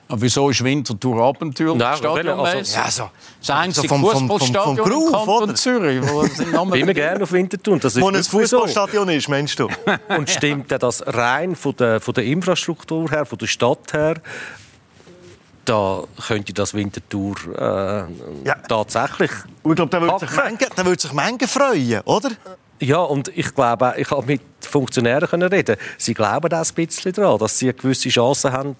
Aber 0.09 0.21
wieso 0.21 0.49
ist 0.49 0.63
Winterthur 0.63 1.21
Abenteuer 1.21 1.75
Nein, 1.75 2.05
also, 2.05 2.75
ja, 2.77 2.89
so. 2.89 3.09
Das 3.41 3.49
einzige 3.49 3.89
vom- 3.89 4.01
vom- 4.05 4.29
Fußballstadion 4.29 4.77
vom- 4.77 4.91
vom 4.91 5.11
Kanton 5.11 5.43
oder? 5.43 5.55
Zürich. 5.55 6.01
Wo 6.01 6.23
Namen 6.51 6.73
Immer 6.79 6.93
gerne 6.93 7.23
auf 7.23 7.31
Winterthur. 7.33 7.77
Das 7.79 7.95
ist 7.95 8.01
Wo 8.01 8.07
ein 8.07 8.23
so. 8.23 8.39
Fußballstadion 8.39 9.09
ist, 9.09 9.27
meinst 9.27 9.59
du? 9.59 9.67
Und 10.17 10.29
stimmt 10.29 10.71
denn 10.71 10.79
das 10.79 11.05
rein 11.05 11.55
von 11.57 11.75
der, 11.75 11.99
von 11.99 12.13
der 12.13 12.23
Infrastruktur 12.23 13.09
her, 13.09 13.25
von 13.25 13.37
der 13.37 13.47
Stadt 13.47 13.91
her, 13.91 14.15
da 15.65 16.03
könnte 16.25 16.53
das 16.53 16.73
Winterthur 16.73 17.35
äh, 17.57 18.47
Ja. 18.47 18.55
tatsächlich. 18.69 19.31
Und 19.63 19.71
ich 19.71 19.75
glaube, 19.75 19.89
da 19.91 20.01
würde 20.01 20.19
sich. 20.19 20.29
Menge- 20.37 20.69
da 20.75 20.85
würde 20.85 21.01
sich 21.01 21.11
Menge 21.13 21.47
freuen, 21.47 22.01
oder? 22.05 22.29
Ja, 22.79 22.99
und 22.99 23.29
ich 23.35 23.53
glaube, 23.53 23.89
auch, 23.91 23.95
ich 23.97 24.09
habe 24.11 24.25
mit 24.25 24.41
Funktionären 24.67 25.27
können 25.27 25.49
reden 25.49 25.77
Sie 25.97 26.13
glauben 26.13 26.53
auch 26.53 26.65
ein 26.65 26.73
bisschen 26.73 27.13
daran, 27.13 27.37
dass 27.39 27.57
sie 27.57 27.67
eine 27.67 27.73
gewisse 27.73 28.09
Chance 28.09 28.51
haben 28.51 28.75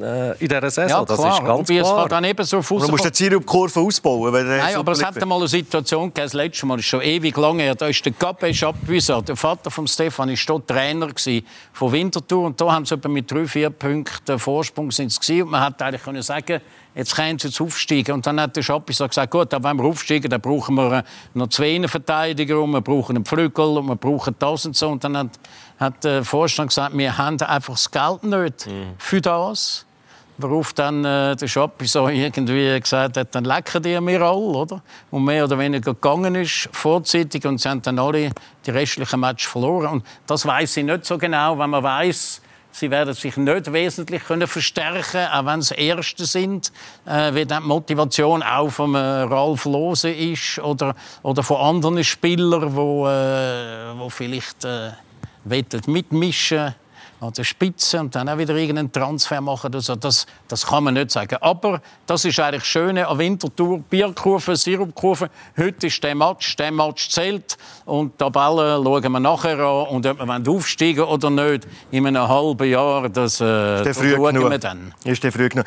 äh, 0.00 0.32
in 0.38 0.48
dieser 0.48 0.70
Saison. 0.70 0.88
Ja, 0.88 1.04
das 1.04 1.18
ist 1.18 1.44
ganz 1.44 1.70
es 1.70 1.80
klar. 1.80 2.08
dann 2.08 2.24
eben 2.24 2.44
so 2.44 2.60
Du 2.60 2.88
musst 2.88 3.04
die 3.04 3.10
Sirupkurve 3.24 3.80
ausbauen. 3.80 4.32
Nein, 4.32 4.76
aber 4.76 4.92
es 4.92 5.04
hat 5.04 5.20
einmal 5.20 5.38
eine 5.38 5.48
Situation 5.48 6.08
gegeben, 6.08 6.26
das 6.26 6.32
letzte 6.34 6.66
Mal, 6.66 6.78
ist 6.78 6.86
schon 6.86 7.02
ewig 7.02 7.36
lange 7.36 7.62
her, 7.62 7.74
da 7.74 7.86
ist 7.86 8.04
der 8.04 8.12
Gabesch 8.12 8.62
abgewiesen. 8.62 9.24
Der 9.24 9.36
Vater 9.36 9.70
von 9.70 9.86
Stefan 9.86 10.28
war 10.28 10.36
dort 10.46 10.68
Trainer 10.68 11.08
gewesen 11.08 11.46
von 11.72 11.92
Winterthur 11.92 12.46
und 12.46 12.60
da 12.60 12.72
haben 12.72 12.84
sie 12.84 12.94
etwa 12.94 13.08
mit 13.08 13.30
drei, 13.30 13.46
vier 13.46 13.70
Punkten 13.70 14.38
Vorsprung 14.38 14.90
sind 14.90 15.12
sie 15.12 15.20
gewesen. 15.20 15.42
und 15.42 15.50
man 15.50 15.60
hat 15.62 15.80
eigentlich 15.80 16.02
können 16.02 16.22
sagen 16.22 16.60
Jetzt 16.96 17.14
können 17.14 17.38
sie 17.38 17.48
jetzt 17.48 17.60
aufsteigen. 17.60 18.14
Und 18.14 18.26
dann 18.26 18.40
hat 18.40 18.56
der 18.56 18.62
Schappi 18.62 18.94
so 18.94 19.06
gesagt, 19.06 19.30
gut, 19.30 19.52
aber 19.52 19.68
wenn 19.68 19.76
wir 19.76 19.84
aufsteigen, 19.84 20.30
dann 20.30 20.40
brauchen 20.40 20.76
wir 20.76 21.04
noch 21.34 21.48
zwei 21.48 21.74
Innenverteidiger 21.74 22.58
und 22.58 22.70
wir 22.70 22.80
brauchen 22.80 23.16
einen 23.16 23.26
Flügel 23.26 23.76
und 23.76 23.86
wir 23.86 23.96
brauchen 23.96 24.34
das 24.38 24.64
und 24.64 24.74
so. 24.74 24.88
Und 24.88 25.04
dann 25.04 25.14
hat, 25.16 25.30
hat 25.78 26.04
der 26.04 26.24
Vorstand 26.24 26.68
gesagt, 26.68 26.96
wir 26.96 27.16
haben 27.16 27.40
einfach 27.40 27.74
das 27.74 27.90
Geld 27.90 28.24
nicht 28.24 28.68
für 28.98 29.20
das. 29.20 29.86
Worauf 30.38 30.74
dann 30.74 31.02
äh, 31.02 31.34
der 31.34 31.48
Schappi 31.48 31.86
so 31.86 32.08
irgendwie 32.08 32.78
gesagt 32.78 33.16
hat, 33.16 33.34
dann 33.34 33.46
lecken 33.46 33.82
die 33.82 33.98
mir 34.00 34.20
alle, 34.20 34.36
oder? 34.36 34.82
Und 35.10 35.24
mehr 35.24 35.44
oder 35.44 35.58
weniger 35.58 35.94
gegangen 35.94 36.34
ist, 36.34 36.68
vorzeitig, 36.72 37.46
und 37.46 37.58
sie 37.58 37.70
haben 37.70 37.80
dann 37.80 37.98
alle 37.98 38.30
die 38.66 38.70
restlichen 38.70 39.18
Matches 39.18 39.50
verloren. 39.50 39.92
Und 39.92 40.06
das 40.26 40.44
weiß 40.44 40.76
ich 40.76 40.84
nicht 40.84 41.06
so 41.06 41.16
genau, 41.16 41.58
wenn 41.58 41.70
man 41.70 41.82
weiß, 41.82 42.42
sie 42.70 42.90
werden 42.90 43.14
sich 43.14 43.36
nicht 43.36 43.72
wesentlich 43.72 44.24
können 44.24 44.46
verstärken, 44.46 45.26
auch 45.32 45.46
wenn 45.46 45.62
sie 45.62 45.74
Erste 45.74 46.26
sind, 46.26 46.70
äh, 47.06 47.34
wie 47.34 47.46
dann 47.46 47.62
die 47.62 47.68
Motivation 47.68 48.42
auch 48.42 48.68
von 48.68 48.94
äh, 48.94 48.98
Ralf 48.98 49.64
Lose 49.64 50.10
ist 50.10 50.58
oder 50.58 50.94
oder 51.22 51.42
von 51.42 51.56
anderen 51.56 52.04
Spielern, 52.04 52.76
wo 52.76 53.08
äh, 53.08 53.98
wo 53.98 54.10
vielleicht 54.10 54.64
äh, 54.64 54.90
wollen 55.50 55.64
mitmischen 55.86 56.74
an 57.18 57.32
der 57.32 57.44
Spitze 57.44 57.98
und 57.98 58.14
dann 58.14 58.28
auch 58.28 58.36
wieder 58.36 58.54
irgendeinen 58.54 58.92
Transfer 58.92 59.40
machen. 59.40 59.72
Also 59.74 59.96
das, 59.96 60.26
das 60.48 60.66
kann 60.66 60.84
man 60.84 60.94
nicht 60.94 61.10
sagen. 61.10 61.36
Aber 61.40 61.80
das 62.04 62.24
ist 62.24 62.38
eigentlich 62.38 62.60
das 62.62 62.68
Schöne 62.68 63.08
an 63.08 63.18
Winterthur. 63.18 63.78
Bierkurve, 63.78 64.54
Sirupkurve. 64.54 65.30
Heute 65.56 65.86
ist 65.86 66.02
der 66.04 66.14
Match. 66.14 66.56
Der 66.56 66.70
Match 66.70 67.08
zählt. 67.08 67.56
Und 67.86 68.12
die 68.12 68.18
Tabelle 68.18 68.80
schauen 68.82 69.12
wir 69.12 69.20
nachher 69.20 69.58
an. 69.58 69.86
Und 69.88 70.06
ob 70.06 70.18
wir 70.26 70.52
aufsteigen 70.52 71.04
oder 71.04 71.30
nicht 71.30 71.66
in 71.90 72.06
einem 72.06 72.28
halben 72.28 72.68
Jahr, 72.70 73.08
das, 73.08 73.40
äh, 73.40 73.44
Der 73.44 73.84
das 73.84 73.96
schauen 73.96 74.34
genug. 74.34 74.50
wir 74.50 74.58
dann. 74.58 74.94
Ist 75.04 75.22
der 75.24 75.32
früh 75.32 75.48
genug. 75.48 75.64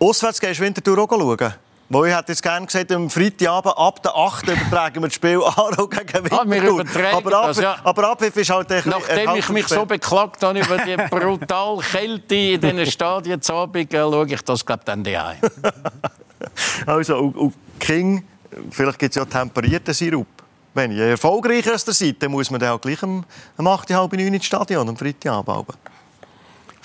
Auswärts 0.00 0.40
gehst 0.40 0.58
du 0.58 0.64
Winterthur 0.64 0.98
auch 0.98 1.08
schauen? 1.08 1.54
Ich 1.92 2.16
hätte 2.16 2.30
jetzt 2.30 2.42
gerne 2.44 2.66
gesagt, 2.66 2.92
am 2.92 3.10
Freitagabend 3.10 3.76
ab 3.76 4.00
der 4.00 4.16
8. 4.16 4.46
übertragen 4.46 5.02
wir 5.02 5.08
das 5.08 5.14
Spiel 5.14 5.38
Aarau 5.44 5.88
gegen 5.88 6.24
Winterthur. 6.24 6.40
Ah, 6.40 6.44
wir 6.46 6.62
übertragen 6.62 7.16
aber 7.16 7.36
ab, 7.36 7.46
das, 7.48 7.58
ja. 7.58 7.76
aber 7.82 8.10
Abpfiff 8.10 8.36
ist 8.36 8.50
halt 8.50 8.70
ein 8.70 8.82
Nachdem 8.84 9.34
ich 9.34 9.48
mich 9.48 9.66
so 9.66 9.84
beklagt 9.84 10.40
habe 10.44 10.60
über 10.60 10.78
die 10.78 10.96
brutale 10.96 11.80
Kälte 11.90 12.34
in 12.36 12.60
diesen 12.60 12.86
Stadien 12.86 13.42
zu 13.42 13.54
Abend, 13.54 13.92
äh, 13.92 13.98
schaue 13.98 14.26
ich 14.28 14.42
das, 14.42 14.64
glaube 14.64 14.82
dann 14.84 15.02
daheim. 15.02 15.38
Also, 16.86 17.18
und, 17.18 17.36
und 17.36 17.54
King, 17.78 18.24
vielleicht 18.70 18.98
gibt 18.98 19.14
es 19.14 19.16
ja 19.16 19.24
temperierten 19.24 19.92
Sirup. 19.92 20.26
Wenn 20.72 20.92
je 20.92 21.10
erfolgreicher 21.10 21.72
als 21.72 21.84
der 21.84 21.92
seid, 21.92 22.22
dann 22.22 22.30
muss 22.30 22.50
man 22.50 22.60
dann 22.60 22.70
auch 22.70 22.80
gleich 22.80 23.02
um, 23.02 23.24
um 23.58 23.66
8, 23.66 23.90
halb 23.90 24.12
9 24.12 24.32
ins 24.32 24.46
Stadion 24.46 24.88
am 24.88 24.96
Freitagabend. 24.96 25.76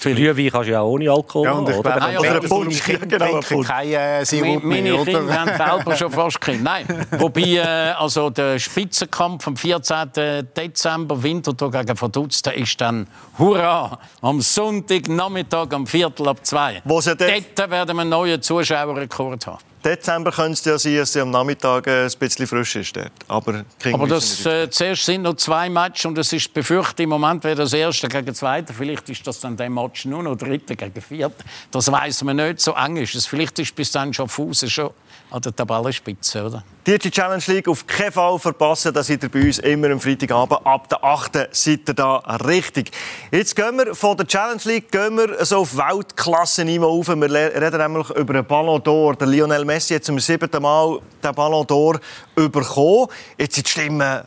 Glühwein 0.02 0.52
kannst 0.52 0.68
du 0.68 0.74
ja 0.74 0.82
auch 0.82 0.92
ohne 0.92 1.10
Alkohol 1.10 1.46
Ja, 1.46 1.54
und 1.54 1.70
ich 1.70 1.76
oder? 1.76 2.02
aber 2.02 2.22
Kinder 2.22 2.48
Punsch, 2.48 2.84
genau, 2.84 3.40
keinen 3.64 3.92
äh, 3.94 4.26
Sirup 4.26 4.64
Meine 4.64 4.82
mehr, 4.82 5.04
Kinder 5.04 5.24
oder? 5.24 5.40
haben 5.40 5.58
selber 5.78 5.96
schon 5.96 6.12
fast 6.12 6.42
Kinder. 6.42 6.64
Nein, 6.64 7.06
wobei 7.18 7.42
äh, 7.42 7.62
also 7.98 8.30
der 8.30 8.60
Spitzenkampf 8.60 9.48
am 9.48 9.56
14. 9.58 10.12
Dezember, 10.56 11.22
Winterthur 11.22 11.72
gegen 11.72 12.00
Vaduz, 12.02 12.42
der 12.42 12.56
ist 12.56 12.80
dann 12.80 13.08
hurra 13.40 13.98
am 14.22 14.42
Sonntagnachmittag 14.42 15.74
um 15.74 15.88
Viertel 15.88 16.28
ab 16.28 16.38
zwei. 16.44 16.82
Wo 16.84 17.02
Dort 17.02 17.20
werden 17.20 17.96
wir 17.96 18.02
einen 18.02 18.10
neuen 18.10 18.42
Zuschauerrekord 18.42 19.48
haben. 19.48 19.60
Dezember 19.86 20.32
könnte 20.32 20.54
es 20.54 20.66
ja 20.66 20.80
sein, 20.80 20.98
dass 20.98 21.10
es 21.12 21.22
am 21.22 21.30
Nachmittag 21.30 21.86
äh, 21.86 22.06
ein 22.06 22.12
bisschen 22.18 22.48
frisch 22.48 22.76
ist. 22.76 22.96
Dort. 22.96 23.12
Aber, 23.28 23.64
Aber 23.94 24.08
das, 24.08 24.44
äh, 24.46 24.68
zuerst 24.70 25.06
sind 25.06 25.22
noch 25.22 25.36
zwei 25.36 25.70
Matches 25.70 26.06
und 26.06 26.18
es 26.18 26.34
ist 26.34 26.52
befürchtet, 26.54 27.02
im 27.02 27.10
Moment 27.10 27.44
wäre 27.44 27.56
das 27.56 27.72
erste 27.72 28.08
gegen 28.08 28.34
zweite. 28.34 28.74
Vielleicht 28.74 29.08
ist 29.10 29.26
das 29.28 29.40
dann 29.40 29.56
der 29.56 29.70
Match 29.70 30.06
nur 30.06 30.24
noch 30.24 30.36
dritte 30.36 30.76
gegen 30.76 31.02
vierte. 31.02 31.46
Das 31.70 31.92
weiß 31.92 32.24
man 32.24 32.38
nicht. 32.38 32.62
So 32.62 32.74
eng 32.74 32.98
ist 32.98 33.14
es. 33.14 33.28
Vielleicht 33.28 33.60
ist 33.60 33.76
bis 33.76 33.92
dann 33.92 34.12
schon 34.12 34.28
Fuß 34.28 34.70
schon 34.72 34.90
an 35.32 35.42
der 35.42 35.56
Tabellenspitze, 35.56 36.46
oder? 36.46 36.64
Die 36.88 37.00
Challenge 37.00 37.44
League 37.48 37.68
auf 37.68 37.88
keinen 37.88 38.12
Fall 38.12 38.38
verpassen. 38.38 38.94
Da 38.94 39.02
seid 39.02 39.24
ihr 39.24 39.30
bei 39.30 39.42
uns 39.42 39.58
immer 39.60 39.90
am 39.90 40.00
Freitagabend. 40.00 40.66
Ab 40.66 40.88
der 40.88 41.04
8. 41.04 41.50
seid 41.52 41.90
ihr 41.90 41.94
da 41.96 42.18
richtig. 42.46 42.92
Jetzt 43.32 43.56
gehen 43.56 43.78
wir 43.78 43.96
von 43.96 44.16
der 44.16 44.28
Challenge 44.28 44.62
League 44.66 44.92
gehen 44.92 45.18
wir 45.18 45.44
so 45.44 45.58
auf 45.58 45.76
Weltklasse-Niveau 45.76 47.00
auf. 47.00 47.08
Wir 47.08 47.32
reden 47.32 47.78
nämlich 47.78 48.10
über 48.12 48.34
den 48.34 48.46
Ballon 48.46 48.80
d'Or. 48.82 49.16
Der 49.18 49.28
Lionel 49.28 49.66
Messi 49.66 49.75
hat 49.80 50.04
zum 50.04 50.20
siebten 50.20 50.62
Mal 50.62 51.00
den 51.24 51.36
Ballon 51.36 51.66
d'Or 51.66 52.00
bekommen. 52.36 53.08
Jetzt 53.38 53.56
sind 53.56 53.68
die 53.68 53.72
Stimmen 53.72 54.22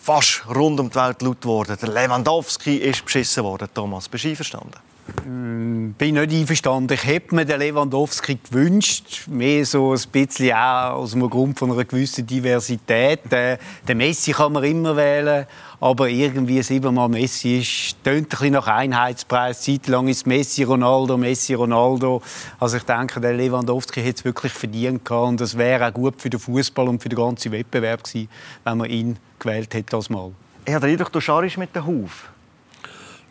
fast 0.00 0.42
rund 0.48 0.80
um 0.80 0.88
die 0.88 0.94
Welt 0.96 1.22
laut 1.22 1.40
geworden. 1.40 1.76
Der 1.80 1.88
Lewandowski 1.88 2.76
ist 2.76 3.04
beschissen 3.04 3.44
worden. 3.44 3.68
Thomas, 3.74 4.08
bist 4.08 4.24
du 4.24 4.28
einverstanden? 4.28 4.89
Bin 5.24 6.14
nicht 6.14 6.32
einverstanden. 6.32 6.94
Ich 6.94 7.04
hätte 7.04 7.34
mir 7.34 7.44
den 7.44 7.60
Lewandowski 7.60 8.38
gewünscht, 8.48 9.28
mehr 9.28 9.64
so 9.64 9.92
ein 9.92 10.00
bisschen 10.12 10.52
auch 10.52 10.94
aus 10.94 11.12
dem 11.12 11.28
Grund 11.28 11.58
von 11.58 11.70
einer 11.72 11.84
gewissen 11.84 12.26
Diversität. 12.26 13.32
Äh, 13.32 13.58
den 13.86 13.98
Messi 13.98 14.32
kann 14.32 14.52
man 14.52 14.64
immer 14.64 14.96
wählen, 14.96 15.46
aber 15.80 16.08
irgendwie 16.08 16.62
siebenmal 16.62 17.08
Messi 17.08 17.58
ist, 17.58 18.02
tönt 18.04 18.26
ein 18.26 18.28
bisschen 18.28 18.52
nach 18.52 18.66
Einheitspreis. 18.66 19.62
Zeitlang 19.62 20.08
ist 20.08 20.26
Messi 20.26 20.62
Ronaldo, 20.62 21.16
Messi 21.16 21.54
Ronaldo. 21.54 22.22
Also 22.58 22.76
ich 22.76 22.84
denke, 22.84 23.20
der 23.20 23.34
Lewandowski 23.34 24.00
hätte 24.02 24.18
es 24.18 24.24
wirklich 24.24 24.52
verdient 24.52 25.10
und 25.10 25.40
das 25.40 25.56
wäre 25.56 25.88
auch 25.88 25.92
gut 25.94 26.20
für 26.20 26.30
den 26.30 26.40
Fußball 26.40 26.88
und 26.88 27.02
für 27.02 27.08
den 27.08 27.18
ganzen 27.18 27.52
Wettbewerb 27.52 28.04
gewesen, 28.04 28.28
wenn 28.64 28.78
man 28.78 28.90
ihn 28.90 29.16
gewählt 29.38 29.72
hätte 29.74 29.96
als 29.96 30.10
Mal. 30.10 30.32
Ich 30.64 30.74
habe 30.74 30.86
den 30.86 30.98
Eindruck, 30.98 31.12
du 31.12 31.58
mit 31.58 31.74
dem 31.74 31.86
Huf. 31.86 32.30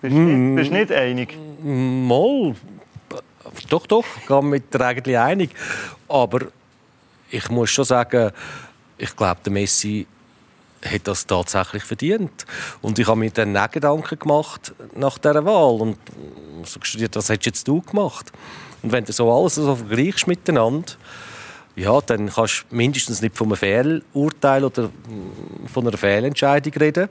Bist 0.01 0.15
du 0.15 0.19
nicht, 0.19 0.55
bist 0.55 0.71
du 0.71 0.73
nicht 0.75 0.91
einig? 0.91 1.37
Mal. 1.63 2.55
Doch, 3.69 3.85
doch, 3.87 4.05
ich 4.19 4.27
gehe 4.27 4.41
mit 4.41 4.73
dir 4.73 4.81
eigentlich 4.81 5.17
einig. 5.17 5.49
Aber 6.07 6.47
ich 7.29 7.49
muss 7.49 7.69
schon 7.69 7.85
sagen, 7.85 8.31
ich 8.97 9.15
glaube, 9.15 9.39
der 9.43 9.51
Messi 9.51 10.07
hat 10.85 11.07
das 11.07 11.25
tatsächlich 11.25 11.83
verdient. 11.83 12.45
Und 12.81 12.99
ich 12.99 13.07
habe 13.07 13.19
mir 13.19 13.31
dann 13.31 13.55
auch 13.57 13.69
Gedanken 13.69 14.17
gemacht 14.17 14.73
nach 14.95 15.17
dieser 15.17 15.43
Wahl. 15.45 15.81
Und 15.81 15.97
so 16.63 16.79
studiert, 16.81 17.15
was 17.15 17.29
hättest 17.29 17.45
jetzt 17.45 17.67
du 17.67 17.81
gemacht? 17.81 18.31
Und 18.81 18.91
wenn 18.91 19.03
du 19.03 19.11
so 19.11 19.31
alles 19.31 19.55
so 19.55 19.75
vergleichst 19.75 20.27
miteinander, 20.27 20.93
ja, 21.75 21.99
dann 22.01 22.29
kannst 22.29 22.65
du 22.69 22.75
mindestens 22.75 23.21
nicht 23.21 23.37
von 23.37 23.47
einem 23.47 23.55
Fehlurteil 23.55 24.63
oder 24.63 24.87
mm, 24.87 25.67
von 25.67 25.87
einer 25.87 25.97
Fehlentscheidung 25.97 26.73
reden. 26.73 27.09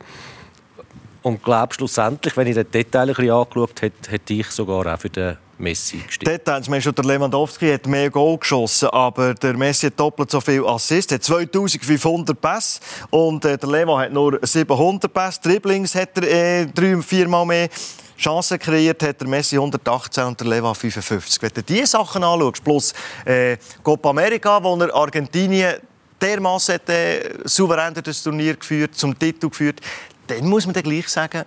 Und 1.23 1.43
glaube 1.43 1.75
schlussendlich, 1.75 2.37
wenn 2.37 2.47
ich 2.47 2.55
den 2.55 2.71
Detail 2.71 3.03
ein 3.03 3.07
bisschen 3.09 3.31
angeschaut 3.31 3.83
hätte, 3.83 4.11
hätte 4.11 4.35
ich 4.35 4.47
sogar 4.49 4.95
auch 4.95 5.01
für 5.01 5.11
den 5.11 5.37
Messi 5.59 5.99
gestimmt. 5.99 6.29
Details, 6.31 6.69
man 6.69 6.81
schon, 6.81 6.95
der 6.95 7.05
Lewandowski 7.05 7.73
hat 7.73 7.87
mehr 7.87 8.11
Goal 8.11 8.39
geschossen, 8.39 8.89
aber 8.91 9.35
der 9.35 9.57
Messi 9.57 9.87
hat 9.87 9.99
doppelt 9.99 10.31
so 10.31 10.41
viel 10.41 10.65
Assists, 10.65 11.13
hat 11.13 11.23
2500 11.23 12.41
Pässe 12.41 12.81
und 13.11 13.45
äh, 13.45 13.59
der 13.59 13.69
Lewa 13.69 14.01
hat 14.01 14.13
nur 14.13 14.39
700 14.41 15.13
Pässe. 15.13 15.41
Dribblings 15.43 15.95
hat 15.95 16.17
er 16.19 16.23
äh, 16.63 16.67
drei, 16.67 17.01
viermal 17.03 17.45
mehr. 17.45 17.69
Chancen 18.17 18.59
kreiert 18.59 19.03
hat 19.03 19.21
der 19.21 19.29
Messi 19.29 19.57
118 19.57 20.25
und 20.25 20.41
der 20.41 20.47
Lewa 20.49 20.75
55. 20.75 21.41
Wenn 21.41 21.51
du 21.55 21.63
diese 21.63 21.87
Sachen 21.87 22.25
anschaust, 22.25 22.65
plus 22.65 22.95
äh, 23.25 23.57
Copa 23.83 24.11
America, 24.11 24.63
wo 24.63 24.77
er 24.77 24.95
Argentinien 24.95 25.77
dermaßen 26.21 26.75
hat, 26.75 26.89
äh, 26.89 27.35
souverän 27.45 27.95
das 27.95 28.23
Turnier 28.23 28.57
geführt, 28.57 28.97
zum 28.97 29.17
Titel 29.17 29.49
geführt, 29.49 29.81
dann 30.31 30.49
muss 30.49 30.67
man 30.67 30.75
dann 30.75 30.83
gleich 30.83 31.09
sagen, 31.09 31.45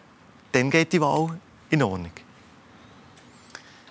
dann 0.51 0.69
geht 0.69 0.93
die 0.93 1.01
Wahl 1.01 1.39
in 1.69 1.83
Ordnung. 1.83 2.11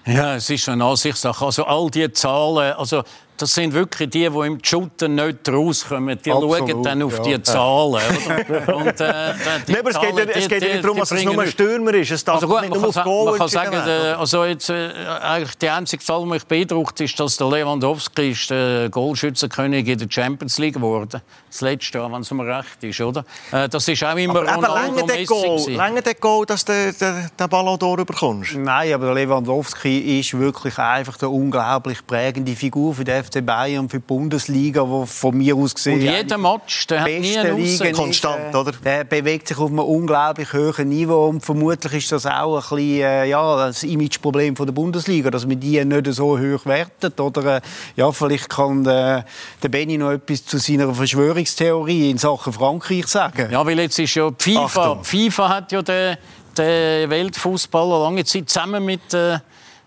Ja, 0.07 0.37
es 0.37 0.51
ist 0.51 0.69
eine 0.69 0.85
Ansichtssache. 0.85 1.45
Also 1.45 1.65
all 1.65 1.91
diese 1.91 2.13
Zahlen, 2.13 2.73
also 2.75 3.03
das 3.41 3.53
sind 3.55 3.73
wirklich 3.73 4.11
die, 4.11 4.29
die 4.29 4.47
im 4.47 4.59
Shooten 4.63 5.15
nicht 5.15 5.49
rauskommen. 5.49 6.19
Die 6.25 6.31
Absolut, 6.33 6.59
schauen 6.71 6.83
dann 6.83 7.03
auf 7.03 7.17
ja. 7.19 7.23
die 7.23 7.43
Zahlen. 7.43 8.03
Oder? 8.47 8.77
Und, 8.77 9.01
äh, 9.01 9.35
die 9.67 9.73
Nee, 9.73 9.79
aber 9.79 9.91
es 9.91 10.01
geht, 10.01 10.11
Zahlen, 10.11 10.17
ja- 10.29 10.35
es 10.35 10.43
die- 10.45 10.49
geht 10.49 10.63
ja 10.63 10.69
die- 10.69 10.73
nicht 10.75 10.85
darum, 10.85 10.99
dass 10.99 11.11
es 11.13 11.25
nur 11.25 11.41
ein 11.43 11.49
Stürmer 11.49 11.95
ist. 11.95 12.11
Es 12.11 12.25
darf 12.25 12.37
Also 12.37 12.49
gut, 12.49 12.61
nicht 12.63 12.71
man 12.71 12.81
nur 12.81 12.93
kann, 12.93 13.05
Goal 13.05 13.25
man 13.31 13.39
kann 13.39 13.49
sagen, 13.49 13.71
der, 13.87 14.19
also 14.19 14.45
jetzt, 14.45 14.71
äh, 14.71 14.91
eigentlich 15.23 15.55
die 15.59 15.69
einzige 15.69 16.03
Zahl, 16.05 16.21
die 16.23 16.27
mich 16.31 16.45
beeindruckt, 16.47 17.01
ist, 17.01 17.19
dass 17.19 17.37
der 17.37 17.49
Lewandowski 17.49 18.31
ist 18.31 18.51
der 18.51 18.89
Goalschützenkönig 18.91 19.87
in 19.89 19.99
der 19.99 20.07
Champions 20.11 20.59
League 20.59 20.75
geworden. 20.75 21.21
Das 21.51 21.61
letzte 21.63 21.99
Jahr, 21.99 22.13
wenn 22.13 22.21
es 22.21 22.31
mir 22.31 22.47
recht 22.47 22.83
ist, 22.83 23.01
oder? 23.01 23.25
Äh, 23.53 23.69
das 23.69 23.87
ist 23.89 24.05
auch 24.05 24.17
immer 24.17 24.41
Aber 24.41 24.55
Ronaldo 24.55 24.75
lange 24.75 24.97
der 25.07 25.17
Messi. 25.17 25.25
Goal, 25.27 25.43
gewesen. 25.57 25.75
lange 25.75 26.03
der 26.03 26.15
Goal, 26.15 26.47
dass 26.47 26.65
du 26.65 26.73
den, 26.73 26.95
den, 26.99 27.31
den 27.39 27.49
Ballon 27.49 27.79
d'Or 27.79 28.05
bekommst. 28.05 28.55
Nein, 28.55 28.93
aber 28.93 29.07
der 29.07 29.15
Lewandowski 29.15 30.21
ist 30.21 30.39
wirklich 30.39 30.79
einfach 30.79 31.17
eine 31.21 31.29
unglaublich 31.31 32.07
prägende 32.07 32.55
Figur 32.55 32.95
für 32.95 33.05
den 33.05 33.15
FC 33.31 33.45
Bayern, 33.45 33.89
für 33.89 33.99
die 33.99 34.05
Bundesliga, 34.07 34.87
wo 34.89 35.07
von 35.07 35.37
mir 35.37 35.55
aus 35.57 35.75
gesehen... 35.75 35.95
Und 35.95 36.03
jeder 36.03 36.39
Match, 36.39 36.87
der 36.87 37.01
hat 37.01 37.09
nie 37.09 37.39
einen 37.39 37.57
Liga 37.57 37.93
Konstant, 37.93 38.55
oder? 38.55 38.73
Der 38.85 39.05
bewegt 39.05 39.49
sich 39.49 39.59
auf 39.59 39.71
einem 39.71 39.81
unglaublich 39.81 40.53
hohen 40.53 40.89
Niveau 40.89 41.27
und 41.27 41.45
vermutlich 41.45 41.93
ist 41.95 42.13
das 42.13 42.27
auch 42.27 42.57
ein 42.57 42.61
bisschen 42.61 43.03
äh, 43.03 43.27
ja, 43.27 43.67
das 43.67 43.83
Imageproblem 43.83 44.57
von 44.57 44.67
der 44.67 44.73
Bundesliga, 44.73 45.31
dass 45.31 45.47
man 45.47 45.61
die 45.61 45.85
nicht 45.85 46.07
so 46.15 46.39
hoch 46.39 46.67
wertet. 46.67 47.21
Oder 47.21 47.57
äh, 47.57 47.61
ja, 47.97 48.11
vielleicht 48.13 48.49
kann 48.49 48.85
äh, 48.87 49.23
der 49.63 49.69
Benny 49.69 49.99
noch 49.99 50.13
etwas 50.13 50.45
zu 50.45 50.59
seiner 50.59 50.93
Verschwörungstheorie 50.95 52.11
in 52.11 52.19
Sachen 52.19 52.53
Frankreich 52.53 53.07
sagen. 53.07 53.49
Ja, 53.51 53.65
weil 53.65 53.79
jetzt 53.81 53.99
ist 53.99 54.15
ja 54.15 54.31
FIFA, 54.37 54.65
Achtung. 54.65 55.05
FIFA 55.05 55.49
hat 55.49 55.73
ja 55.73 55.83
den, 55.83 56.17
den 56.57 57.11
Weltfußballer 57.11 58.05
lange 58.05 58.25
Zeit 58.25 58.49
zusammen 58.49 58.85
mit 58.85 59.15
äh, 59.15 59.39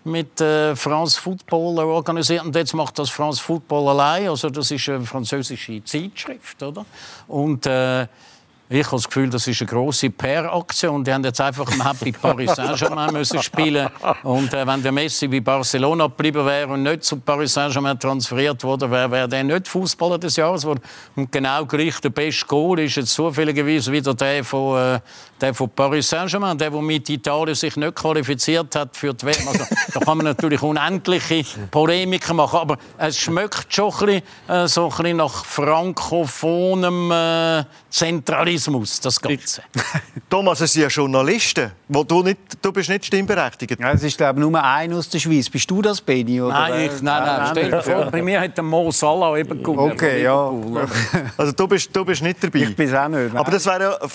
mit 0.04 0.40
äh, 0.40 0.76
France 0.76 1.20
Football 1.20 1.78
organisiert 1.78 2.44
und 2.44 2.54
jetzt 2.54 2.74
macht 2.74 2.98
das 2.98 3.10
France 3.10 3.42
Football 3.42 3.88
allein. 3.88 4.28
Also 4.28 4.50
das 4.50 4.70
ist 4.70 4.88
eine 4.88 5.04
französische 5.04 5.82
Zeitschrift, 5.84 6.62
oder? 6.62 6.84
Und 7.26 7.66
äh, 7.66 8.06
ich 8.74 8.86
habe 8.86 8.96
das 8.96 9.06
Gefühl, 9.06 9.30
das 9.30 9.46
ist 9.46 9.60
eine 9.60 9.70
große 9.70 10.10
PR-Aktion. 10.10 11.04
Die 11.04 11.12
haben 11.12 11.22
jetzt 11.22 11.40
einfach 11.40 11.70
im 11.70 11.86
Happy 11.86 12.10
Paris 12.10 12.54
Saint-Germain 12.54 13.12
müssen 13.12 13.40
spielen. 13.40 13.88
Und 14.24 14.52
äh, 14.52 14.66
wenn 14.66 14.82
der 14.82 14.90
Messi 14.90 15.28
bei 15.28 15.40
Barcelona 15.40 16.06
geblieben 16.06 16.44
wäre 16.44 16.72
und 16.72 16.82
nicht 16.82 17.04
zu 17.04 17.16
Paris 17.18 17.54
Saint-Germain 17.54 17.98
transferiert 18.00 18.64
wurde, 18.64 18.90
wäre 18.90 19.10
wär 19.10 19.28
der 19.28 19.44
nicht 19.44 19.68
Fußballer 19.68 20.18
des 20.18 20.36
Jahres 20.36 20.62
geworden. 20.62 20.80
Und 21.14 21.30
genau 21.30 21.64
gleich 21.66 22.00
der 22.00 22.10
beste 22.10 22.46
Goal 22.46 22.80
ist 22.80 22.96
jetzt 22.96 23.14
zufälligerweise 23.14 23.92
wieder 23.92 24.12
der 24.12 24.42
von, 24.42 24.76
äh, 24.76 25.00
der 25.40 25.54
von 25.54 25.70
Paris 25.70 26.08
Saint-Germain, 26.08 26.58
der, 26.58 26.70
der 26.70 26.82
mit 26.82 27.08
Italien 27.08 27.54
sich 27.54 27.76
nicht 27.76 27.94
qualifiziert 27.94 28.74
hat 28.74 28.96
für 28.96 29.14
die 29.14 29.26
WM. 29.26 29.48
Also, 29.48 29.64
da 29.92 30.00
kann 30.00 30.16
man 30.16 30.26
natürlich 30.26 30.62
unendliche 30.62 31.44
Polemiken 31.70 32.36
machen, 32.36 32.58
aber 32.58 32.78
es 32.98 33.18
schmeckt 33.18 33.72
schon 33.72 33.92
ein 33.92 34.06
bisschen, 34.06 34.22
äh, 34.48 34.66
so 34.66 34.84
ein 34.86 34.90
bisschen 34.90 35.16
nach 35.18 35.44
frankophonem 35.44 37.10
äh, 37.12 37.64
Zentralismus, 37.90 38.63
das 39.00 39.20
Ganze. 39.20 39.62
Thomas, 40.30 40.60
es 40.60 40.72
sind 40.72 40.82
ja 40.82 40.88
Journalisten. 40.88 41.70
Wo 41.88 42.04
du, 42.04 42.22
nicht, 42.22 42.38
du 42.60 42.72
bist 42.72 42.88
nicht 42.88 43.06
stimmberechtigt. 43.06 43.80
Ja, 43.80 43.92
es 43.92 44.02
ist 44.02 44.16
glaube 44.16 44.40
ich, 44.40 44.46
nur 44.46 44.62
einer 44.62 44.96
aus 44.96 45.08
der 45.08 45.18
Schweiz. 45.18 45.48
Bist 45.48 45.70
du 45.70 45.82
das, 45.82 46.00
Benny? 46.00 46.40
Oder? 46.40 46.52
Nein, 46.52 46.90
ich, 46.90 47.02
nein, 47.02 47.22
nein, 47.24 47.48
stell 47.50 47.70
dir 47.70 47.82
vor, 47.82 48.10
bei 48.10 48.22
mir 48.22 48.40
hat 48.40 48.56
der 48.56 48.64
Mo 48.64 48.90
Salah 48.90 49.36
eben 49.36 49.62
gewonnen. 49.62 49.92
Okay, 49.92 50.22
ja. 50.22 50.52
Also 51.36 51.52
du 51.52 51.68
bist, 51.68 51.94
du 51.94 52.04
bist 52.04 52.22
nicht 52.22 52.42
dabei. 52.42 52.60
Ich 52.60 52.76
bin 52.76 52.88
es 52.88 52.94
auch 52.94 53.08
nicht. 53.08 53.34
Aber 53.34 53.50
das 53.50 53.66
wäre 53.66 53.98
ja 54.00 54.08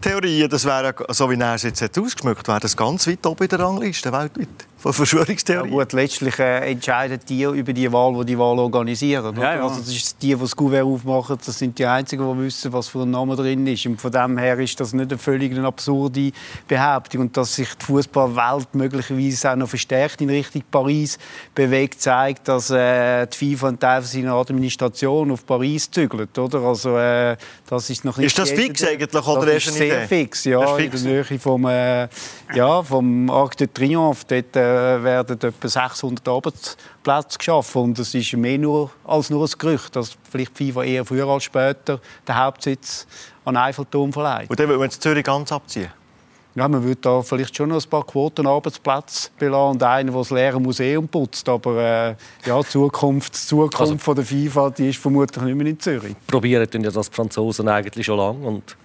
Verschwörungstheorien, 0.00 0.48
das 0.48 0.64
wäre, 0.64 0.94
ja- 0.98 1.14
so 1.14 1.30
wie 1.30 1.38
er 1.38 1.54
es 1.54 1.62
jetzt 1.62 1.82
hat 1.82 1.96
ausgeschmückt 1.98 2.48
wäre 2.48 2.60
das 2.60 2.76
ganz 2.76 3.06
weit 3.06 3.24
oben 3.26 3.42
in 3.44 3.48
der 3.48 3.60
Rangliste 3.60 4.12
weltweit. 4.12 4.48
Von 4.78 4.90
Ja, 4.90 4.96
Verschwörungstheorien. 4.96 5.70
gut, 5.72 5.92
letztlich 5.92 6.36
äh, 6.40 6.72
entscheiden 6.72 7.20
die 7.28 7.42
über 7.44 7.72
die 7.72 7.92
Wahl, 7.92 8.14
die 8.20 8.32
die 8.32 8.38
Wahl 8.38 8.58
organisieren. 8.58 9.36
Ja, 9.36 9.54
ja. 9.54 9.62
Also 9.62 9.78
das 9.78 9.90
ist 9.90 10.20
die, 10.20 10.34
die 10.34 10.40
das 10.40 10.56
Kuvert 10.56 10.82
aufmachen, 10.82 11.38
das 11.44 11.56
sind 11.56 11.78
die 11.78 11.86
Einzigen, 11.86 12.36
die 12.36 12.44
wissen, 12.46 12.72
was 12.72 12.88
für 12.88 13.02
ein 13.02 13.10
Name 13.12 13.36
drin 13.36 13.64
ist. 13.68 13.86
Und 13.86 14.00
von 14.00 14.10
dem 14.10 14.38
her 14.38 14.58
ist 14.58 14.80
das 14.80 14.92
nicht 14.92 15.10
eine 15.12 15.18
völlig 15.18 15.52
eine 15.52 15.68
absurde 15.68 16.32
Behauptung. 16.66 17.20
Und 17.20 17.36
dass 17.36 17.54
sich 17.54 17.68
die 17.76 17.84
Fußballwelt 17.84 18.74
möglicherweise 18.74 19.52
auch 19.52 19.56
noch 19.56 19.68
verstärkt 19.68 20.20
in 20.20 20.30
Richtung 20.30 20.64
Paris 20.68 21.16
bewegt, 21.54 22.00
zeigt, 22.00 22.48
dass 22.48 22.70
äh, 22.70 23.28
die 23.28 23.54
FIFA 23.54 23.68
einen 23.68 23.78
Teil 23.78 24.02
seiner 24.02 24.34
Administration 24.34 25.30
auf 25.30 25.46
Paris 25.46 25.88
zügelt. 25.88 26.36
Oder? 26.36 26.58
Also, 26.60 26.96
äh, 26.98 27.36
das 27.68 27.88
ist, 27.88 28.04
noch 28.04 28.16
nicht 28.16 28.26
Ist 28.26 28.38
das 28.38 28.50
fix 28.50 28.82
eigentlich, 28.82 29.14
oder 29.28 29.46
das 29.46 29.66
ist 29.66 29.76
sehr 29.90 30.08
fix, 30.08 30.44
ja. 30.44 30.66
Fix. 30.76 31.02
In 31.02 31.08
der 31.12 31.24
Nähe 31.24 31.38
vom, 31.38 31.64
äh, 31.66 32.08
ja, 32.54 32.82
vom 32.82 33.30
Arc 33.30 33.56
de 33.56 33.68
Triomphe. 33.72 34.24
Dort 34.28 34.56
äh, 34.56 35.02
werden 35.04 35.38
etwa 35.40 35.68
600 35.68 36.26
Arbeitsplätze 36.28 37.38
geschaffen. 37.38 37.82
Und 37.82 37.98
das 37.98 38.14
ist 38.14 38.32
mehr 38.34 38.58
nur, 38.58 38.90
als 39.04 39.30
nur 39.30 39.44
ein 39.44 39.52
Gerücht, 39.58 39.94
dass 39.96 40.16
vielleicht 40.30 40.58
die 40.58 40.70
FIFA 40.72 40.84
eher 40.84 41.04
früher 41.04 41.26
als 41.28 41.44
später 41.44 42.00
den 42.26 42.36
Hauptsitz 42.36 43.06
an 43.44 43.54
den 43.54 43.62
Eiffelturm 43.62 44.12
verleiht. 44.12 44.48
Und 44.50 44.58
dann 44.58 44.68
man 44.68 44.80
jetzt 44.82 45.02
Zürich 45.02 45.24
ganz 45.24 45.50
abziehen. 45.52 45.90
Ja, 46.54 46.68
man 46.68 46.82
würde 46.84 47.00
da 47.00 47.22
vielleicht 47.22 47.56
schon 47.56 47.70
noch 47.70 47.82
ein 47.82 47.88
paar 47.88 48.04
Quotenarbeitsplätze 48.04 49.30
belassen 49.38 49.70
und 49.70 49.82
einen, 49.82 50.10
der 50.10 50.18
das 50.18 50.30
leere 50.30 50.60
Museum 50.60 51.08
putzt. 51.08 51.48
Aber 51.48 51.76
äh, 51.78 52.14
ja, 52.44 52.60
die 52.60 52.66
Zukunft, 52.68 53.34
die 53.34 53.46
Zukunft 53.46 53.80
Also- 53.80 53.96
von 53.96 54.14
der 54.16 54.24
FIFA 54.26 54.68
die 54.68 54.90
ist 54.90 54.98
vermutlich 54.98 55.42
nicht 55.42 55.54
mehr 55.56 55.66
in 55.66 55.80
Zürich. 55.80 56.14
probieren 56.26 56.68
tun 56.70 56.84
ja 56.84 56.90
das 56.90 57.08
die 57.08 57.16
Franzosen 57.16 57.68
eigentlich 57.68 58.04
schon 58.04 58.18
lange. 58.18 58.46
Und 58.46 58.76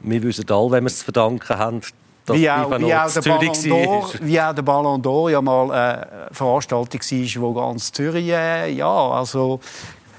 wir 0.00 0.22
wissen 0.22 0.44
alle, 0.50 0.70
wenn 0.70 0.84
wir 0.84 0.88
es 0.88 0.98
zu 0.98 1.04
verdanken 1.04 1.58
haben, 1.58 1.80
dass 2.26 2.36
Wie 2.36 2.50
auch, 2.50 2.70
wie, 2.78 2.94
auch 2.94 3.10
der 3.10 3.22
Ballon 3.22 3.54
d'Or, 3.54 4.14
wie 4.20 4.40
auch 4.40 4.54
der 4.54 4.62
Ballon 4.62 5.02
d'Or 5.02 5.30
ja 5.30 5.40
mal 5.40 5.70
äh, 5.70 5.72
eine 5.72 6.28
Veranstaltung 6.30 7.00
war, 7.00 7.42
wo 7.42 7.54
ganz 7.54 7.90
Zürich 7.90 8.28
äh, 8.28 8.70
ja, 8.70 9.10
also, 9.10 9.60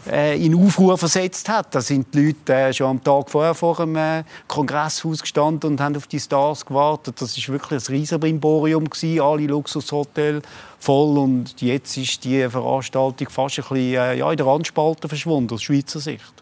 äh, 0.09 0.43
in 0.43 0.55
Aufruhr 0.55 0.97
versetzt 0.97 1.47
hat. 1.49 1.73
Da 1.75 1.81
sind 1.81 2.13
die 2.13 2.27
Leute 2.27 2.53
äh, 2.53 2.73
schon 2.73 2.87
am 2.87 3.03
Tag 3.03 3.29
vorher 3.29 3.53
vor 3.53 3.75
dem 3.75 3.95
äh, 3.95 4.23
Kongresshaus 4.47 5.21
gestanden 5.21 5.71
und 5.71 5.81
haben 5.81 5.95
auf 5.95 6.07
die 6.07 6.19
Stars 6.19 6.65
gewartet. 6.65 7.21
Das 7.21 7.37
war 7.37 7.53
wirklich 7.53 7.87
ein 7.87 7.93
riesen 7.93 8.19
Brimborium, 8.19 8.89
gewesen, 8.89 9.21
alle 9.21 9.45
Luxushotels 9.47 10.43
voll. 10.79 11.17
Und 11.17 11.61
jetzt 11.61 11.97
ist 11.97 12.23
die 12.23 12.47
Veranstaltung 12.49 13.29
fast 13.29 13.59
ein 13.59 13.63
bisschen 13.63 13.77
äh, 13.77 14.15
ja, 14.15 14.31
in 14.31 14.37
der 14.37 14.45
Randspalte 14.45 15.07
verschwunden, 15.07 15.53
aus 15.53 15.63
Schweizer 15.63 15.99
Sicht. 15.99 16.38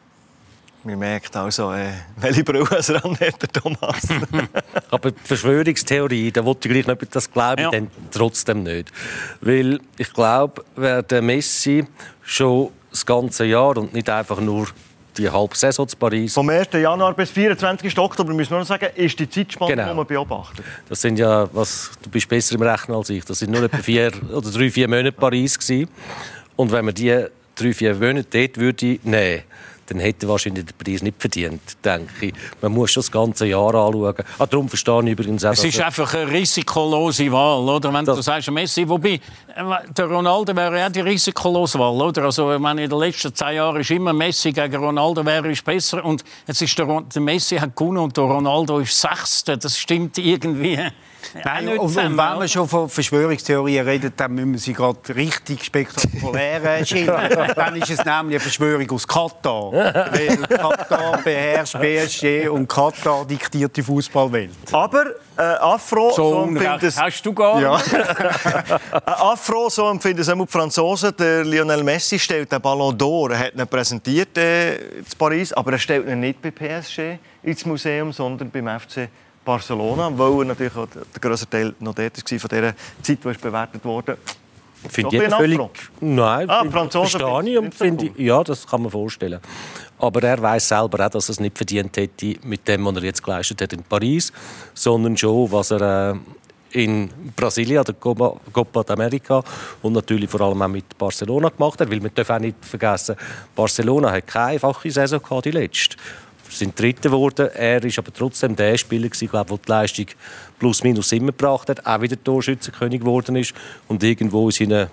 Man 0.88 1.00
merkt 1.00 1.36
also, 1.36 1.74
äh, 1.74 1.90
welche 2.16 2.46
Brille 2.46 2.66
es 2.78 2.90
ran 2.90 3.20
hat, 3.20 3.42
der 3.42 3.50
Thomas. 3.50 4.08
Aber 4.90 5.12
die 5.12 5.20
Verschwörungstheorie, 5.22 6.32
da 6.32 6.46
wollte 6.46 6.70
ich 6.70 6.74
gleich 6.86 6.88
nicht, 7.00 7.14
das 7.16 7.30
glaube 7.30 7.56
ich 7.58 7.66
Ja. 7.66 7.72
dann 7.72 7.92
trotzdem 8.10 8.64
nicht. 8.64 8.90
Weil 9.42 9.82
ich 9.98 10.14
glaube, 10.14 10.64
wer 10.78 11.04
der 11.04 11.22
Messi 11.22 11.86
schon 12.24 12.70
das 12.90 13.06
ganze 13.06 13.44
Jahr 13.46 13.76
und 13.78 13.94
nicht 13.94 14.10
einfach 14.10 14.40
nur 14.40 14.68
die 15.18 15.30
halbe 15.30 15.58
Saison 15.58 15.88
zu 15.88 15.98
Paris, 15.98 16.34
Vom 16.36 16.48
1. 16.50 16.68
Januar 16.74 17.14
bis 17.16 17.32
24. 17.32 17.98
Oktober, 18.00 18.34
müssen 18.34 18.52
wir 18.52 18.60
noch 18.60 18.66
sagen, 18.68 18.88
ist 18.96 19.20
die 19.20 19.30
Zeitspanne, 19.30 19.76
Genau. 19.76 19.90
die 19.90 19.94
man 19.96 20.06
beobachtet. 20.08 20.64
das 20.88 21.02
sind 21.02 21.20
ja, 21.20 21.50
was, 21.54 21.92
du 22.02 22.10
bist 22.10 22.30
besser 22.30 22.56
im 22.56 22.62
Rechnen 22.62 22.96
als 22.96 23.10
ich, 23.10 23.26
das 23.26 23.40
sind 23.40 23.52
nur 23.52 23.64
etwa 23.64 23.78
vier 23.80 24.12
oder 24.34 24.50
drei, 24.50 24.70
vier 24.70 24.88
Monate 24.88 25.12
Paris 25.12 25.60
gewesen. 25.60 25.90
Und 26.56 26.72
wenn 26.72 26.86
man 26.86 26.94
die 26.94 27.26
drei, 27.56 27.74
vier 27.74 27.96
Monate 27.96 28.26
dort 28.32 28.58
würde 28.58 29.00
nehmen 29.04 29.42
dann 29.88 30.00
hätte 30.00 30.26
er 30.26 30.30
wahrscheinlich 30.30 30.66
den 30.66 30.76
Preis 30.78 31.02
nicht 31.02 31.20
verdient, 31.20 31.62
denke 31.84 32.28
ich. 32.28 32.34
Man 32.62 32.74
muss 32.74 32.92
schon 32.92 33.02
das 33.02 33.12
ganze 33.12 33.46
Jahr 33.48 33.74
anschauen. 33.74 34.16
Ah, 34.38 34.46
darum 34.46 34.68
verstehe 34.68 35.02
ich 35.04 35.12
übrigens 35.12 35.46
auch, 35.46 35.52
Es 35.52 35.64
ist 35.64 35.80
einfach 35.80 36.14
eine 36.14 36.32
risikolose 36.32 37.32
Wahl, 37.32 37.68
oder? 37.68 37.94
Wenn 37.94 38.06
du 38.06 38.22
sagst, 38.22 38.52
Messi, 38.52 38.88
wobei, 38.88 39.14
äh, 39.14 39.20
der 39.96 40.06
Ronaldo 40.06 40.56
wäre 40.56 40.78
ja 40.78 40.90
die 40.90 41.02
risikolose 41.02 41.80
Wahl, 41.80 42.02
oder? 42.02 42.24
Also, 42.24 42.54
ich 42.54 42.60
meine, 42.60 42.84
in 42.84 42.90
den 42.90 43.00
letzten 43.00 43.34
zehn 43.34 43.56
Jahren 43.56 43.80
ist 43.82 43.92
immer 43.92 44.14
Messi 44.14 44.52
gegen 44.52 44.76
Ronaldo 44.76 45.26
wäre 45.26 45.52
ist 45.52 45.64
besser 45.64 46.04
und 46.04 46.24
jetzt 46.46 46.62
ist 46.62 46.78
der, 46.78 47.02
der 47.02 47.22
Messi 47.22 47.58
hat 47.58 47.76
gewonnen 47.76 48.00
und 48.00 48.18
der 48.18 48.26
Ronaldo 48.26 48.80
ist 48.80 49.00
Sechster. 49.00 49.58
Das 49.58 49.78
stimmt 49.78 50.18
irgendwie 50.18 50.80
Nein, 51.44 51.66
nicht 51.66 51.74
und, 51.74 51.80
und 51.80 51.88
zusammen, 51.90 52.18
wenn 52.18 52.38
man 52.38 52.48
schon 52.48 52.68
von 52.68 52.90
Verschwörungstheorien 52.90 53.86
redet, 53.86 54.20
dann 54.20 54.34
müssen 54.34 54.54
wir 54.54 54.60
sie 54.60 54.74
gerade 54.74 55.16
richtig 55.16 55.64
spektakulär 55.64 56.86
schildern. 56.86 57.54
dann 57.56 57.76
ist 57.76 57.90
es 57.90 58.04
nämlich 58.04 58.36
eine 58.36 58.40
Verschwörung 58.40 58.90
aus 58.92 59.08
Katar. 59.08 59.72
Weil 59.72 60.38
Katar 60.38 61.20
beherrscht 61.24 61.76
PSG 61.80 62.50
und 62.50 62.68
Katar 62.68 63.26
diktiert 63.26 63.76
die 63.76 63.84
Fußballwelt. 63.84 64.52
Aber 64.72 65.06
äh, 65.38 65.42
Afro, 65.42 66.10
So 66.10 66.32
so 66.32 66.38
Unrecht 66.40 66.66
empfinden 66.66 66.86
es, 66.88 67.02
hast 67.02 67.26
du 67.26 67.34
gar 67.34 67.62
Ja. 67.62 67.78
äh, 68.94 69.00
Afro, 69.06 69.70
so 69.70 69.90
empfinden 69.90 70.22
es 70.22 70.30
auch 70.30 70.36
die 70.36 70.48
Franzosen. 70.48 71.14
Der 71.18 71.44
Lionel 71.44 71.84
Messi 71.84 72.18
stellt 72.18 72.52
den 72.52 72.62
Ballon 72.62 72.98
d'Or. 72.98 73.32
Er 73.32 73.40
hat 73.40 73.56
ihn 73.56 73.68
präsentiert 73.68 74.38
äh, 74.38 74.76
in 74.76 75.06
Paris, 75.18 75.54
aber 75.54 75.74
er 75.74 75.80
stellt 75.80 76.08
ihn 76.08 76.20
nicht 76.20 76.42
bei 76.42 76.52
PSG 76.52 77.20
ins 77.44 77.66
Museum, 77.66 78.12
sondern 78.12 78.50
beim 78.50 78.68
FC 78.80 79.10
Barcelona, 79.48 80.12
weil 80.18 80.40
er 80.40 80.46
natürlich 80.46 80.76
auch 80.76 80.88
der 80.88 81.22
grösste 81.22 81.50
Teil 81.50 81.74
noch 81.80 81.96
dort 81.96 82.18
war 82.18 82.40
von 82.40 82.50
dieser 82.50 82.76
Zeit, 83.02 83.24
die 83.24 83.42
bewertet 83.42 83.86
wurde. 83.86 84.18
Finde 84.90 85.26
ich 85.26 85.34
völlig. 85.34 85.60
Nein, 86.02 86.50
Ah, 86.50 86.64
Franzosen 86.70 87.20
verstehe 87.20 87.52
ich 87.54 87.58
und 87.58 87.74
finde 87.74 88.06
ich, 88.06 88.18
ja, 88.18 88.44
das 88.44 88.68
kann 88.68 88.82
man 88.82 88.92
vorstellen. 88.92 89.40
Aber 90.00 90.22
er 90.22 90.40
weiß 90.40 90.68
selber 90.68 91.06
auch, 91.06 91.10
dass 91.10 91.30
er 91.30 91.32
es 91.32 91.40
nicht 91.40 91.58
verdient 91.58 91.96
hätte 91.98 92.36
mit 92.44 92.68
dem, 92.68 92.86
was 92.86 92.96
er 92.98 93.04
jetzt 93.04 93.24
geleistet 93.24 93.62
hat 93.62 93.74
in 93.74 93.84
Paris, 93.84 94.32
sondern 94.74 95.18
schon, 95.18 95.52
was 95.52 95.72
er 95.72 96.12
äh, 96.12 96.16
in 96.84 97.10
Brasilien, 97.36 97.84
der 97.84 97.96
Copa, 97.96 98.36
Copa 98.52 98.82
d'America 98.82 99.44
und 99.82 99.94
natürlich 99.94 100.30
vor 100.30 100.42
allem 100.42 100.62
auch 100.62 100.68
mit 100.68 100.96
Barcelona 100.98 101.50
gemacht 101.50 101.82
hat. 101.82 101.90
Weil 101.90 102.04
wir 102.04 102.10
dürfen 102.10 102.36
auch 102.36 102.40
nicht 102.40 102.58
vergessen, 102.62 103.16
Barcelona 103.56 104.12
hat 104.12 104.28
keine 104.28 104.46
einfache 104.48 104.92
Saison 104.92 105.22
gehabt, 105.22 105.46
die 105.46 105.52
letzte. 105.52 105.98
Sind 106.50 106.80
Dritter 106.80 107.10
geworden. 107.10 107.50
Er 107.54 107.84
ist 107.84 108.00
aber 108.00 108.14
trotzdem 108.14 108.56
der 108.56 108.78
Spieler, 108.78 109.10
gewesen, 109.10 109.30
glaube, 109.30 109.50
der 109.50 109.58
die 109.58 109.72
Leistung 109.72 110.06
plus 110.60 110.84
minus 110.84 111.12
immer 111.12 111.28
gebracht 111.28 111.70
hat, 111.70 111.86
auch 111.86 112.02
wieder 112.02 112.22
Torschützenkönig 112.22 113.02
geworden 113.02 113.36
ist 113.36 113.54
und 113.88 114.04
irgendwo 114.04 114.50
in 114.50 114.52
seinen 114.52 114.88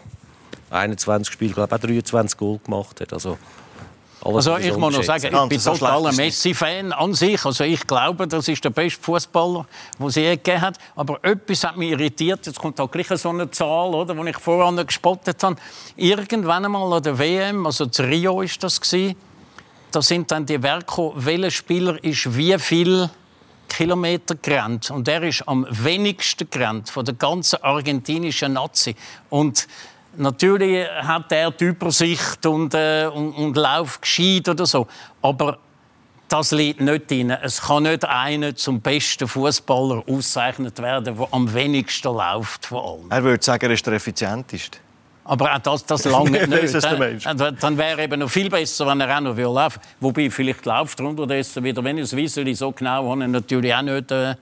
21 0.70 1.32
Spielen, 1.32 1.52
glaube 1.52 1.74
ich, 1.76 1.82
auch 1.82 1.86
23 1.86 2.38
Goal 2.38 2.58
gemacht 2.64 3.00
hat. 3.00 3.12
Also 3.12 3.38
Alles 4.24 4.48
Also 4.48 4.56
ich 4.56 4.76
muss 4.76 4.96
noch 4.96 5.02
sagen, 5.02 5.34
ich 5.34 5.48
bin 5.48 5.60
totaler 5.60 6.12
Messi-Fan 6.12 6.92
an 6.92 7.12
sich. 7.12 7.44
Also 7.44 7.64
ich 7.64 7.86
glaube, 7.86 8.26
das 8.26 8.48
ist 8.48 8.64
der 8.64 8.70
beste 8.70 9.02
Fußballer, 9.02 9.66
den 9.98 10.10
sie 10.10 10.22
je 10.22 10.36
gegeben 10.36 10.62
hat. 10.62 10.78
Aber 10.96 11.18
etwas 11.22 11.64
hat 11.64 11.76
mich 11.76 11.90
irritiert. 11.90 12.46
Jetzt 12.46 12.58
kommt 12.58 12.80
auch 12.80 12.90
gleich 12.90 13.08
so 13.08 13.28
eine 13.28 13.50
Zahl, 13.50 13.94
oder, 13.94 14.14
die 14.14 14.30
ich 14.30 14.38
vorher 14.38 14.84
gespottet 14.84 15.42
habe. 15.42 15.56
Irgendwann 15.96 16.64
einmal 16.64 16.90
an 16.92 17.02
der 17.02 17.18
WM, 17.18 17.66
also 17.66 17.86
zu 17.86 18.02
Rio 18.02 18.40
ist 18.40 18.62
das 18.62 18.80
gewesen, 18.80 19.14
da 19.94 20.02
sind 20.02 20.30
dann 20.30 20.44
die 20.44 20.62
Werke, 20.62 21.12
welcher 21.14 21.50
Spieler 21.50 22.02
ist 22.02 22.36
wie 22.36 22.58
viel 22.58 23.08
Kilometer 23.68 24.34
gerannt. 24.34 24.90
Und 24.90 25.08
er 25.08 25.22
ist 25.22 25.46
am 25.48 25.66
wenigsten 25.70 26.48
gerannt 26.50 26.90
von 26.90 27.04
der 27.04 27.14
ganzen 27.14 27.62
argentinischen 27.62 28.54
Nazi. 28.54 28.94
Und 29.30 29.66
natürlich 30.16 30.86
hat 30.88 31.30
er 31.32 31.50
die 31.50 31.64
Übersicht 31.64 32.44
und, 32.46 32.74
äh, 32.74 33.06
und, 33.12 33.32
und 33.32 33.56
läuft 33.56 34.02
gescheit 34.02 34.48
oder 34.48 34.66
so. 34.66 34.86
Aber 35.22 35.58
das 36.28 36.50
liegt 36.52 36.80
nicht 36.80 37.10
drin. 37.10 37.30
Es 37.30 37.62
kann 37.62 37.84
nicht 37.84 38.04
einer 38.04 38.56
zum 38.56 38.80
besten 38.80 39.28
Fußballer 39.28 40.02
ausgezeichnet 40.08 40.80
werden, 40.80 41.16
der 41.16 41.28
am 41.30 41.52
wenigsten 41.52 42.12
läuft 42.12 42.66
von 42.66 42.78
allen. 42.78 43.10
Er 43.10 43.22
würde 43.22 43.44
sagen, 43.44 43.66
er 43.66 43.72
ist 43.72 43.86
der 43.86 43.94
effizienteste. 43.94 44.78
Aber 45.24 45.54
auch 45.54 45.58
das, 45.58 45.86
das 45.86 46.04
lange 46.04 46.46
nicht. 46.46 47.26
Dann, 47.26 47.56
dann 47.58 47.78
wäre 47.78 48.02
eben 48.02 48.20
noch 48.20 48.30
viel 48.30 48.50
besser, 48.50 48.86
wenn 48.86 49.00
er 49.00 49.16
auch 49.16 49.20
noch 49.20 49.36
laufen 49.36 49.80
will. 49.80 49.90
Wobei, 50.00 50.30
vielleicht 50.30 50.66
läuft 50.66 51.00
er 51.00 51.06
unterdessen 51.06 51.64
wieder. 51.64 51.82
Wenn 51.82 51.96
ich 51.96 52.04
es 52.04 52.16
wisse, 52.16 52.54
so 52.54 52.72
genau 52.72 53.10
habe 53.10 53.24
ich 53.24 53.30
natürlich 53.30 53.74
auch 53.74 53.82
nicht 53.82 54.10
äh, 54.12 54.34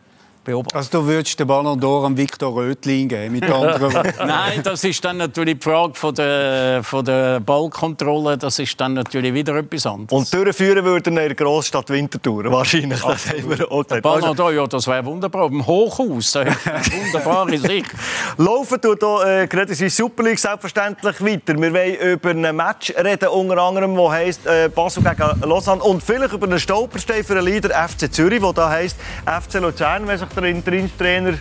beobachtet. 0.45 0.77
Also 0.77 1.01
du 1.01 1.07
würdest 1.07 1.39
den 1.39 1.47
Ballon 1.47 1.81
d'Or 1.81 2.07
an 2.07 2.17
Victor 2.17 2.55
Rötling 2.55 3.09
geben, 3.09 3.33
mit 3.33 3.45
anderen 3.45 3.81
Worten. 3.95 4.27
Nein, 4.27 4.63
das 4.63 4.85
ist 4.85 5.05
dann 5.05 5.17
natürlich 5.17 5.59
die 5.59 5.65
Frage 5.65 5.95
von 5.95 6.15
der, 6.15 6.83
von 6.83 7.05
der 7.05 7.41
Ballkontrolle. 7.41 8.39
Das 8.39 8.59
ist 8.59 8.81
dann 8.81 8.95
natürlich 8.95 9.33
wieder 9.35 9.55
etwas 9.57 9.87
anderes. 9.87 10.13
Und 10.13 10.33
durchführen 10.33 10.85
würde 10.85 11.11
er 11.11 11.23
in 11.23 11.29
der 11.29 11.35
Großstadt 11.35 11.91
Winterthur. 11.91 12.51
Wahrscheinlich. 12.51 13.01
Das 13.01 13.29
haben 13.29 13.59
wir 13.59 13.71
auch 13.71 13.83
gesagt. 13.83 14.03
Ballon 14.03 14.25
Also, 14.25 14.43
d'Or, 14.45 14.53
ja, 14.53 14.67
das 14.67 14.87
wäre 14.87 15.05
wunderbar. 15.05 15.47
Im 15.47 15.67
Hochhaus, 15.67 16.35
wunderbare 16.35 17.59
Sicht. 17.59 17.91
Laufen 18.37 18.81
tut 18.81 19.01
hier 19.01 19.43
äh, 19.43 19.47
Credit 19.47 19.77
Suisse 19.77 19.97
Super 19.97 20.23
League 20.25 20.39
selbstverständlich 20.39 21.21
weiter. 21.21 21.61
Wir 21.61 21.73
wollen 21.73 22.13
über 22.13 22.31
ein 22.31 22.57
Match 22.57 22.93
reden, 22.97 23.29
unter 23.29 23.59
anderem, 23.59 23.97
das 23.97 24.11
heisst 24.11 24.47
äh, 24.47 24.69
Basel 24.75 25.03
gegen 25.03 25.49
Lausanne. 25.49 25.83
Und 25.83 26.03
vielleicht 26.03 26.33
über 26.33 26.47
einen 26.47 26.59
Stolperstein 26.59 27.25
für 27.25 27.35
den 27.35 27.45
Leader 27.45 27.89
FC 27.89 28.13
Zürich, 28.13 28.41
der 28.41 28.53
da 28.53 28.69
heisst 28.71 28.97
FC 29.27 29.61
Luzern, 29.61 30.07
wenn 30.07 30.19
sich 30.19 30.29
der 30.41 30.51
Interimstrainer 30.51 31.35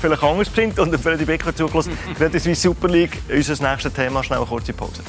vielleicht 0.00 0.22
anders 0.22 0.48
besinnt. 0.48 0.78
Und 0.78 0.92
die 0.92 1.24
Becker 1.24 1.54
zugelassen. 1.54 1.96
Credit 2.16 2.40
Suisse 2.40 2.60
Super 2.60 2.88
League, 2.88 3.22
unser 3.28 3.70
nächstes 3.70 3.92
Thema. 3.92 4.22
Schnell 4.22 4.38
eine 4.38 4.46
kurze 4.46 4.72
Pause. 4.72 5.02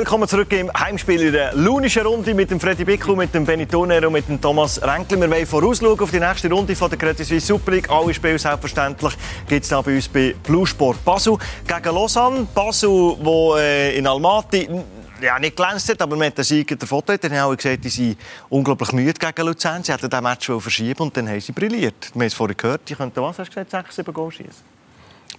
Willkommen 0.00 0.26
zurück 0.26 0.50
im 0.54 0.72
Heimspiel 0.72 1.20
in 1.20 1.32
der 1.32 1.54
lunischen 1.54 2.06
Runde 2.06 2.32
mit 2.32 2.50
dem 2.50 2.58
Freddy 2.58 2.86
Bickel, 2.86 3.14
mit 3.14 3.34
dem 3.34 3.44
Benny 3.44 3.66
und 3.74 4.12
mit 4.12 4.26
dem 4.26 4.40
Thomas 4.40 4.82
Renkli. 4.82 5.20
Wir 5.20 5.30
wollen 5.30 5.46
vorausschauen 5.46 6.00
auf 6.00 6.10
die 6.10 6.18
nächste 6.18 6.50
Runde 6.50 6.74
von 6.74 6.88
der 6.88 6.98
Credit 6.98 7.26
Suisse 7.26 7.48
Super 7.48 7.72
League. 7.72 7.90
Alle 7.90 8.14
Spiele 8.14 8.38
selbstverständlich 8.38 9.12
gibt 9.46 9.62
es 9.62 9.68
da 9.68 9.82
bei 9.82 9.96
uns 9.96 10.08
bei 10.08 10.34
Blue 10.42 10.66
Sport 10.66 11.04
Basel 11.04 11.36
gegen 11.66 11.94
Lausanne. 11.94 12.46
Basel, 12.54 12.88
wo 12.88 13.56
äh, 13.56 13.94
in 13.98 14.06
Almaty 14.06 14.70
ja, 15.20 15.38
nicht 15.38 15.54
glänzt 15.54 15.90
hat, 15.90 16.00
aber 16.00 16.16
mit 16.16 16.38
den 16.38 16.44
Sieg 16.44 16.80
davon 16.80 17.02
hat. 17.06 17.22
Dann 17.22 17.32
haben 17.32 17.48
alle 17.48 17.56
gesagt, 17.58 17.84
die 17.84 17.90
sind 17.90 18.16
unglaublich 18.48 18.92
müde 18.92 19.12
gegen 19.12 19.46
Luzern. 19.46 19.84
Sie 19.84 19.92
hätten 19.92 20.08
diesen 20.08 20.24
Match 20.24 20.46
verschieben 20.46 21.02
und 21.02 21.14
dann 21.14 21.28
haben 21.28 21.42
sie 21.42 21.52
brilliert. 21.52 22.10
Wir 22.14 22.20
haben 22.20 22.26
es 22.26 22.32
vorhin 22.32 22.56
gehört, 22.56 22.88
die 22.88 22.94
könnten, 22.94 23.20
was 23.20 23.38
hast 23.38 23.54
du 23.54 23.62
gesagt, 23.62 23.70
6, 23.70 23.96
7 23.96 24.14
Goal 24.14 24.30
schießen. 24.30 24.79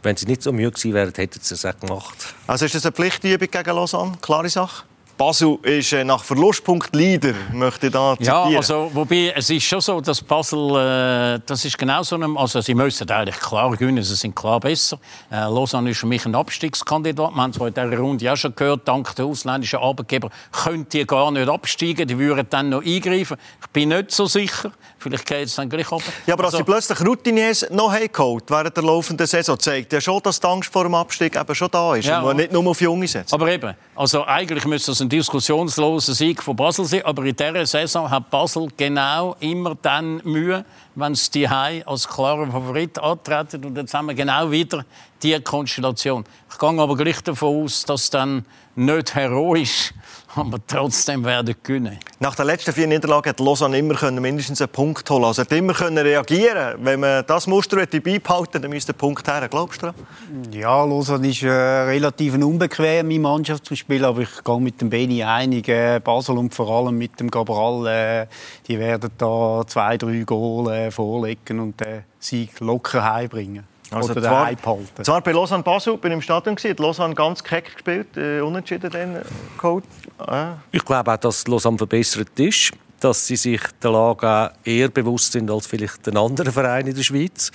Wenn 0.04 0.16
sie 0.16 0.26
nicht 0.26 0.42
so 0.42 0.52
müde 0.52 0.72
gewesen 0.72 0.94
wären, 0.94 1.14
hätten 1.16 1.40
sie 1.42 1.54
es 1.54 1.66
auch 1.66 1.78
gemacht. 1.80 2.34
Also 2.48 2.66
ist 2.66 2.76
das 2.76 2.86
eine 2.86 2.94
Pflichtübung 2.94 3.50
gegen 3.50 3.76
Lausanne? 3.76 4.18
Klare 4.22 4.50
Sache? 4.50 4.84
Basel 5.22 5.60
ist 5.62 5.94
äh, 5.94 6.04
nach 6.04 6.24
Verlustpunkt 6.24 6.96
Leader, 6.96 7.36
möchte 7.54 7.86
ich 7.86 7.94
da 7.94 8.14
Ja, 8.20 8.42
zitieren. 8.42 8.56
also, 8.58 8.90
wobei, 8.92 9.32
es 9.36 9.52
ist 9.52 9.66
schon 9.66 9.80
so, 9.80 10.02
dass 10.02 10.20
Basel, 10.20 11.36
äh, 11.38 11.40
das 11.46 11.64
ist 11.64 11.78
genau 11.78 12.02
so 12.02 12.16
einem, 12.16 12.36
also 12.40 12.60
sie 12.60 12.74
müssen 12.74 13.08
eigentlich 13.08 13.40
klar 13.40 13.70
gewinnen, 13.70 14.02
sie 14.02 14.16
sind 14.16 14.36
klar 14.36 14.60
besser. 14.60 14.98
Äh, 15.32 15.42
Lausanne 15.42 15.92
ist 15.92 16.00
für 16.00 16.08
mich 16.08 16.26
ein 16.26 16.34
Abstiegskandidat. 16.34 17.36
Wir 17.36 17.40
haben 17.44 17.54
zwar 17.54 17.68
in 17.68 17.74
dieser 17.76 18.00
Runde 18.00 18.34
auch 18.34 18.36
schon 18.36 18.56
gehört, 18.56 18.88
dank 18.88 19.16
der 19.16 19.26
ausländischen 19.26 19.78
Arbeitgeber 19.78 20.32
können 20.52 20.88
die 20.92 21.06
gar 21.06 21.30
nicht 21.30 21.48
absteigen, 21.48 22.08
die 22.08 22.18
würden 22.18 22.48
dann 22.50 22.70
noch 22.70 22.84
eingreifen. 22.84 23.38
Ich 23.62 23.68
bin 23.68 23.90
nicht 23.90 24.10
so 24.10 24.26
sicher, 24.26 24.72
vielleicht 24.98 25.28
geht 25.28 25.46
es 25.46 25.54
dann 25.54 25.70
gleich 25.70 25.92
ab. 25.92 26.02
ja, 26.26 26.34
aber 26.34 26.46
dass 26.46 26.56
Also- 26.56 26.66
sie 26.66 26.72
plötzlich 26.72 27.00
Routiniers 27.08 27.68
noch 27.70 27.94
geholt 28.12 28.46
während 28.48 28.76
der 28.76 28.84
laufenden 28.84 29.28
Saison, 29.28 29.60
zeigt 29.60 29.94
ja 29.94 30.02
schon, 30.02 30.20
dass 30.24 30.40
die 30.40 30.48
Angst 30.48 30.74
vor 30.74 30.82
dem 30.82 30.96
Abstieg 30.96 31.40
eben 31.40 31.54
schon 31.54 31.70
da 31.70 31.94
ist. 31.94 32.08
Ja. 32.08 32.22
Und 32.22 32.26
man 32.26 32.38
nicht 32.38 32.52
nur 32.52 32.66
auf 32.66 32.82
Junge 32.82 33.08
setzt. 33.08 33.32
Aber 33.36 33.48
eben, 33.52 33.76
also 33.96 34.26
eigentlich 34.26 34.66
müsste 34.66 34.94
es 34.94 35.00
ein 35.00 35.11
diskussionsloser 35.12 36.14
Sieg 36.14 36.42
von 36.42 36.56
Basel 36.56 36.86
sein, 36.86 37.04
aber 37.04 37.24
in 37.26 37.36
dieser 37.36 37.66
Saison 37.66 38.10
hat 38.10 38.30
Basel 38.30 38.68
genau 38.78 39.36
immer 39.40 39.76
dann 39.76 40.22
Mühe, 40.24 40.66
wenn 40.96 41.14
sie 41.14 41.32
die 41.32 41.48
als 41.48 42.08
klarer 42.08 42.50
Favorit 42.50 42.98
antreten 42.98 43.66
und 43.66 43.78
jetzt 43.78 43.94
haben 43.94 44.08
wir 44.08 44.16
genau 44.16 44.50
wieder 44.50 44.86
die 45.22 45.40
Konstellation. 45.42 46.24
Ich 46.50 46.58
gehe 46.58 46.70
aber 46.70 46.96
gleich 46.96 47.22
davon 47.22 47.64
aus, 47.66 47.84
dass 47.84 48.10
dann 48.10 48.46
nicht 48.76 49.14
heroisch, 49.14 49.94
aber 50.36 50.60
trotzdem 50.66 51.26
werden 51.26 51.56
gewinnen. 51.64 52.00
Nach 52.20 52.36
den 52.36 52.46
letzten 52.46 52.74
vier 52.74 52.88
Niederlagen 52.88 53.30
hat 53.30 53.40
Lausanne 53.40 53.78
immer 53.78 53.96
können 53.96 54.22
mindestens 54.22 54.62
einen 54.62 54.70
Punkt 54.70 55.10
holen 55.10 55.26
Also 55.26 55.42
hat 55.42 55.52
immer 55.52 55.74
können 55.74 55.98
reagieren 55.98 56.76
Wenn 56.84 57.00
man 57.00 57.26
das 57.26 57.48
Muster 57.48 57.78
beibehalten 57.86 58.62
dann 58.62 58.70
müsste 58.72 58.94
der 58.94 59.00
Punkt 59.00 59.28
her. 59.28 59.48
Glaubst 59.50 59.82
du 59.82 59.88
daran? 59.88 60.54
Ja, 60.54 60.84
Lausanne 60.84 61.28
ist 61.28 61.44
äh, 61.44 61.50
relativ 61.50 62.34
eine 62.34 62.46
unbequeme 62.46 63.20
Mannschaft 63.20 63.66
zum 63.66 63.76
Spielen, 63.76 64.06
aber 64.06 64.22
ich 64.22 64.44
gehe 64.44 64.60
mit 64.60 64.80
dem 64.82 64.90
Beni 64.90 65.24
einig. 65.24 65.68
Äh, 65.68 66.00
Basel 66.00 66.38
und 66.38 66.54
vor 66.54 66.70
allem 66.70 66.98
mit 66.98 67.20
dem 67.20 67.30
Cabral, 67.30 67.88
äh, 67.88 68.28
die 68.68 68.80
werden 68.80 69.12
da 69.18 69.64
zwei, 69.68 69.98
drei 69.98 70.20
Goal 70.20 70.72
äh, 70.72 70.92
vorlegen 70.92 71.60
und 71.60 71.80
den 71.80 72.04
Sieg 72.20 72.60
locker 72.60 73.04
heimbringen. 73.04 73.71
Also 73.92 74.12
Oder 74.12 74.22
zwar, 74.22 74.56
behalten. 74.56 75.04
zwar 75.04 75.22
bei 75.22 75.32
Lausanne 75.34 75.64
Basel 75.64 75.98
bin 75.98 76.12
ich 76.12 76.16
im 76.16 76.22
Stadion 76.22 76.56
gewesen, 76.56 76.72
hat 76.72 76.80
Lausanne 76.80 77.14
ganz 77.14 77.44
keck 77.44 77.74
gespielt, 77.74 78.16
äh, 78.16 78.40
unentschieden 78.40 78.90
dann 78.90 79.22
geholt. 79.58 79.84
Äh. 80.28 80.54
Ich 80.72 80.86
glaube 80.86 81.12
auch, 81.12 81.18
dass 81.18 81.46
Lausanne 81.48 81.78
verbessert 81.78 82.40
ist, 82.40 82.72
dass 83.02 83.26
sie 83.26 83.36
sich 83.36 83.62
der 83.82 83.92
Lage 83.92 84.52
eher 84.64 84.90
bewusst 84.90 85.32
sind 85.32 85.50
als 85.50 85.66
vielleicht 85.66 86.06
den 86.06 86.18
anderen 86.18 86.52
Vereinen 86.52 86.90
in 86.90 86.96
der 86.96 87.04
Schweiz. 87.04 87.52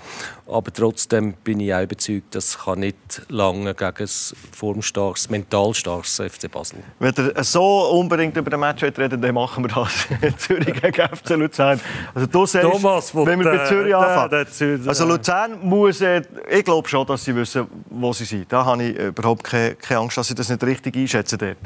Aber 0.49 0.73
trotzdem 0.73 1.35
bin 1.45 1.61
ich 1.61 1.73
auch 1.73 1.83
überzeugt, 1.83 2.35
das 2.35 2.59
kann 2.59 2.81
nicht 2.81 3.23
lange 3.29 3.75
gegen 3.75 4.03
ein 4.03 4.09
formstarkes, 4.53 5.31
mental 5.31 5.73
starkes 5.73 6.17
FC 6.17 6.51
Basel. 6.51 6.81
Wenn 6.99 7.15
ihr 7.17 7.45
so 7.45 7.91
unbedingt 7.91 8.37
über 8.37 8.51
den 8.51 8.61
Match 8.61 8.83
reden 8.83 9.21
dann 9.21 9.35
machen 9.35 9.65
wir 9.65 9.69
das. 9.69 10.07
Zürich 10.39 10.81
gegen 10.81 11.17
FC 11.17 11.31
Luzern. 11.31 11.81
Also 12.13 12.27
du 12.27 12.47
sagst, 12.47 12.71
Thomas, 12.71 13.15
wenn 13.15 13.39
wir 13.39 13.45
bei 13.45 13.67
Zürich 13.67 13.95
anfangen. 13.95 14.89
also 14.89 15.07
Luzern 15.07 15.59
muss, 15.63 16.01
äh, 16.01 16.23
ich 16.51 16.65
glaube 16.65 16.89
schon, 16.89 17.07
dass 17.07 17.25
sie 17.25 17.35
wissen, 17.35 17.67
wo 17.91 18.13
sie 18.13 18.25
sind. 18.25 18.53
Da 18.53 18.65
habe 18.65 18.83
ich 18.83 18.97
überhaupt 18.97 19.45
keine, 19.45 19.77
Angst, 19.91 20.17
dass 20.17 20.27
sie 20.27 20.35
das 20.35 20.49
nicht 20.49 20.63
richtig 20.65 20.97
einschätzen 20.97 21.39
dort. 21.39 21.57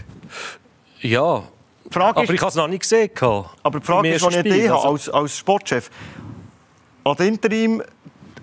Ja, 1.01 1.43
Frage 1.91 2.19
aber 2.19 2.25
ist, 2.25 2.31
ich 2.31 2.41
habe 2.41 2.51
es 2.51 2.55
noch 2.55 2.69
nicht 2.69 2.81
gesehen. 2.81 3.11
aber 3.63 3.81
die 3.81 3.87
Frage 3.87 4.15
ist, 4.15 4.25
die 4.25 4.29
ich 4.29 4.39
Spiel, 4.39 4.69
habe, 4.71 4.75
also- 4.77 4.89
als, 4.89 5.09
als 5.09 5.37
Sportchef, 5.39 5.91
an 7.05 7.17
den 7.17 7.29
Interim 7.35 7.83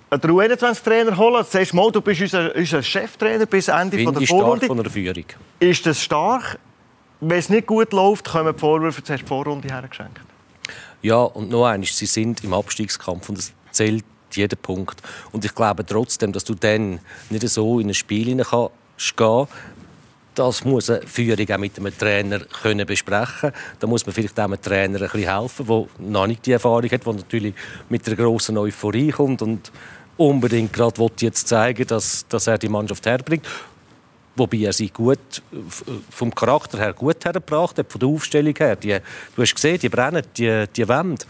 einen 0.09 0.21
U21-Trainer 0.21 1.17
holen, 1.17 1.43
du 1.43 1.49
sagst, 1.49 1.73
mal, 1.73 1.91
du 1.91 2.01
bist 2.01 2.21
unser, 2.21 2.55
unser 2.55 2.81
Cheftrainer 2.81 3.45
bis 3.45 3.67
Ende 3.67 4.03
von 4.03 4.13
der 4.13 4.27
Vorrunde. 4.27 4.67
von 4.67 4.79
einer 4.79 4.89
Führung. 4.89 5.25
Ist 5.59 5.85
das 5.85 6.01
stark? 6.01 6.59
Wenn 7.19 7.39
es 7.39 7.49
nicht 7.49 7.67
gut 7.67 7.91
läuft, 7.93 8.29
kommen 8.29 8.53
die 8.53 8.59
Vorwürfe, 8.59 9.01
du 9.01 9.17
die 9.17 9.23
Vorrunde 9.25 9.67
hergeschenkt. 9.67 10.21
Ja, 11.01 11.17
und 11.23 11.49
noch 11.49 11.65
eines, 11.65 11.97
sie 11.97 12.05
sind 12.05 12.43
im 12.43 12.53
Abstiegskampf 12.53 13.29
und 13.29 13.37
es 13.39 13.53
zählt 13.71 14.05
jeder 14.31 14.55
Punkt. 14.55 15.01
Und 15.31 15.43
ich 15.45 15.53
glaube 15.53 15.85
trotzdem, 15.85 16.31
dass 16.31 16.43
du 16.43 16.53
dann 16.53 16.99
nicht 17.29 17.47
so 17.49 17.79
in 17.79 17.89
ein 17.89 17.93
Spiel 17.93 18.25
hinein 18.25 18.45
kannst 18.49 19.17
gehen 19.17 19.47
das 20.37 20.63
muss 20.63 20.89
eine 20.89 21.01
Führung 21.07 21.49
auch 21.49 21.57
mit 21.57 21.77
einem 21.79 21.97
Trainer 21.97 22.39
können 22.39 22.85
besprechen 22.85 23.51
Da 23.79 23.87
muss 23.87 24.05
man 24.05 24.13
vielleicht 24.13 24.39
auch 24.39 24.45
einem 24.45 24.61
Trainer 24.61 25.01
ein 25.01 25.09
bisschen 25.09 25.39
helfen, 25.39 25.67
der 25.67 25.85
noch 25.99 26.27
nicht 26.27 26.45
die 26.45 26.51
Erfahrung 26.51 26.89
hat, 26.89 27.05
der 27.05 27.13
natürlich 27.13 27.55
mit 27.89 28.05
einer 28.05 28.15
grossen 28.15 28.57
Euphorie 28.57 29.09
kommt 29.09 29.41
und 29.41 29.71
unbedingt 30.15 30.73
gerade 30.73 31.09
jetzt 31.19 31.47
zeigen 31.47 31.87
dass, 31.87 32.27
dass 32.27 32.47
er 32.47 32.57
die 32.57 32.69
Mannschaft 32.69 33.05
herbringt. 33.05 33.45
Wobei 34.35 34.57
er 34.57 34.73
sie 34.73 34.89
gut, 34.89 35.41
vom 36.11 36.33
Charakter 36.33 36.77
her 36.77 36.93
gut 36.93 37.25
hergebracht 37.25 37.79
hat, 37.79 37.91
von 37.91 37.99
der 37.99 38.09
Aufstellung 38.09 38.53
her. 38.55 38.75
Die, 38.75 38.95
du 39.35 39.41
hast 39.41 39.55
gesehen, 39.55 39.79
die 39.79 39.89
brennen, 39.89 40.21
die, 40.37 40.65
die 40.75 40.87
Wände. 40.87 41.25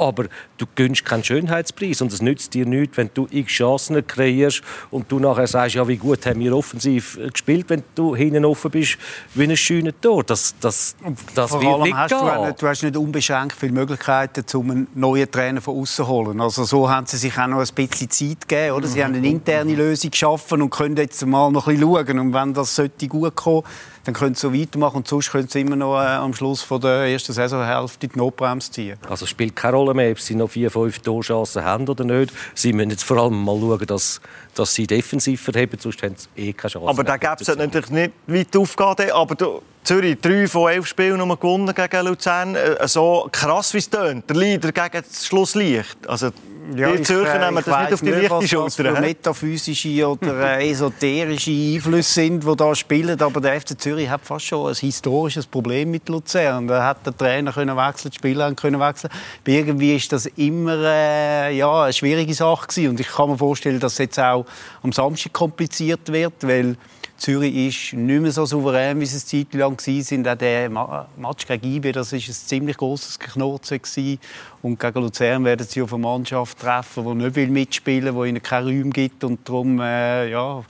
Aber 0.00 0.24
du 0.58 0.66
gönnst 0.74 1.04
keinen 1.04 1.22
Schönheitspreis 1.22 2.00
und 2.00 2.12
es 2.12 2.22
nützt 2.22 2.54
dir 2.54 2.66
nichts, 2.66 2.96
wenn 2.96 3.10
du 3.12 3.28
x 3.30 3.52
Chancen 3.52 4.06
kreierst 4.06 4.62
und 4.90 5.10
du 5.12 5.18
nachher 5.18 5.46
sagst, 5.46 5.74
ja, 5.74 5.86
wie 5.86 5.96
gut 5.96 6.24
haben 6.26 6.40
wir 6.40 6.56
offensiv 6.56 7.18
gespielt, 7.32 7.66
wenn 7.68 7.82
du 7.94 8.16
hinten 8.16 8.44
offen 8.44 8.70
bist 8.70 8.98
wie 9.34 9.44
ein 9.44 9.56
schöner 9.56 9.98
Tor. 10.00 10.24
Das, 10.24 10.54
das, 10.60 10.96
das 11.34 11.50
Vor 11.50 11.62
allem 11.62 11.82
nicht 11.82 11.94
hast 11.94 12.10
gehen. 12.10 12.20
du, 12.20 12.54
du 12.58 12.66
hast 12.66 12.82
nicht 12.82 12.96
unbeschränkt 12.96 13.56
viele 13.58 13.72
Möglichkeiten, 13.72 14.44
um 14.56 14.70
einen 14.70 14.88
neuen 14.94 15.30
Trainer 15.30 15.60
von 15.60 15.76
außen 15.76 16.04
zu 16.04 16.08
holen. 16.08 16.40
Also 16.40 16.64
so 16.64 16.88
haben 16.88 17.06
sie 17.06 17.16
sich 17.16 17.36
auch 17.38 17.46
noch 17.46 17.60
ein 17.60 17.74
bisschen 17.74 18.10
Zeit 18.10 18.48
gegeben. 18.48 18.76
Oder? 18.76 18.86
Sie 18.86 19.02
haben 19.04 19.14
eine 19.14 19.26
interne 19.26 19.74
Lösung 19.74 20.10
geschaffen 20.10 20.62
und 20.62 20.70
können 20.70 20.96
jetzt 20.96 21.24
mal 21.26 21.50
noch 21.50 21.66
ein 21.68 21.76
bisschen 21.76 21.94
schauen. 21.94 22.18
Und 22.18 22.32
wenn 22.32 22.54
das 22.54 22.74
sollte 22.74 23.08
gut 23.08 23.34
kommen 23.36 23.64
dann 24.04 24.14
können 24.14 24.34
sie 24.34 24.40
so 24.40 24.54
weitermachen 24.54 24.98
und 24.98 25.08
sonst 25.08 25.30
können 25.30 25.48
sie 25.48 25.60
immer 25.60 25.76
noch 25.76 26.00
äh, 26.00 26.06
am 26.06 26.34
Schluss 26.34 26.62
von 26.62 26.80
der 26.80 27.06
ersten 27.06 27.32
Saisonhälfte 27.32 28.08
die 28.08 28.18
Notbremse 28.18 28.70
ziehen. 28.70 28.98
Also 29.08 29.24
es 29.24 29.30
spielt 29.30 29.56
keine 29.56 29.76
Rolle 29.76 29.94
mehr, 29.94 30.10
ob 30.12 30.20
sie 30.20 30.34
noch 30.34 30.50
vier, 30.50 30.70
fünf 30.70 31.00
Torchancen 31.00 31.64
haben 31.64 31.86
oder 31.88 32.04
nicht. 32.04 32.32
Sie 32.54 32.72
müssen 32.72 32.90
jetzt 32.90 33.04
vor 33.04 33.18
allem 33.18 33.42
mal 33.44 33.58
schauen, 33.58 33.86
dass, 33.86 34.20
dass 34.60 34.74
sie 34.74 34.86
defensiv 34.86 35.40
verheben, 35.40 35.78
sonst 35.80 36.02
haben 36.02 36.14
sie 36.16 36.28
eh 36.48 36.52
keine 36.52 36.70
Chance. 36.70 36.88
Aber 36.88 37.02
da 37.02 37.16
gäbe 37.16 37.36
es 37.40 37.48
natürlich 37.48 37.90
nicht 37.90 38.12
weit 38.26 38.56
aufgehen. 38.56 39.10
Aber 39.12 39.34
du, 39.34 39.62
Zürich, 39.82 40.18
drei 40.20 40.46
von 40.46 40.70
elf 40.70 40.86
Spielen 40.86 41.16
nur 41.16 41.36
gewonnen 41.38 41.74
gegen 41.74 42.06
Luzern. 42.06 42.54
Äh, 42.54 42.86
So 42.86 43.28
krass 43.32 43.72
wie 43.72 43.78
es 43.78 43.88
tönt. 43.88 44.28
Der 44.28 44.36
Leader 44.36 44.72
gegen 44.72 45.04
das 45.08 45.26
Schlusslicht. 45.26 45.96
Also, 46.06 46.30
die 46.72 47.02
Zürcher 47.02 47.34
äh, 47.34 47.46
nehmen 47.46 47.58
ich 47.58 47.64
das 47.64 47.80
nicht 47.80 47.92
auf 47.94 48.00
die 48.00 48.10
leichte 48.10 48.30
was 48.30 48.40
das 48.42 48.50
Schulter. 48.50 48.94
hä? 48.96 49.00
metaphysische 49.00 50.06
oder 50.08 50.58
äh, 50.58 50.70
esoterische 50.70 51.50
Einflüsse 51.50 52.12
sind, 52.12 52.46
die 52.46 52.56
da 52.56 52.74
spielen. 52.74 53.20
Aber 53.20 53.40
der 53.40 53.60
FC 53.60 53.80
Zürich 53.80 54.08
hat 54.08 54.20
fast 54.22 54.44
schon 54.46 54.68
ein 54.68 54.74
historisches 54.76 55.46
Problem 55.46 55.90
mit 55.90 56.08
Luzern. 56.08 56.68
Da 56.68 56.84
hat 56.84 57.04
der 57.06 57.16
Trainer 57.16 57.52
können 57.52 57.76
wechseln, 57.76 58.10
die 58.10 58.16
Spieler 58.16 58.52
können 58.54 58.78
wechseln. 58.78 59.10
Aber 59.10 59.50
irgendwie 59.50 59.96
ist 59.96 60.12
das 60.12 60.26
immer 60.26 60.76
äh, 60.84 61.56
ja, 61.56 61.84
eine 61.84 61.92
schwierige 61.92 62.34
Sache 62.34 62.68
gewesen. 62.68 62.90
Und 62.90 63.00
ich 63.00 63.08
kann 63.08 63.30
mir 63.30 63.38
vorstellen, 63.38 63.80
dass 63.80 63.94
es 63.94 63.98
jetzt 63.98 64.20
auch 64.20 64.44
am 64.82 64.92
Samstag 64.92 65.32
kompliziert 65.32 66.10
wird, 66.12 66.34
weil 66.46 66.76
Zürich 67.16 67.54
ist 67.54 67.92
nicht 67.98 68.22
mehr 68.22 68.32
so 68.32 68.46
souverän, 68.46 68.98
wie 68.98 69.04
sie 69.04 69.18
es 69.18 69.30
eine 69.34 69.44
Zeit 69.44 69.54
lang 69.60 69.76
waren. 69.78 70.26
Auch 70.26 70.38
der 70.38 70.70
Ma- 70.70 71.06
Match 71.18 71.46
gegen 71.46 71.66
IB, 71.74 71.92
das 71.92 72.12
war 72.12 72.18
ein 72.18 72.22
ziemlich 72.32 72.76
grosses 72.78 73.18
gewesen. 73.18 74.18
Und 74.62 74.80
gegen 74.80 75.00
Luzern 75.02 75.44
werden 75.44 75.66
sie 75.66 75.82
auf 75.82 75.92
eine 75.92 76.02
Mannschaft 76.02 76.58
treffen, 76.58 77.04
die 77.18 77.40
nicht 77.40 77.50
mitspielen 77.50 78.16
will, 78.16 78.22
die 78.24 78.28
ihnen 78.30 78.42
keine 78.42 78.66
Räume 78.68 78.88
gibt. 78.90 79.22
Und 79.24 79.46
darum 79.46 79.78
äh, 79.80 80.30
ja, 80.30 80.64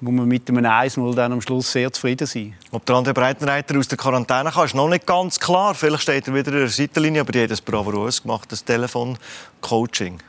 muss 0.00 0.14
man 0.14 0.28
mit 0.28 0.48
einem 0.48 0.64
1-0 0.64 1.14
dann 1.16 1.32
am 1.32 1.40
Schluss 1.40 1.72
sehr 1.72 1.92
zufrieden 1.92 2.28
sein. 2.28 2.54
Ob 2.70 2.86
der 2.86 2.94
andere 2.94 3.14
Breitenreiter 3.14 3.76
aus 3.76 3.88
der 3.88 3.98
Quarantäne 3.98 4.52
kann, 4.52 4.66
ist 4.66 4.76
noch 4.76 4.88
nicht 4.88 5.04
ganz 5.04 5.40
klar. 5.40 5.74
Vielleicht 5.74 6.02
steht 6.04 6.28
er 6.28 6.34
wieder 6.34 6.52
in 6.52 6.58
der 6.60 6.68
Seitenlinie, 6.68 7.22
aber 7.22 7.32
die 7.32 7.42
hat 7.42 7.50
das 7.50 7.60
bravourös 7.60 8.22
gemacht, 8.22 8.52
das 8.52 8.64
Telefon-Coaching. 8.64 10.20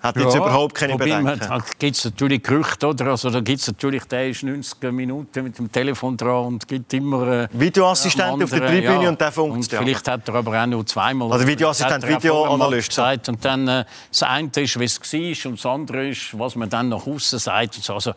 Hat 0.00 0.16
jetzt 0.16 0.36
überhaupt 0.36 0.74
keine 0.74 0.96
Bedenken. 0.96 1.38
Da 1.40 1.58
gibt 1.78 1.96
es 1.96 2.04
natürlich 2.04 2.42
Gerüchte, 2.42 2.86
oder? 2.86 3.06
Also, 3.06 3.30
da 3.30 3.40
gibt 3.40 3.60
es 3.60 3.66
natürlich, 3.66 4.04
der 4.04 4.28
ist 4.28 4.42
90 4.42 4.92
Minuten 4.92 5.42
mit 5.42 5.58
dem 5.58 5.70
Telefon 5.72 6.16
dran 6.16 6.46
und 6.46 6.68
gibt 6.68 6.92
immer... 6.94 7.26
Äh, 7.26 7.48
Videoassistent 7.52 8.42
auf 8.42 8.50
der 8.50 8.66
Tribüne 8.66 9.02
ja. 9.02 9.08
und 9.08 9.20
der 9.20 9.32
funkt, 9.32 9.56
Und 9.56 9.72
ja. 9.72 9.80
vielleicht 9.80 10.06
hat 10.06 10.28
er 10.28 10.34
aber 10.36 10.62
auch 10.62 10.66
noch 10.66 10.84
zweimal... 10.84 11.32
Also 11.32 11.46
Videoassistent, 11.46 12.06
Videoanalyst, 12.06 12.88
gesagt. 12.90 13.28
Und 13.28 13.44
dann, 13.44 13.66
äh, 13.66 13.84
das 14.10 14.22
eine 14.22 14.50
ist, 14.56 14.78
wie 14.78 14.84
es 14.84 15.00
war 15.00 15.50
und 15.50 15.58
das 15.58 15.66
andere 15.66 16.08
ist, 16.08 16.38
was 16.38 16.54
man 16.54 16.70
dann 16.70 16.90
nach 16.90 17.06
außen 17.06 17.38
sagt. 17.38 17.76
Und 17.76 17.84
so. 17.84 17.94
Also, 17.94 18.12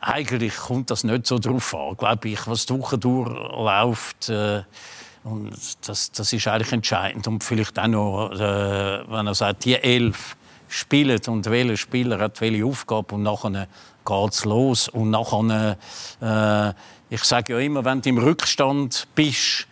eigentlich 0.00 0.56
kommt 0.56 0.90
das 0.90 1.04
nicht 1.04 1.26
so 1.26 1.38
drauf 1.38 1.74
an, 1.74 1.96
glaube 1.96 2.28
ich, 2.28 2.46
was 2.46 2.66
die 2.66 2.74
Woche 2.78 2.98
durchläuft. 2.98 4.28
Äh, 4.28 4.62
und 5.24 5.52
das, 5.86 6.12
das 6.12 6.32
ist 6.32 6.46
eigentlich 6.46 6.72
entscheidend. 6.72 7.26
Und 7.26 7.42
vielleicht 7.42 7.78
auch 7.78 7.86
noch, 7.88 8.30
äh, 8.32 8.38
wenn 9.08 9.26
er 9.26 9.34
sagt, 9.34 9.64
die 9.64 9.74
elf 9.74 10.36
spielen 10.68 11.20
und 11.28 11.46
welcher 11.46 11.76
Spieler 11.76 12.18
hat 12.18 12.40
welche 12.40 12.64
Aufgabe 12.64 13.14
und 13.14 13.22
nachher 13.22 13.68
geht 14.04 14.32
es 14.32 14.44
los. 14.44 14.88
Und 14.88 15.10
nachher, 15.10 15.76
äh, 16.20 17.14
ich 17.14 17.24
sage 17.24 17.54
ja 17.54 17.58
immer, 17.58 17.84
wenn 17.84 18.02
du 18.02 18.08
im 18.08 18.18
Rückstand 18.18 19.08
bist, 19.14 19.66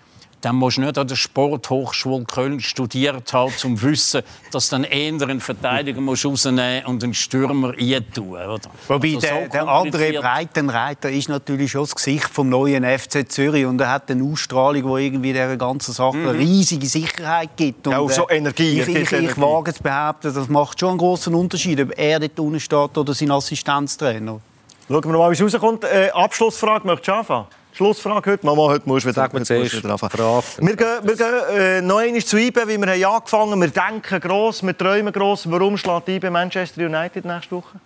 dann 0.45 0.57
musst 0.57 0.77
du 0.77 0.83
nicht 0.83 0.99
an 0.99 1.09
der 1.09 1.17
Sporthochschule 1.17 2.25
Köln 2.25 2.61
studiert 2.61 3.33
haben, 3.33 3.53
um 3.65 3.77
zu 3.77 3.83
wissen, 3.83 4.23
dass 4.53 4.69
du 4.69 4.77
dann 4.77 4.85
eher 4.85 5.13
einen 5.13 5.41
Verteidiger 5.41 6.01
musst 6.01 6.27
rausnehmen 6.27 6.85
und 6.85 7.03
einen 7.03 7.15
Stürmer 7.15 7.73
reintun 7.77 8.31
oder? 8.33 8.61
Wobei 8.89 9.15
Also 9.15 9.21
so 9.21 9.27
der, 9.27 9.49
der 9.49 9.69
andere 9.69 10.13
Breitenreiter 10.13 11.11
ist 11.11 11.29
natürlich 11.29 11.71
schon 11.71 11.83
das 11.83 11.95
Gesicht 11.95 12.29
vom 12.29 12.49
neuen 12.51 12.85
FC 12.85 13.31
Zürich 13.31 13.65
und 13.65 13.81
er 13.81 13.91
hat 13.91 14.11
eine 14.11 14.23
Ausstrahlung, 14.25 14.97
die 14.97 15.07
irgendwie 15.07 15.33
der 15.33 15.57
ganzen 15.57 15.93
Sache 15.93 16.17
eine 16.17 16.35
riesige 16.35 16.87
Sicherheit 16.87 17.51
gibt. 17.57 17.87
Und, 17.87 17.93
Ja, 17.93 18.01
auch 18.01 18.11
so 18.11 18.29
äh, 18.29 18.37
Energie, 18.37 18.81
Ich, 18.81 18.89
ich, 18.89 19.13
ich 19.13 19.39
wage 19.41 19.73
zu 19.73 19.83
behaupten, 19.83 20.35
das 20.35 20.49
macht 20.49 20.79
schon 20.79 20.91
einen 20.91 20.99
großen 20.99 21.35
Unterschied, 21.35 21.81
ob 21.81 21.99
er 21.99 22.21
dort 22.21 22.39
unten 22.39 22.61
steht 22.61 22.99
oder 22.99 23.15
sein 23.15 23.31
Assistenztrainer. 23.31 24.41
Schauen 24.89 25.05
wir 25.05 25.19
mal, 25.19 25.31
wie 25.31 25.43
es 25.43 25.55
rauskommt. 25.55 25.85
Äh, 25.85 26.11
Abschlussfrage, 26.13 26.87
möchtest 26.87 27.09
du 27.09 27.13
anfangen? 27.15 27.47
Schlussfrage 27.75 28.31
heute? 28.31 28.47
Mama, 28.47 28.63
heute 28.63 28.89
musst 28.89 29.05
du 29.05 29.09
wieder, 29.09 29.23
Sag 29.23 29.33
heute 29.33 29.59
musst 29.59 29.73
du 29.73 29.79
wieder 29.79 29.91
anfangen. 29.91 30.11
Frage. 30.11 30.45
Wir 30.59 30.77
gehen, 30.77 30.99
wir 31.03 31.17
gehen 31.17 31.59
äh, 31.59 31.81
noch 31.83 31.99
einmal 31.99 32.23
zu 32.23 32.37
IBE, 32.37 32.69
wie 32.69 32.79
wir 32.79 32.87
haben 32.87 33.17
angefangen 33.17 33.51
haben. 33.51 33.61
Wir 33.63 33.69
denken 33.69 34.21
gross, 34.21 34.63
wir 34.63 34.79
träumen 34.79 35.13
gross. 35.13 35.51
Warum 35.51 35.77
schlägt 35.77 36.09
IBE 36.09 36.31
Manchester 36.31 36.87
United 36.87 37.25
nächste 37.25 37.57
Woche? 37.57 37.81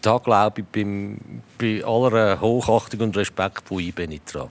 Da 0.00 0.18
glaube 0.18 0.60
ich 0.60 0.66
beim, 0.68 1.18
bei 1.58 1.82
aller 1.84 2.40
Hochachtung 2.40 3.00
und 3.00 3.16
Respekt 3.16 3.66
von 3.66 3.80
IB 3.80 4.06
nicht 4.06 4.32
dran. 4.32 4.48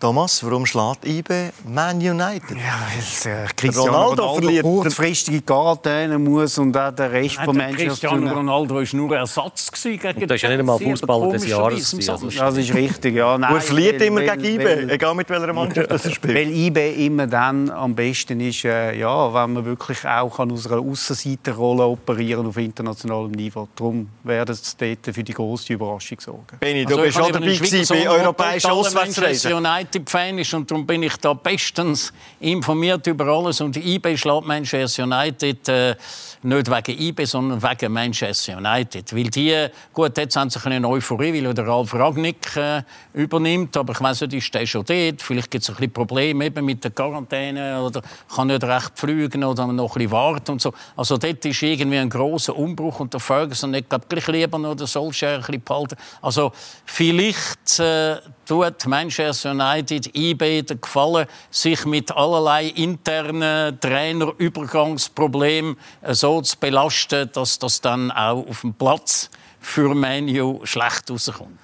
Thomas, 0.00 0.42
warum 0.42 0.64
schlägt 0.64 1.04
IBE 1.04 1.50
Man 1.68 1.98
United? 1.98 2.56
Ja, 2.56 2.80
weil 2.88 3.32
äh, 3.32 3.46
Cristiano 3.54 3.82
Ronaldo 3.92 4.22
Ronaldo, 4.22 4.40
verliert- 4.46 4.62
kurzfristige 4.62 5.42
Quarantäne 5.42 6.18
muss 6.18 6.56
und 6.56 6.74
auch 6.74 6.90
der 6.90 7.12
Rest 7.12 7.36
Nein, 7.36 7.44
von 7.44 7.56
Manchester 7.58 7.86
Cristiano. 8.08 8.32
Ronaldo 8.32 8.74
war 8.76 8.84
nur 8.94 9.14
Ersatz 9.18 9.70
gewesen 9.70 9.98
gegen 10.00 10.22
Und 10.22 10.30
das 10.30 10.36
ist 10.36 10.42
ja 10.42 10.48
nicht 10.48 10.58
einmal 10.60 10.78
Fußballer 10.78 11.32
des 11.32 11.46
Jahres. 11.46 11.94
Das 12.34 12.56
ist 12.56 12.72
richtig, 12.74 13.14
ja. 13.16 13.36
Nein, 13.36 13.54
er 13.54 13.60
verliert 13.60 14.00
weil- 14.00 14.06
immer 14.06 14.20
weil- 14.26 14.36
gegen 14.38 14.60
IBE, 14.62 14.90
egal 14.94 15.14
mit 15.14 15.28
welcher 15.28 15.52
Mannschaft 15.52 15.90
er 15.90 15.98
spielt. 15.98 16.34
Weil 16.34 16.48
IB 16.50 17.04
immer 17.06 17.26
dann 17.26 17.68
am 17.68 17.94
besten 17.94 18.40
ist, 18.40 18.64
äh, 18.64 18.98
ja, 18.98 19.34
wenn 19.34 19.52
man 19.52 19.64
wirklich 19.66 20.02
auch 20.08 20.34
kann 20.34 20.50
aus 20.50 20.66
einer 20.66 20.80
Aussenseiterrolle 20.80 21.84
operieren 21.84 22.46
auf 22.46 22.56
internationalem 22.56 23.32
Niveau. 23.32 23.68
Darum 23.76 24.08
werden 24.24 24.54
sie 24.54 24.72
dort 24.78 25.14
für 25.14 25.22
die 25.22 25.34
grosse 25.34 25.74
Überraschung 25.74 26.18
sorgen. 26.20 26.40
Benni, 26.58 26.86
du 26.86 26.94
Also, 26.94 27.02
bist 27.02 27.18
habe 27.18 27.32
dabei 27.32 27.58
bei 27.86 28.08
europäischen 28.08 28.70
Auswärtsreisen. 28.70 29.50
Manchester 29.90 29.98
United-Fan 29.98 30.38
ist 30.38 30.54
und 30.54 30.70
darum 30.70 30.86
bin 30.86 31.02
ich 31.02 31.16
da 31.16 31.34
bestens 31.34 32.12
informiert 32.38 33.06
über 33.06 33.26
alles. 33.26 33.60
Und 33.60 33.76
IB 33.76 34.16
schlägt 34.16 34.46
Manchester 34.46 35.04
United 35.04 35.68
äh, 35.68 35.96
nicht 36.42 36.70
wegen 36.70 37.00
IB, 37.00 37.24
sondern 37.24 37.62
wegen 37.62 37.92
Manchester 37.92 38.56
United. 38.56 39.14
Weil 39.14 39.24
die, 39.24 39.66
gut, 39.92 40.16
jetzt 40.16 40.36
haben 40.36 40.48
sie 40.48 40.60
eine 40.64 40.88
Euphorie, 40.88 41.44
weil 41.44 41.52
der 41.54 41.66
Ralf 41.66 41.94
Ragnick 41.94 42.56
äh, 42.56 42.82
übernimmt. 43.14 43.76
Aber 43.76 43.92
ich 43.92 44.00
weiss 44.00 44.20
nicht, 44.20 44.34
ist 44.34 44.54
der 44.54 44.66
schon 44.66 44.84
dort? 44.84 45.22
Vielleicht 45.22 45.50
gibt 45.50 45.64
es 45.64 45.70
ein 45.70 45.76
bisschen 45.76 45.92
Probleme 45.92 46.46
eben 46.46 46.64
mit 46.64 46.82
der 46.84 46.92
Quarantäne 46.92 47.82
oder 47.82 48.02
kann 48.34 48.46
nicht 48.46 48.62
recht 48.62 48.92
fliegen 48.94 49.44
oder 49.44 49.66
noch 49.66 49.90
ein 49.90 49.94
bisschen 49.94 50.10
warten 50.12 50.52
und 50.52 50.62
so. 50.62 50.72
Also 50.96 51.16
dort 51.16 51.44
ist 51.44 51.62
irgendwie 51.62 51.98
ein 51.98 52.08
großer 52.08 52.56
Umbruch 52.56 53.00
und 53.00 53.12
der 53.12 53.20
Ferguson, 53.20 53.74
ich 53.74 53.84
gleich 53.88 54.26
lieber 54.28 54.58
noch 54.58 54.76
den 54.76 54.86
Solskjaer 54.86 55.36
ein 55.36 55.40
bisschen 55.40 55.62
behalten. 55.62 55.96
Also 56.22 56.52
vielleicht 56.84 57.80
äh, 57.80 58.16
tut 58.50 58.84
Manchester 58.88 59.52
United 59.52 60.10
IB 60.12 60.62
den 60.62 60.80
Gefallen, 60.80 61.28
sich 61.52 61.84
mit 61.84 62.10
allerlei 62.10 62.66
internen 62.66 63.78
Trainerübergangsproblemen 63.78 65.76
äh, 66.02 66.14
so 66.14 66.40
zu 66.42 66.58
belasten, 66.58 67.30
dass 67.32 67.60
das 67.60 67.80
dann 67.80 68.10
auch 68.10 68.44
auf 68.48 68.62
dem 68.62 68.74
Platz 68.74 69.30
für 69.60 69.94
Manu 69.94 70.62
schlecht 70.64 71.08
rauskommt. 71.08 71.60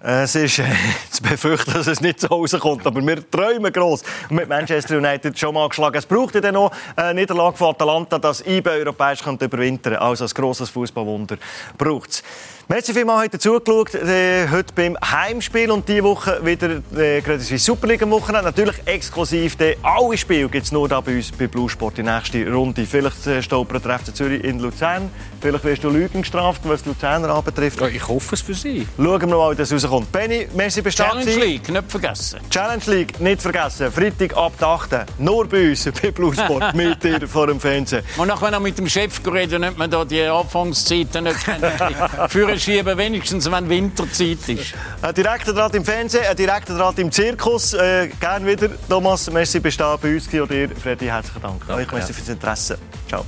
Es 0.00 0.36
ist 0.36 0.60
äh, 0.60 0.66
zu 1.10 1.20
befürchten, 1.20 1.72
dass 1.72 1.88
es 1.88 2.00
nicht 2.00 2.20
so 2.20 2.28
rauskommt. 2.28 2.86
Aber 2.86 3.04
wir 3.04 3.28
träumen 3.28 3.72
gross. 3.72 4.04
Und 4.30 4.36
mit 4.36 4.48
Manchester 4.48 4.98
United 4.98 5.36
schon 5.36 5.52
mal 5.52 5.68
geschlagen. 5.68 5.96
Es 5.96 6.06
braucht 6.06 6.36
ja 6.36 6.40
dann 6.40 6.54
noch 6.54 6.70
eine 6.94 7.20
Niederlage 7.20 7.56
von 7.56 7.70
Atalanta, 7.70 8.20
dass 8.20 8.46
IBE 8.46 8.70
europäisch 8.70 9.22
überwintern 9.22 9.50
könnte. 9.50 10.00
Also 10.00 10.26
ein 10.26 10.30
grosses 10.30 10.70
Fußballwunder 10.70 11.38
braucht 11.76 12.10
es. 12.10 12.22
Merci 12.70 12.92
vielmals, 12.92 13.32
ihr 13.32 13.40
zugeschaut. 13.40 13.94
Äh, 13.94 14.46
heute 14.50 14.74
beim 14.74 14.94
Heimspiel 15.02 15.70
und 15.70 15.88
diese 15.88 16.04
Woche 16.04 16.44
wieder 16.44 16.82
äh, 16.94 17.22
gerade 17.22 17.40
wie 17.48 17.56
Superliga 17.56 18.04
am 18.04 18.10
Wochenende. 18.10 18.44
Natürlich 18.44 18.76
exklusiv. 18.84 19.56
Dann 19.56 19.72
alle 19.82 20.18
Spiele 20.18 20.50
gibt 20.50 20.66
es 20.66 20.70
nur 20.70 20.86
da 20.86 21.00
bei 21.00 21.16
uns 21.16 21.32
bei 21.32 21.46
Blue 21.46 21.70
Sport. 21.70 21.96
Die 21.96 22.02
nächste 22.02 22.46
Runde. 22.52 22.84
Vielleicht 22.84 23.26
äh, 23.26 23.42
stolpert 23.42 23.86
der 23.86 23.98
FC 23.98 24.14
Zürich 24.14 24.44
in 24.44 24.58
Luzern. 24.58 25.10
Vielleicht 25.40 25.64
wirst 25.64 25.82
du 25.82 25.88
Lügen 25.88 26.20
gestraft, 26.20 26.60
was 26.64 26.82
die 26.82 26.90
Luzerner 26.90 27.30
anbetrifft. 27.30 27.80
Ja, 27.80 27.86
ich 27.86 28.06
hoffe 28.06 28.34
es 28.34 28.42
für 28.42 28.52
Sie. 28.52 28.86
Schauen 28.98 29.20
wir 29.20 29.26
mal, 29.28 29.52
wie 29.52 29.56
das 29.56 29.72
rauskommt. 29.72 30.12
Benni, 30.12 30.46
merci 30.54 30.82
da 30.82 30.90
Challenge. 30.90 31.36
League, 31.36 31.70
nicht 31.70 31.90
vergessen. 31.90 32.40
Challenge 32.50 32.82
League, 32.84 33.18
nicht 33.18 33.40
vergessen. 33.40 33.90
Freitag 33.90 34.36
ab 34.36 34.52
der 34.60 34.68
8. 34.68 34.90
Nur 35.18 35.48
bei 35.48 35.70
uns, 35.70 35.88
bei 36.02 36.10
Blue 36.10 36.34
Sport, 36.34 36.74
mit 36.74 37.02
dir 37.02 37.26
vor 37.26 37.46
dem 37.46 37.60
Fernsehen. 37.60 38.02
Und 38.18 38.28
nachher 38.28 38.50
noch 38.50 38.60
mit 38.60 38.76
dem 38.76 38.90
Chef 38.90 39.22
reden, 39.24 39.62
nicht 39.62 39.78
man 39.78 39.90
da 39.90 40.04
die 40.04 40.20
Anfangszeiten 40.20 41.24
nicht 41.24 41.42
kennen. 41.46 41.72
Verschieben, 42.58 42.98
wenigstens 42.98 43.48
wenn 43.48 43.68
Winterzeit 43.68 44.48
ist. 44.48 44.74
Ein 45.00 45.14
direkter 45.14 45.52
Draht 45.52 45.76
im 45.76 45.84
Fernsehen, 45.84 46.24
ein 46.28 46.36
direkter 46.36 46.76
Draht 46.76 46.98
im 46.98 47.12
Zirkus. 47.12 47.72
Äh, 47.72 48.08
gerne 48.18 48.46
wieder. 48.46 48.68
Thomas, 48.88 49.30
merci, 49.30 49.60
bist 49.60 49.78
du 49.78 49.96
bei 50.02 50.14
uns 50.14 50.26
und 50.26 50.50
dir, 50.50 50.68
Freddy, 50.70 51.06
herzlichen 51.06 51.40
Dank. 51.40 51.68
Euch 51.68 51.92
merci 51.92 52.12
fürs 52.12 52.28
Interesse. 52.28 52.76
Ciao. 53.08 53.24